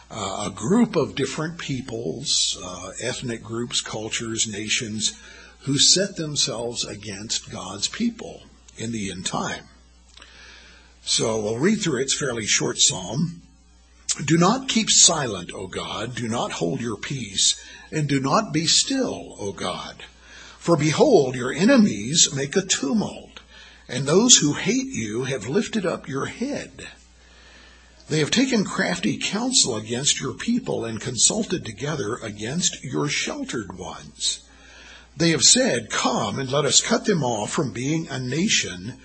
uh, 0.10 0.48
a 0.48 0.52
group 0.54 0.96
of 0.96 1.16
different 1.16 1.58
peoples, 1.58 2.58
uh, 2.64 2.92
ethnic 3.02 3.44
groups, 3.44 3.82
cultures, 3.82 4.48
nations, 4.48 5.14
who 5.62 5.78
set 5.78 6.16
themselves 6.16 6.86
against 6.86 7.52
God's 7.52 7.88
people 7.88 8.44
in 8.78 8.92
the 8.92 9.12
end 9.12 9.26
time. 9.26 9.66
So 11.04 11.40
we'll 11.42 11.58
read 11.58 11.82
through 11.82 12.00
it. 12.00 12.04
its 12.04 12.18
fairly 12.18 12.46
short 12.46 12.78
psalm. 12.78 13.42
Do 14.26 14.38
not 14.38 14.68
keep 14.68 14.90
silent, 14.90 15.52
O 15.54 15.68
God. 15.68 16.16
Do 16.16 16.28
not 16.28 16.52
hold 16.52 16.82
your 16.82 16.98
peace, 16.98 17.56
and 17.92 18.10
do 18.10 18.20
not 18.20 18.52
be 18.52 18.68
still, 18.68 19.36
O 19.40 19.54
God. 19.54 20.04
For 20.60 20.76
behold, 20.76 21.36
your 21.36 21.54
enemies 21.54 22.34
make 22.34 22.56
a 22.56 22.62
tumult, 22.62 23.40
and 23.88 24.06
those 24.06 24.38
who 24.38 24.54
hate 24.54 24.88
you 24.88 25.24
have 25.24 25.48
lifted 25.48 25.86
up 25.86 26.10
your 26.10 26.26
head. 26.26 26.90
They 28.10 28.20
have 28.20 28.32
taken 28.32 28.66
crafty 28.66 29.18
counsel 29.18 29.78
against 29.78 30.20
your 30.20 30.34
people 30.34 30.84
and 30.84 31.00
consulted 31.00 31.64
together 31.64 32.16
against 32.16 32.84
your 32.84 33.08
sheltered 33.08 33.78
ones. 33.78 34.42
They 35.16 35.30
have 35.30 35.44
said, 35.44 35.90
Come 35.90 36.38
and 36.38 36.52
let 36.52 36.66
us 36.66 36.82
cut 36.82 37.06
them 37.06 37.24
off 37.24 37.52
from 37.52 37.72
being 37.72 38.10
a 38.10 38.20
nation, 38.20 39.00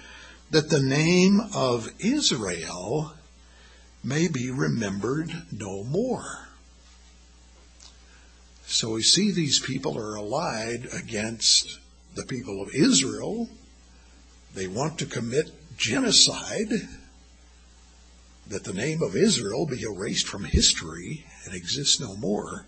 that 0.51 0.71
the 0.71 0.83
name 0.83 1.41
of 1.55 1.93
Israel 2.01 3.13
may 4.07 4.29
be 4.29 4.51
remembered 4.53 5.31
no 5.51 5.83
more. 5.83 6.47
So 8.67 8.93
we 8.93 9.03
see 9.03 9.33
these 9.33 9.59
people 9.59 9.99
are 9.99 10.15
allied 10.15 10.89
against 10.93 11.79
the 12.15 12.25
people 12.25 12.63
of 12.63 12.73
Israel. 12.73 13.49
They 14.55 14.69
want 14.69 14.99
to 15.01 15.07
commit 15.07 15.51
genocide, 15.77 16.73
that 18.47 18.63
the 18.63 18.73
name 18.73 19.03
of 19.03 19.17
Israel 19.17 19.67
be 19.67 19.83
erased 19.83 20.29
from 20.29 20.45
history 20.45 21.27
and 21.45 21.53
exist 21.53 22.01
no 22.01 22.17
more. 22.17 22.65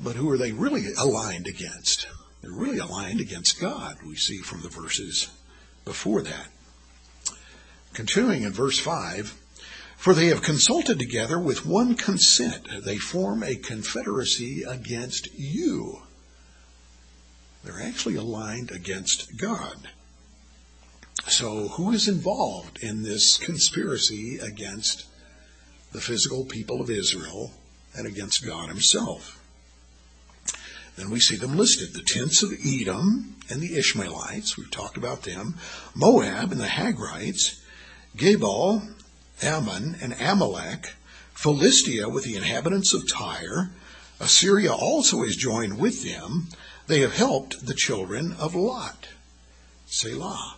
But 0.00 0.16
who 0.16 0.28
are 0.30 0.38
they 0.38 0.50
really 0.50 0.92
aligned 0.94 1.46
against? 1.46 2.08
They're 2.40 2.50
really 2.50 2.78
aligned 2.78 3.20
against 3.20 3.60
God, 3.60 3.98
we 4.04 4.16
see 4.16 4.38
from 4.38 4.62
the 4.62 4.68
verses 4.68 5.28
before 5.84 6.22
that. 6.22 6.48
Continuing 7.92 8.42
in 8.42 8.52
verse 8.52 8.80
5, 8.80 9.38
for 10.02 10.14
they 10.14 10.26
have 10.26 10.42
consulted 10.42 10.98
together 10.98 11.38
with 11.38 11.64
one 11.64 11.94
consent. 11.94 12.66
They 12.84 12.98
form 12.98 13.44
a 13.44 13.54
confederacy 13.54 14.64
against 14.64 15.32
you. 15.32 16.02
They're 17.62 17.80
actually 17.80 18.16
aligned 18.16 18.72
against 18.72 19.36
God. 19.36 19.90
So, 21.28 21.68
who 21.68 21.92
is 21.92 22.08
involved 22.08 22.82
in 22.82 23.04
this 23.04 23.36
conspiracy 23.36 24.40
against 24.40 25.06
the 25.92 26.00
physical 26.00 26.46
people 26.46 26.80
of 26.80 26.90
Israel 26.90 27.52
and 27.96 28.04
against 28.04 28.44
God 28.44 28.70
Himself? 28.70 29.40
Then 30.96 31.10
we 31.10 31.20
see 31.20 31.36
them 31.36 31.56
listed 31.56 31.94
the 31.94 32.02
tents 32.02 32.42
of 32.42 32.52
Edom 32.66 33.36
and 33.48 33.60
the 33.60 33.78
Ishmaelites, 33.78 34.58
we've 34.58 34.68
talked 34.68 34.96
about 34.96 35.22
them, 35.22 35.58
Moab 35.94 36.50
and 36.50 36.60
the 36.60 36.66
Hagrites, 36.66 37.60
Gebal 38.16 38.82
Ammon 39.42 39.96
and 40.00 40.14
Amalek, 40.20 40.94
Philistia 41.34 42.08
with 42.08 42.24
the 42.24 42.36
inhabitants 42.36 42.92
of 42.94 43.08
Tyre, 43.08 43.70
Assyria 44.20 44.72
also 44.72 45.22
is 45.22 45.36
joined 45.36 45.78
with 45.78 46.04
them. 46.04 46.48
They 46.86 47.00
have 47.00 47.16
helped 47.16 47.66
the 47.66 47.74
children 47.74 48.34
of 48.38 48.54
Lot. 48.54 49.08
Selah. 49.86 50.56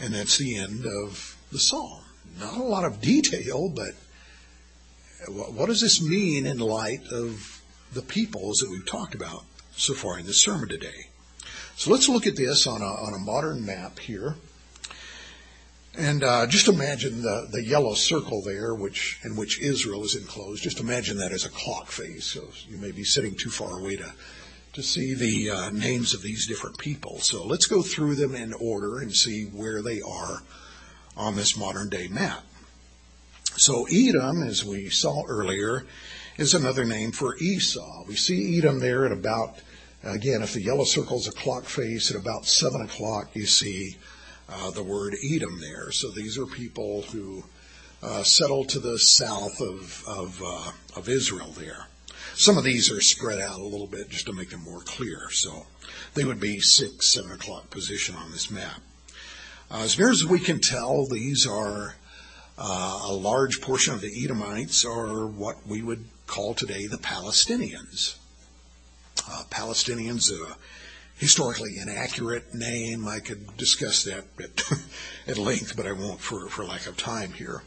And 0.00 0.14
that's 0.14 0.38
the 0.38 0.56
end 0.56 0.86
of 0.86 1.36
the 1.52 1.58
psalm. 1.58 2.02
Not 2.38 2.56
a 2.56 2.62
lot 2.62 2.84
of 2.84 3.00
detail, 3.00 3.68
but 3.68 3.94
what 5.28 5.66
does 5.66 5.80
this 5.80 6.00
mean 6.00 6.46
in 6.46 6.58
light 6.58 7.06
of 7.12 7.62
the 7.92 8.02
peoples 8.02 8.58
that 8.58 8.70
we've 8.70 8.86
talked 8.86 9.14
about 9.14 9.44
so 9.76 9.92
far 9.92 10.18
in 10.18 10.26
this 10.26 10.40
sermon 10.40 10.68
today? 10.68 11.08
So 11.76 11.90
let's 11.90 12.08
look 12.08 12.26
at 12.26 12.36
this 12.36 12.66
on 12.66 12.80
a, 12.82 12.86
on 12.86 13.14
a 13.14 13.18
modern 13.18 13.64
map 13.64 13.98
here. 13.98 14.36
And 16.00 16.24
uh, 16.24 16.46
just 16.46 16.66
imagine 16.66 17.20
the, 17.20 17.46
the 17.52 17.62
yellow 17.62 17.92
circle 17.92 18.40
there, 18.40 18.74
which 18.74 19.20
in 19.22 19.36
which 19.36 19.60
Israel 19.60 20.02
is 20.02 20.16
enclosed. 20.16 20.62
Just 20.62 20.80
imagine 20.80 21.18
that 21.18 21.30
as 21.30 21.44
a 21.44 21.50
clock 21.50 21.88
face. 21.88 22.24
So 22.24 22.48
you 22.70 22.78
may 22.78 22.90
be 22.90 23.04
sitting 23.04 23.34
too 23.34 23.50
far 23.50 23.78
away 23.78 23.96
to 23.96 24.10
to 24.72 24.82
see 24.82 25.12
the 25.12 25.50
uh, 25.50 25.70
names 25.70 26.14
of 26.14 26.22
these 26.22 26.46
different 26.46 26.78
people. 26.78 27.18
So 27.18 27.44
let's 27.44 27.66
go 27.66 27.82
through 27.82 28.14
them 28.14 28.34
in 28.34 28.54
order 28.54 29.00
and 29.00 29.12
see 29.12 29.44
where 29.44 29.82
they 29.82 30.00
are 30.00 30.42
on 31.18 31.36
this 31.36 31.58
modern 31.58 31.90
day 31.90 32.08
map. 32.08 32.44
So 33.56 33.86
Edom, 33.92 34.42
as 34.42 34.64
we 34.64 34.88
saw 34.88 35.24
earlier, 35.26 35.84
is 36.38 36.54
another 36.54 36.86
name 36.86 37.12
for 37.12 37.36
Esau. 37.36 38.04
We 38.08 38.16
see 38.16 38.56
Edom 38.56 38.78
there 38.78 39.04
at 39.04 39.12
about, 39.12 39.56
again, 40.02 40.40
if 40.40 40.54
the 40.54 40.62
yellow 40.62 40.84
circle 40.84 41.18
is 41.18 41.28
a 41.28 41.32
clock 41.32 41.64
face, 41.64 42.10
at 42.10 42.16
about 42.16 42.46
7 42.46 42.80
o'clock 42.80 43.30
you 43.34 43.44
see 43.44 43.96
the 44.74 44.82
word 44.82 45.14
Edom 45.22 45.60
there. 45.60 45.90
So 45.92 46.10
these 46.10 46.38
are 46.38 46.46
people 46.46 47.02
who 47.02 47.44
uh, 48.02 48.22
settled 48.22 48.68
to 48.70 48.80
the 48.80 48.98
south 48.98 49.60
of 49.60 50.04
of, 50.06 50.42
uh, 50.44 50.72
of 50.96 51.08
Israel 51.08 51.52
there. 51.56 51.86
Some 52.34 52.58
of 52.58 52.64
these 52.64 52.90
are 52.90 53.00
spread 53.00 53.40
out 53.40 53.60
a 53.60 53.64
little 53.64 53.86
bit 53.86 54.10
just 54.10 54.26
to 54.26 54.32
make 54.32 54.50
them 54.50 54.62
more 54.64 54.80
clear. 54.80 55.30
So 55.30 55.66
they 56.14 56.24
would 56.24 56.40
be 56.40 56.60
six, 56.60 57.08
seven 57.08 57.32
o'clock 57.32 57.70
position 57.70 58.14
on 58.16 58.30
this 58.30 58.50
map. 58.50 58.80
Uh, 59.70 59.82
as 59.84 59.98
near 59.98 60.10
as 60.10 60.24
we 60.24 60.40
can 60.40 60.60
tell, 60.60 61.06
these 61.06 61.46
are 61.46 61.96
Uh, 62.62 63.08
a 63.08 63.14
large 63.14 63.62
portion 63.62 63.94
of 63.94 64.02
the 64.02 64.12
Edomites 64.24 64.84
are 64.84 65.26
what 65.26 65.56
we 65.66 65.80
would 65.80 66.04
call 66.26 66.52
today 66.52 66.86
the 66.86 66.98
Palestinians. 66.98 68.16
Uh, 69.24 69.44
Palestinians, 69.48 70.30
historically 71.20 71.76
inaccurate 71.76 72.54
name. 72.54 73.06
I 73.06 73.20
could 73.20 73.54
discuss 73.58 74.04
that 74.04 74.24
at, 74.42 74.62
at 75.28 75.38
length, 75.38 75.76
but 75.76 75.86
I 75.86 75.92
won't 75.92 76.18
for, 76.18 76.48
for 76.48 76.64
lack 76.64 76.86
of 76.86 76.96
time 76.96 77.34
here. 77.34 77.62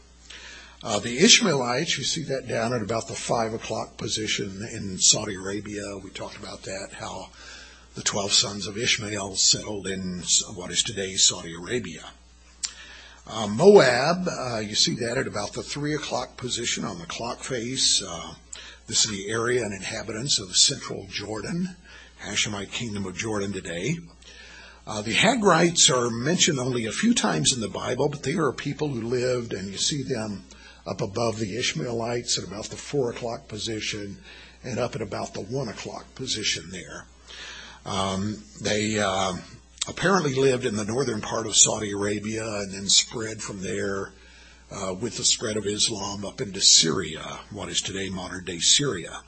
Uh, 0.82 0.98
the 0.98 1.18
Ishmaelites, 1.18 1.96
you 1.96 2.02
see 2.02 2.24
that 2.24 2.48
down 2.48 2.74
at 2.74 2.82
about 2.82 3.06
the 3.06 3.14
five 3.14 3.54
o'clock 3.54 3.96
position 3.96 4.68
in 4.72 4.98
Saudi 4.98 5.36
Arabia. 5.36 5.96
We 6.02 6.10
talked 6.10 6.36
about 6.36 6.64
that, 6.64 6.88
how 6.98 7.28
the 7.94 8.02
12 8.02 8.32
sons 8.32 8.66
of 8.66 8.76
Ishmael 8.76 9.36
settled 9.36 9.86
in 9.86 10.24
what 10.54 10.72
is 10.72 10.82
today 10.82 11.14
Saudi 11.14 11.54
Arabia. 11.54 12.10
Uh, 13.26 13.46
Moab, 13.46 14.28
uh, 14.28 14.58
you 14.58 14.74
see 14.74 14.96
that 14.96 15.16
at 15.16 15.28
about 15.28 15.52
the 15.52 15.62
3 15.62 15.94
o'clock 15.94 16.36
position 16.36 16.84
on 16.84 16.98
the 16.98 17.06
clock 17.06 17.38
face. 17.38 18.02
Uh, 18.06 18.34
this 18.88 19.04
is 19.04 19.10
the 19.12 19.30
area 19.30 19.62
and 19.62 19.72
inhabitants 19.72 20.40
of 20.40 20.56
central 20.56 21.06
Jordan, 21.08 21.76
Hashemite 22.24 22.72
kingdom 22.72 23.04
of 23.06 23.16
Jordan 23.16 23.52
today. 23.52 23.98
Uh, 24.86 25.02
the 25.02 25.14
Hagrites 25.14 25.90
are 25.90 26.10
mentioned 26.10 26.58
only 26.58 26.86
a 26.86 26.92
few 26.92 27.14
times 27.14 27.52
in 27.52 27.60
the 27.60 27.68
Bible, 27.68 28.08
but 28.08 28.22
they 28.22 28.34
are 28.34 28.52
people 28.52 28.88
who 28.88 29.02
lived, 29.02 29.52
and 29.52 29.68
you 29.68 29.76
see 29.76 30.02
them 30.02 30.44
up 30.86 31.00
above 31.00 31.38
the 31.38 31.56
Ishmaelites 31.56 32.38
at 32.38 32.44
about 32.44 32.66
the 32.66 32.76
4 32.76 33.10
o'clock 33.10 33.48
position 33.48 34.18
and 34.62 34.78
up 34.78 34.94
at 34.94 35.02
about 35.02 35.34
the 35.34 35.40
1 35.40 35.68
o'clock 35.68 36.14
position 36.14 36.70
there. 36.70 37.06
Um, 37.86 38.42
they 38.60 38.98
uh, 38.98 39.34
apparently 39.88 40.34
lived 40.34 40.64
in 40.64 40.76
the 40.76 40.84
northern 40.84 41.20
part 41.20 41.46
of 41.46 41.56
Saudi 41.56 41.92
Arabia 41.92 42.44
and 42.44 42.72
then 42.72 42.88
spread 42.88 43.42
from 43.42 43.62
there 43.62 44.12
uh, 44.70 44.94
with 44.94 45.16
the 45.16 45.24
spread 45.24 45.56
of 45.56 45.66
Islam 45.66 46.24
up 46.24 46.40
into 46.40 46.60
Syria, 46.60 47.40
what 47.50 47.68
is 47.68 47.80
today 47.80 48.08
modern 48.08 48.44
day 48.44 48.58
Syria. 48.58 49.22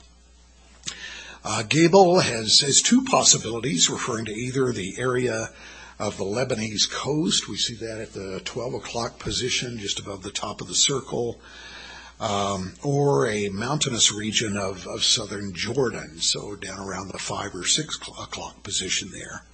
Uh, 1.49 1.63
Gebal 1.63 2.21
has, 2.21 2.59
has 2.59 2.81
two 2.81 3.03
possibilities, 3.03 3.89
referring 3.89 4.25
to 4.25 4.33
either 4.33 4.73
the 4.73 4.95
area 4.97 5.49
of 5.97 6.17
the 6.17 6.25
Lebanese 6.25 6.91
coast. 6.91 7.47
We 7.47 7.55
see 7.55 7.75
that 7.75 8.01
at 8.01 8.11
the 8.11 8.41
12 8.43 8.73
o'clock 8.73 9.17
position, 9.17 9.77
just 9.77 9.97
above 9.97 10.23
the 10.23 10.29
top 10.29 10.59
of 10.59 10.67
the 10.67 10.75
circle, 10.75 11.39
um, 12.19 12.73
or 12.83 13.27
a 13.27 13.47
mountainous 13.47 14.11
region 14.11 14.57
of, 14.57 14.85
of 14.87 15.05
southern 15.05 15.53
Jordan, 15.53 16.19
so 16.19 16.57
down 16.57 16.81
around 16.81 17.11
the 17.13 17.17
5 17.17 17.55
or 17.55 17.63
6 17.63 17.95
o'clock 17.95 18.61
position 18.63 19.11
there. 19.13 19.45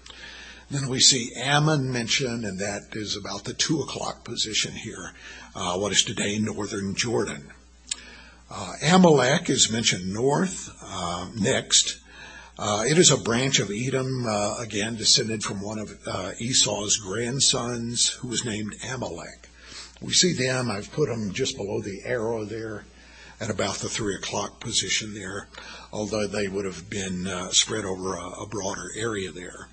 Then 0.71 0.89
we 0.89 0.99
see 0.99 1.29
Ammon 1.35 1.91
mentioned, 1.91 2.43
and 2.43 2.57
that 2.57 2.87
is 2.93 3.15
about 3.15 3.43
the 3.43 3.53
2 3.53 3.81
o'clock 3.81 4.23
position 4.23 4.71
here, 4.71 5.11
uh, 5.55 5.77
what 5.77 5.91
is 5.91 6.03
today 6.03 6.39
northern 6.39 6.95
Jordan. 6.95 7.51
Uh, 8.55 8.73
Amalek 8.83 9.49
is 9.49 9.71
mentioned 9.71 10.13
north, 10.13 10.69
uh, 10.83 11.27
next. 11.35 11.99
Uh, 12.59 12.85
it 12.87 12.99
is 12.99 13.09
a 13.09 13.17
branch 13.17 13.57
of 13.57 13.71
Edom, 13.71 14.27
uh, 14.27 14.57
again 14.59 14.95
descended 14.95 15.43
from 15.43 15.59
one 15.59 15.79
of 15.79 15.91
uh, 16.05 16.33
Esau's 16.39 16.97
grandsons, 16.97 18.09
who 18.09 18.27
was 18.27 18.45
named 18.45 18.75
Amalek. 18.87 19.49
We 20.01 20.13
see 20.13 20.33
them, 20.33 20.69
I've 20.69 20.91
put 20.91 21.09
them 21.09 21.33
just 21.33 21.57
below 21.57 21.81
the 21.81 22.03
arrow 22.05 22.45
there 22.45 22.85
at 23.41 23.49
about 23.49 23.77
the 23.77 23.89
three 23.89 24.13
o'clock 24.13 24.59
position 24.59 25.15
there, 25.15 25.47
although 25.91 26.27
they 26.27 26.47
would 26.47 26.65
have 26.65 26.91
been 26.91 27.25
uh, 27.25 27.49
spread 27.49 27.85
over 27.85 28.13
a, 28.13 28.43
a, 28.43 28.47
broader 28.47 28.91
area 28.95 29.31
there. 29.31 29.67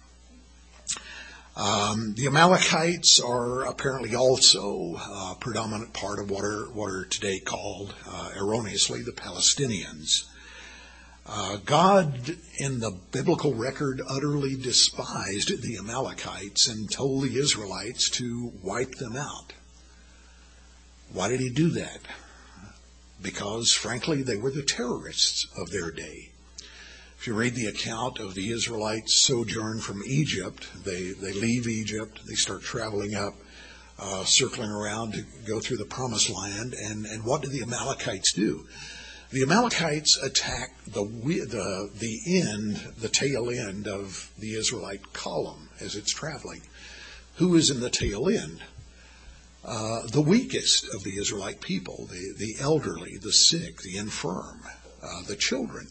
Um, 1.57 2.15
the 2.15 2.27
Amalekites 2.27 3.21
are 3.21 3.65
apparently 3.67 4.15
also 4.15 4.97
a 4.97 5.37
predominant 5.39 5.93
part 5.93 6.19
of 6.21 6.31
what 6.31 6.45
are, 6.45 6.67
what 6.67 6.91
are 6.91 7.05
today 7.05 7.41
called 7.41 7.95
uh, 8.07 8.31
erroneously 8.37 9.03
the 9.03 9.13
Palestinians. 9.13 10.27
Uh, 11.27 11.59
God, 11.65 12.37
in 12.59 12.81
the 12.81 12.93
biblical 13.13 13.55
record, 13.55 14.01
utterly 14.09 14.57
despised 14.57 15.63
the 15.63 15.77
Amalekites 15.77 16.67
and 16.67 16.91
told 16.91 17.25
the 17.25 17.39
Israelites 17.39 18.09
to 18.11 18.53
wipe 18.63 18.93
them 18.93 19.17
out. 19.17 19.53
Why 21.13 21.29
did 21.29 21.41
he 21.41 21.51
do 21.51 21.71
that? 21.71 22.01
Because, 23.21 23.73
frankly, 23.73 24.23
they 24.23 24.37
were 24.37 24.51
the 24.51 24.63
terrorists 24.63 25.47
of 25.57 25.71
their 25.71 25.91
day. 25.91 26.30
If 27.21 27.27
you 27.27 27.35
read 27.35 27.55
the 27.55 27.67
account 27.67 28.19
of 28.19 28.35
the 28.35 28.51
Israelites' 28.51 29.21
sojourn 29.21 29.81
from 29.81 30.01
Egypt, 30.07 30.67
they, 30.87 31.11
they 31.11 31.35
leave 31.35 31.69
Egypt, 31.69 32.19
they 32.27 32.35
start 32.35 32.63
traveling 32.63 33.15
up, 33.15 33.35
uh, 33.99 34.25
circling 34.25 34.71
around 34.71 35.13
to 35.13 35.27
go 35.47 35.61
through 35.61 35.77
the 35.77 35.85
promised 35.85 36.31
land, 36.31 36.73
and, 36.73 37.05
and 37.05 37.23
what 37.23 37.43
do 37.43 37.49
the 37.49 37.61
Amalekites 37.61 38.33
do? 38.33 38.67
The 39.33 39.43
Amalekites 39.43 40.17
attack 40.17 40.71
the, 40.87 41.05
the, 41.05 41.91
the 41.95 42.41
end, 42.41 42.77
the 42.99 43.11
tail 43.11 43.51
end 43.51 43.87
of 43.87 44.31
the 44.39 44.55
Israelite 44.55 45.13
column 45.13 45.69
as 45.79 45.97
it's 45.97 46.15
traveling. 46.15 46.63
Who 47.35 47.55
is 47.55 47.69
in 47.69 47.81
the 47.81 47.91
tail 47.91 48.31
end? 48.31 48.63
Uh, 49.63 50.07
the 50.07 50.23
weakest 50.23 50.87
of 50.95 51.05
the 51.05 51.19
Israelite 51.19 51.61
people, 51.61 52.07
the, 52.07 52.33
the 52.39 52.55
elderly, 52.61 53.19
the 53.19 53.35
sick, 53.35 53.83
the 53.83 53.99
infirm, 53.99 54.63
uh, 55.03 55.21
the 55.29 55.37
children. 55.37 55.87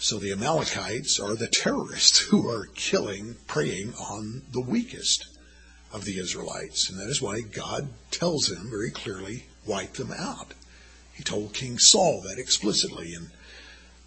So 0.00 0.18
the 0.18 0.30
Amalekites 0.30 1.18
are 1.18 1.34
the 1.34 1.48
terrorists 1.48 2.20
who 2.20 2.48
are 2.48 2.66
killing, 2.76 3.34
preying 3.48 3.94
on 3.94 4.42
the 4.52 4.60
weakest 4.60 5.26
of 5.92 6.04
the 6.04 6.20
Israelites. 6.20 6.88
And 6.88 7.00
that 7.00 7.08
is 7.08 7.20
why 7.20 7.40
God 7.40 7.88
tells 8.12 8.46
them 8.46 8.70
very 8.70 8.92
clearly, 8.92 9.46
wipe 9.66 9.94
them 9.94 10.12
out. 10.12 10.54
He 11.12 11.24
told 11.24 11.52
King 11.52 11.78
Saul 11.80 12.22
that 12.22 12.38
explicitly, 12.38 13.12
and 13.12 13.30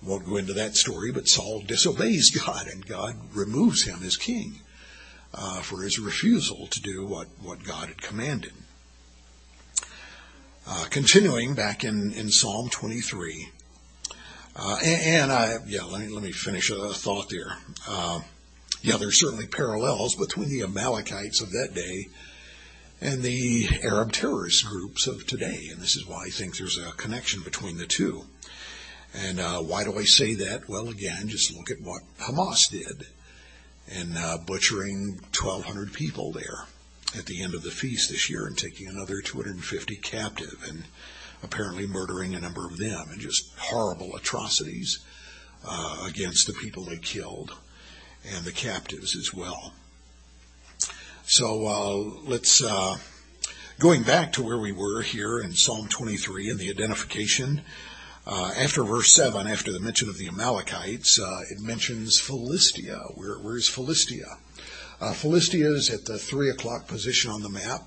won't 0.01 0.25
go 0.25 0.37
into 0.37 0.53
that 0.53 0.77
story, 0.77 1.11
but 1.11 1.27
Saul 1.27 1.59
disobeys 1.59 2.31
God, 2.45 2.67
and 2.67 2.85
God 2.85 3.17
removes 3.33 3.83
him 3.83 4.01
as 4.01 4.15
king 4.15 4.61
uh, 5.33 5.61
for 5.61 5.83
his 5.83 5.99
refusal 5.99 6.67
to 6.67 6.81
do 6.81 7.05
what, 7.05 7.27
what 7.41 7.63
God 7.63 7.89
had 7.89 8.01
commanded. 8.01 8.53
Uh, 10.65 10.85
continuing 10.89 11.53
back 11.53 11.83
in, 11.83 12.13
in 12.13 12.29
Psalm 12.29 12.69
23, 12.69 13.49
uh, 13.49 13.60
and, 14.55 15.01
and, 15.01 15.31
I, 15.31 15.57
yeah, 15.67 15.83
let 15.83 16.01
me, 16.01 16.07
let 16.07 16.23
me 16.23 16.31
finish 16.31 16.69
a 16.69 16.93
thought 16.93 17.29
there. 17.29 17.57
Uh, 17.87 18.21
yeah, 18.81 18.97
there's 18.97 19.19
certainly 19.19 19.47
parallels 19.47 20.15
between 20.15 20.49
the 20.49 20.63
Amalekites 20.63 21.41
of 21.41 21.51
that 21.51 21.73
day 21.73 22.07
and 22.99 23.23
the 23.23 23.67
Arab 23.83 24.11
terrorist 24.11 24.65
groups 24.65 25.07
of 25.07 25.25
today, 25.25 25.69
and 25.71 25.81
this 25.81 25.95
is 25.95 26.05
why 26.05 26.25
I 26.25 26.29
think 26.29 26.57
there's 26.57 26.77
a 26.77 26.91
connection 26.91 27.41
between 27.43 27.77
the 27.77 27.87
two. 27.87 28.23
And 29.13 29.39
uh, 29.39 29.59
why 29.59 29.83
do 29.83 29.97
I 29.97 30.03
say 30.03 30.35
that? 30.35 30.69
Well, 30.69 30.87
again, 30.87 31.27
just 31.27 31.53
look 31.53 31.71
at 31.71 31.81
what 31.81 32.03
Hamas 32.19 32.69
did 32.69 33.07
in 33.87 34.15
uh, 34.15 34.37
butchering 34.37 35.19
1,200 35.37 35.93
people 35.93 36.31
there 36.31 36.65
at 37.17 37.25
the 37.25 37.43
end 37.43 37.53
of 37.53 37.63
the 37.63 37.71
feast 37.71 38.09
this 38.09 38.29
year 38.29 38.45
and 38.45 38.57
taking 38.57 38.87
another 38.87 39.19
250 39.21 39.95
captive 39.97 40.63
and 40.67 40.85
apparently 41.43 41.87
murdering 41.87 42.35
a 42.35 42.39
number 42.39 42.65
of 42.65 42.77
them 42.77 43.07
and 43.11 43.19
just 43.19 43.51
horrible 43.57 44.15
atrocities 44.15 44.99
uh, 45.65 46.05
against 46.07 46.47
the 46.47 46.53
people 46.53 46.83
they 46.83 46.97
killed 46.97 47.55
and 48.33 48.45
the 48.45 48.51
captives 48.51 49.15
as 49.15 49.33
well. 49.33 49.73
So 51.23 51.67
uh, 51.67 52.29
let's, 52.29 52.63
uh, 52.63 52.97
going 53.79 54.03
back 54.03 54.33
to 54.33 54.43
where 54.43 54.57
we 54.57 54.71
were 54.71 55.01
here 55.01 55.39
in 55.39 55.53
Psalm 55.53 55.87
23 55.87 56.49
and 56.49 56.59
the 56.59 56.69
identification 56.69 57.61
uh, 58.25 58.51
after 58.55 58.83
verse 58.83 59.13
7, 59.13 59.47
after 59.47 59.71
the 59.71 59.79
mention 59.79 60.07
of 60.07 60.17
the 60.17 60.27
Amalekites, 60.27 61.19
uh, 61.19 61.41
it 61.49 61.59
mentions 61.59 62.19
Philistia. 62.19 62.99
Where, 63.15 63.35
where's 63.39 63.67
Philistia? 63.67 64.37
Uh, 64.99 65.13
Philistia 65.13 65.71
is 65.71 65.89
at 65.89 66.05
the 66.05 66.19
3 66.19 66.51
o'clock 66.51 66.87
position 66.87 67.31
on 67.31 67.41
the 67.41 67.49
map, 67.49 67.81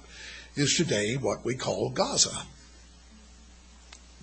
is 0.56 0.76
today 0.76 1.14
what 1.14 1.44
we 1.44 1.55
call 1.55 1.90
Gaza, 1.90 2.47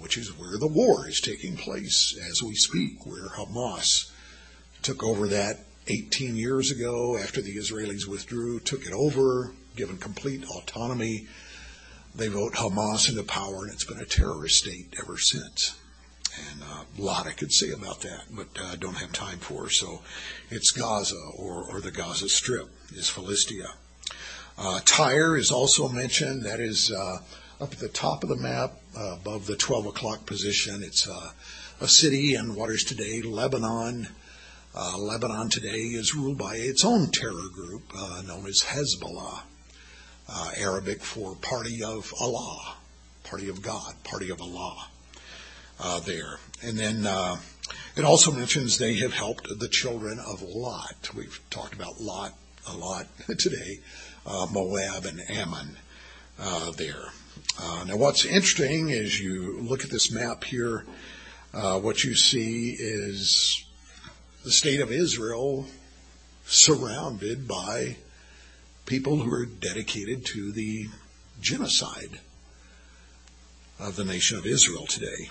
which 0.02 0.18
is 0.18 0.38
where 0.38 0.57
the 0.57 0.68
war 0.68 1.07
is 1.07 1.22
taking 1.22 1.56
place 1.56 2.18
as 2.30 2.41
we 2.41 2.56
speak, 2.56 3.06
where 3.06 3.30
Hamas 3.30 4.11
took 4.82 5.03
over 5.03 5.28
that 5.28 5.60
18 5.88 6.36
years 6.36 6.72
ago 6.72 7.18
after 7.18 7.41
the 7.41 7.56
Israelis 7.56 8.07
withdrew, 8.07 8.60
took 8.60 8.86
it 8.86 8.94
over, 8.94 9.53
given 9.76 9.98
complete 9.98 10.44
autonomy. 10.45 11.28
They 12.15 12.28
vote 12.28 12.53
Hamas 12.53 13.10
into 13.10 13.23
power, 13.23 13.64
and 13.64 13.72
it's 13.72 13.86
been 13.86 13.99
a 13.99 14.06
terrorist 14.06 14.57
state 14.57 14.95
ever 15.02 15.18
since. 15.18 15.76
And 16.49 16.64
uh, 16.64 16.84
a 16.98 17.02
lot 17.02 17.28
I 17.28 17.32
could 17.32 17.52
say 17.52 17.72
about 17.72 18.02
that, 18.02 18.23
but 18.32 18.48
I 18.60 18.73
uh, 18.73 18.76
don't 18.78 18.98
have 18.98 19.11
time 19.11 19.38
for. 19.38 19.69
So 19.69 20.02
it's 20.49 20.72
Gaza 20.72 21.15
or, 21.38 21.64
or 21.64 21.82
the 21.82 21.91
Gaza 21.91 22.30
Strip 22.30 22.69
is 22.94 23.10
Philistia. 23.10 23.73
Uh, 24.57 24.80
Tyre 24.86 25.38
is 25.38 25.52
also 25.52 25.90
mentioned. 25.90 26.44
That 26.44 26.60
is 26.60 26.91
uh, 26.91 27.18
up 27.60 27.73
at 27.73 27.80
the 27.80 27.90
top 27.90 28.23
of 28.23 28.30
the 28.30 28.36
map 28.38 28.80
above 28.95 29.45
the 29.45 29.55
12 29.55 29.88
o'clock 29.88 30.26
position. 30.26 30.84
It's 30.84 31.07
uh, 31.07 31.31
a 31.80 31.88
city 31.88 32.35
in 32.35 32.55
what 32.55 32.69
is 32.69 32.84
today 32.84 33.22
Lebanon. 33.22 34.07
Lebanon 34.97 35.49
today 35.49 35.80
is 35.80 36.15
ruled 36.15 36.38
by 36.38 36.55
its 36.55 36.85
own 36.85 37.11
terror 37.11 37.49
group 37.53 37.93
known 38.26 38.47
as 38.47 38.61
Hezbollah, 38.61 39.41
Arabic 40.57 41.01
for 41.01 41.35
Party 41.35 41.84
of 41.84 42.13
Allah. 42.19 42.76
party 43.23 43.49
of 43.49 43.61
God, 43.61 43.95
party 44.03 44.30
of 44.30 44.41
Allah 44.41 44.88
uh, 45.80 45.99
there. 46.01 46.39
And 46.61 46.77
then 46.77 47.05
uh, 47.07 47.38
it 47.95 48.03
also 48.03 48.31
mentions 48.31 48.77
they 48.77 48.95
have 48.95 49.13
helped 49.13 49.47
the 49.59 49.68
children 49.68 50.19
of 50.19 50.41
Lot. 50.41 51.09
We've 51.15 51.39
talked 51.49 51.73
about 51.73 51.99
Lot 51.99 52.34
a 52.68 52.76
lot 52.76 53.07
today, 53.38 53.80
uh, 54.26 54.47
Moab 54.51 55.05
and 55.05 55.22
Ammon 55.30 55.77
uh, 56.39 56.72
there. 56.72 57.05
Uh, 57.60 57.84
now, 57.86 57.98
what's 57.98 58.26
interesting 58.26 58.90
is 58.90 59.19
you 59.19 59.60
look 59.61 59.84
at 59.84 59.90
this 59.90 60.11
map 60.11 60.44
here, 60.44 60.86
uh, 61.53 61.80
what 61.80 62.03
you 62.03 62.15
see 62.15 62.72
is 62.72 63.65
the 64.44 64.52
state 64.52 64.80
of 64.80 64.91
Israel 64.91 65.68
surrounded 66.45 67.48
by 67.48 67.98
people 68.86 69.18
who 69.18 69.34
are 69.34 69.45
dedicated 69.45 70.26
to 70.26 70.52
the 70.52 70.88
genocide 71.41 72.19
of 73.80 73.95
the 73.95 74.06
nation 74.06 74.38
of 74.38 74.45
Israel 74.45 74.86
today. 74.86 75.30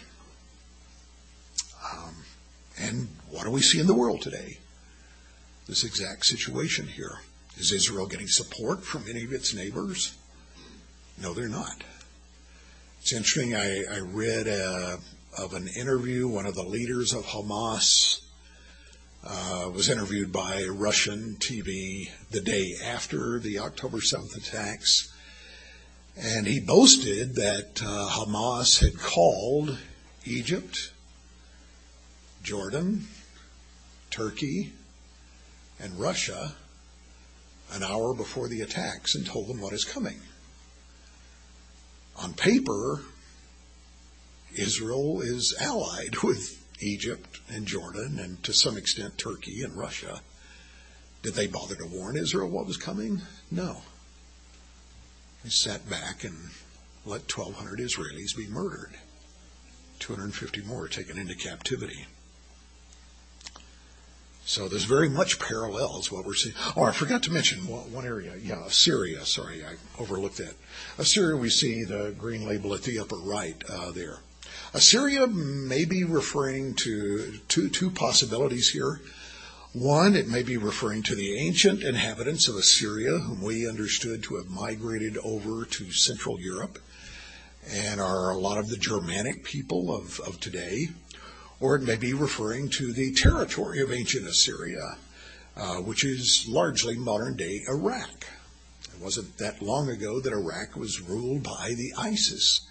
Um, 1.92 2.14
and 2.78 3.08
what 3.30 3.44
do 3.44 3.50
we 3.50 3.62
see 3.62 3.80
in 3.80 3.86
the 3.86 3.94
world 3.94 4.20
today? 4.20 4.58
This 5.66 5.84
exact 5.84 6.26
situation 6.26 6.86
here. 6.86 7.20
Is 7.56 7.72
Israel 7.72 8.06
getting 8.06 8.28
support 8.28 8.84
from 8.84 9.04
any 9.08 9.24
of 9.24 9.32
its 9.32 9.54
neighbors? 9.54 10.16
No, 11.20 11.34
they're 11.34 11.48
not. 11.48 11.82
It's 13.00 13.14
interesting. 13.14 13.54
I, 13.56 13.82
I 13.90 13.98
read 14.00 14.46
uh, 14.46 14.98
of 15.38 15.54
an 15.54 15.68
interview. 15.68 16.28
One 16.28 16.44
of 16.44 16.54
the 16.54 16.62
leaders 16.62 17.14
of 17.14 17.24
Hamas 17.24 18.20
uh, 19.24 19.70
was 19.72 19.88
interviewed 19.88 20.30
by 20.32 20.64
Russian 20.64 21.36
TV 21.38 22.10
the 22.30 22.42
day 22.42 22.74
after 22.84 23.38
the 23.38 23.58
October 23.60 23.98
7th 23.98 24.36
attacks. 24.36 25.10
And 26.14 26.46
he 26.46 26.60
boasted 26.60 27.36
that 27.36 27.80
uh, 27.82 28.10
Hamas 28.10 28.80
had 28.80 28.98
called 28.98 29.78
Egypt, 30.26 30.92
Jordan, 32.42 33.06
Turkey, 34.10 34.72
and 35.80 35.98
Russia 35.98 36.54
an 37.72 37.82
hour 37.82 38.12
before 38.12 38.48
the 38.48 38.60
attacks 38.60 39.14
and 39.14 39.24
told 39.24 39.48
them 39.48 39.60
what 39.60 39.72
is 39.72 39.84
coming. 39.86 40.20
On 42.20 42.34
paper, 42.34 43.00
Israel 44.54 45.22
is 45.22 45.54
allied 45.58 46.16
with 46.22 46.62
Egypt 46.80 47.40
and 47.48 47.66
Jordan 47.66 48.18
and 48.18 48.42
to 48.44 48.52
some 48.52 48.76
extent 48.76 49.18
Turkey 49.18 49.62
and 49.62 49.76
Russia. 49.76 50.20
Did 51.22 51.34
they 51.34 51.46
bother 51.46 51.74
to 51.76 51.86
warn 51.86 52.16
Israel 52.16 52.48
what 52.48 52.66
was 52.66 52.76
coming? 52.76 53.22
No. 53.50 53.82
They 55.44 55.50
sat 55.50 55.88
back 55.88 56.24
and 56.24 56.50
let 57.06 57.34
1,200 57.34 57.78
Israelis 57.78 58.36
be 58.36 58.46
murdered. 58.46 58.98
250 59.98 60.62
more 60.62 60.88
taken 60.88 61.18
into 61.18 61.34
captivity. 61.34 62.06
So 64.44 64.68
there's 64.68 64.84
very 64.84 65.08
much 65.08 65.38
parallels 65.38 66.10
what 66.10 66.24
we're 66.24 66.34
seeing. 66.34 66.54
Oh, 66.76 66.82
I 66.82 66.92
forgot 66.92 67.22
to 67.24 67.32
mention 67.32 67.60
one, 67.68 68.04
area. 68.04 68.34
Yeah, 68.42 68.64
Assyria. 68.66 69.24
Sorry, 69.24 69.64
I 69.64 69.74
overlooked 70.00 70.38
that. 70.38 70.54
Assyria, 70.98 71.36
we 71.36 71.50
see 71.50 71.84
the 71.84 72.14
green 72.18 72.46
label 72.46 72.74
at 72.74 72.82
the 72.82 72.98
upper 72.98 73.16
right 73.16 73.62
uh, 73.68 73.92
there. 73.92 74.18
Assyria 74.74 75.26
may 75.26 75.84
be 75.84 76.04
referring 76.04 76.74
to 76.74 77.38
two, 77.48 77.68
two 77.68 77.90
possibilities 77.90 78.70
here. 78.70 79.00
One, 79.72 80.16
it 80.16 80.26
may 80.26 80.42
be 80.42 80.56
referring 80.56 81.04
to 81.04 81.14
the 81.14 81.38
ancient 81.38 81.82
inhabitants 81.82 82.48
of 82.48 82.56
Assyria, 82.56 83.18
whom 83.18 83.42
we 83.42 83.68
understood 83.68 84.24
to 84.24 84.36
have 84.36 84.48
migrated 84.48 85.16
over 85.18 85.64
to 85.64 85.92
Central 85.92 86.40
Europe 86.40 86.80
and 87.68 88.00
are 88.00 88.30
a 88.30 88.38
lot 88.38 88.58
of 88.58 88.68
the 88.68 88.76
Germanic 88.76 89.44
people 89.44 89.94
of, 89.94 90.18
of 90.20 90.40
today 90.40 90.88
or 91.60 91.76
it 91.76 91.82
may 91.82 91.96
be 91.96 92.14
referring 92.14 92.70
to 92.70 92.92
the 92.92 93.12
territory 93.14 93.80
of 93.80 93.92
ancient 93.92 94.26
Assyria, 94.26 94.96
uh, 95.56 95.76
which 95.76 96.04
is 96.04 96.46
largely 96.48 96.96
modern 96.96 97.36
day 97.36 97.60
Iraq. 97.68 98.26
It 98.94 99.00
wasn't 99.00 99.36
that 99.38 99.60
long 99.60 99.90
ago 99.90 100.20
that 100.20 100.32
Iraq 100.32 100.74
was 100.76 101.00
ruled 101.00 101.42
by 101.42 101.74
the 101.76 101.92
ISIS 101.98 102.66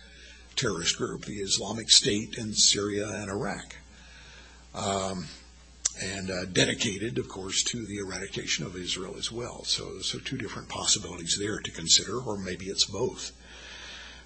terrorist 0.56 0.98
group, 0.98 1.26
the 1.26 1.40
Islamic 1.40 1.90
State 1.90 2.36
in 2.38 2.54
Syria 2.54 3.08
and 3.08 3.30
Iraq. 3.30 3.76
Um, 4.74 5.28
and 6.02 6.32
uh, 6.32 6.46
dedicated, 6.52 7.18
of 7.18 7.28
course, 7.28 7.64
to 7.64 7.86
the 7.86 7.98
eradication 7.98 8.66
of 8.66 8.76
Israel 8.76 9.16
as 9.18 9.32
well. 9.32 9.64
So, 9.66 10.00
so 10.00 10.20
two 10.20 10.38
different 10.38 10.70
possibilities 10.70 11.38
there 11.40 11.60
to 11.60 11.72
consider, 11.72 12.20
or 12.20 12.38
maybe 12.38 12.66
it's 12.66 12.86
both. 12.86 13.32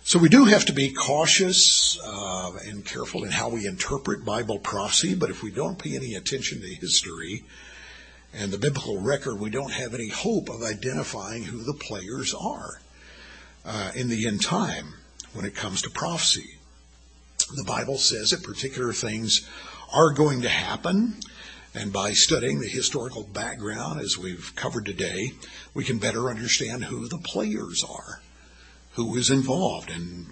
So 0.06 0.20
we 0.20 0.28
do 0.28 0.44
have 0.44 0.66
to 0.66 0.74
be 0.74 0.92
cautious 0.92 1.98
uh, 2.06 2.52
and 2.66 2.86
careful 2.86 3.24
in 3.24 3.32
how 3.32 3.48
we 3.48 3.66
interpret 3.66 4.26
Bible 4.26 4.60
prophecy, 4.60 5.16
but 5.16 5.30
if 5.30 5.42
we 5.42 5.50
don't 5.50 5.80
pay 5.80 5.96
any 5.96 6.16
attention 6.16 6.60
to 6.60 6.68
history 6.68 7.46
and 8.34 8.52
the 8.52 8.58
biblical 8.58 9.00
record, 9.00 9.40
we 9.40 9.50
don't 9.50 9.72
have 9.72 9.94
any 9.94 10.10
hope 10.10 10.50
of 10.50 10.62
identifying 10.62 11.44
who 11.44 11.64
the 11.64 11.74
players 11.74 12.34
are 12.34 12.82
uh, 13.64 13.92
in 13.96 14.10
the 14.10 14.28
end 14.28 14.42
time 14.42 14.96
when 15.32 15.46
it 15.46 15.56
comes 15.56 15.82
to 15.84 15.90
prophecy. 15.90 16.58
The 17.56 17.64
Bible 17.64 17.98
says 17.98 18.32
that 18.32 18.44
particular 18.44 18.92
things 18.92 19.48
are 19.94 20.12
going 20.12 20.42
to 20.42 20.50
happen, 20.50 21.16
and 21.74 21.94
by 21.94 22.12
studying 22.12 22.60
the 22.60 22.68
historical 22.68 23.24
background, 23.24 24.02
as 24.02 24.18
we've 24.18 24.52
covered 24.58 24.86
today, 24.86 25.32
we 25.74 25.86
can 25.86 25.98
better 25.98 26.30
understand 26.30 26.84
who 26.84 27.08
the 27.08 27.20
players 27.20 27.86
are 27.90 28.20
who 28.94 29.16
is 29.18 29.30
involved 29.30 29.90
and 29.90 30.26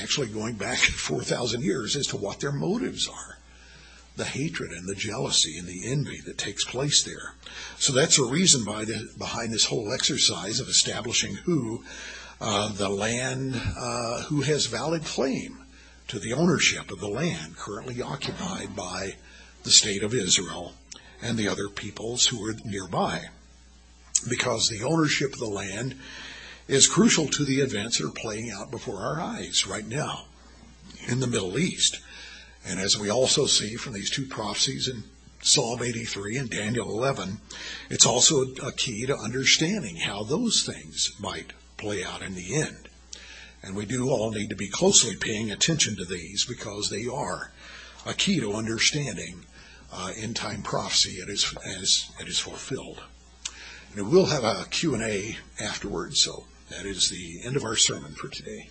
actually 0.00 0.28
going 0.28 0.54
back 0.54 0.78
4,000 0.78 1.62
years 1.62 1.96
as 1.96 2.06
to 2.08 2.16
what 2.16 2.40
their 2.40 2.52
motives 2.52 3.08
are. 3.08 3.38
The 4.16 4.24
hatred 4.24 4.72
and 4.72 4.88
the 4.88 4.96
jealousy 4.96 5.58
and 5.58 5.68
the 5.68 5.92
envy 5.92 6.20
that 6.26 6.38
takes 6.38 6.64
place 6.64 7.04
there. 7.04 7.34
So 7.78 7.92
that's 7.92 8.18
a 8.18 8.24
reason 8.24 8.64
the, 8.64 9.08
behind 9.16 9.52
this 9.52 9.66
whole 9.66 9.92
exercise 9.92 10.58
of 10.58 10.68
establishing 10.68 11.34
who 11.34 11.84
uh, 12.40 12.72
the 12.72 12.88
land, 12.88 13.60
uh, 13.76 14.22
who 14.22 14.42
has 14.42 14.66
valid 14.66 15.04
claim 15.04 15.58
to 16.08 16.18
the 16.18 16.32
ownership 16.32 16.90
of 16.90 17.00
the 17.00 17.08
land 17.08 17.56
currently 17.56 18.00
occupied 18.00 18.74
by 18.74 19.14
the 19.62 19.70
state 19.70 20.02
of 20.02 20.14
Israel 20.14 20.72
and 21.20 21.36
the 21.36 21.48
other 21.48 21.68
peoples 21.68 22.26
who 22.26 22.44
are 22.44 22.54
nearby. 22.64 23.26
Because 24.28 24.68
the 24.68 24.84
ownership 24.84 25.32
of 25.32 25.38
the 25.38 25.46
land 25.46 25.94
is 26.68 26.86
crucial 26.86 27.26
to 27.26 27.44
the 27.44 27.60
events 27.60 27.98
that 27.98 28.06
are 28.06 28.10
playing 28.10 28.50
out 28.50 28.70
before 28.70 28.98
our 28.98 29.20
eyes 29.20 29.66
right 29.66 29.86
now 29.86 30.26
in 31.08 31.18
the 31.18 31.26
Middle 31.26 31.58
East. 31.58 31.98
And 32.66 32.78
as 32.78 32.98
we 32.98 33.10
also 33.10 33.46
see 33.46 33.76
from 33.76 33.94
these 33.94 34.10
two 34.10 34.26
prophecies 34.26 34.86
in 34.86 35.04
Psalm 35.40 35.82
83 35.82 36.36
and 36.36 36.50
Daniel 36.50 36.90
11, 36.90 37.40
it's 37.88 38.04
also 38.04 38.42
a 38.62 38.72
key 38.72 39.06
to 39.06 39.16
understanding 39.16 39.96
how 39.96 40.22
those 40.22 40.62
things 40.62 41.10
might 41.18 41.54
play 41.78 42.04
out 42.04 42.20
in 42.20 42.34
the 42.34 42.56
end. 42.56 42.90
And 43.62 43.74
we 43.74 43.86
do 43.86 44.10
all 44.10 44.30
need 44.30 44.50
to 44.50 44.56
be 44.56 44.68
closely 44.68 45.16
paying 45.16 45.50
attention 45.50 45.96
to 45.96 46.04
these 46.04 46.44
because 46.44 46.90
they 46.90 47.06
are 47.06 47.50
a 48.04 48.12
key 48.12 48.40
to 48.40 48.52
understanding 48.52 49.46
uh, 49.90 50.12
end 50.16 50.36
time 50.36 50.62
prophecy 50.62 51.18
as, 51.26 51.54
as 51.64 52.10
it 52.20 52.28
is 52.28 52.38
fulfilled. 52.38 53.00
And 53.96 54.10
we'll 54.10 54.26
have 54.26 54.44
a 54.44 54.66
Q&A 54.70 55.38
afterwards, 55.58 56.20
so 56.20 56.44
that 56.70 56.86
is 56.86 57.10
the 57.10 57.40
end 57.44 57.56
of 57.56 57.64
our 57.64 57.76
sermon 57.76 58.12
for 58.12 58.28
today. 58.28 58.68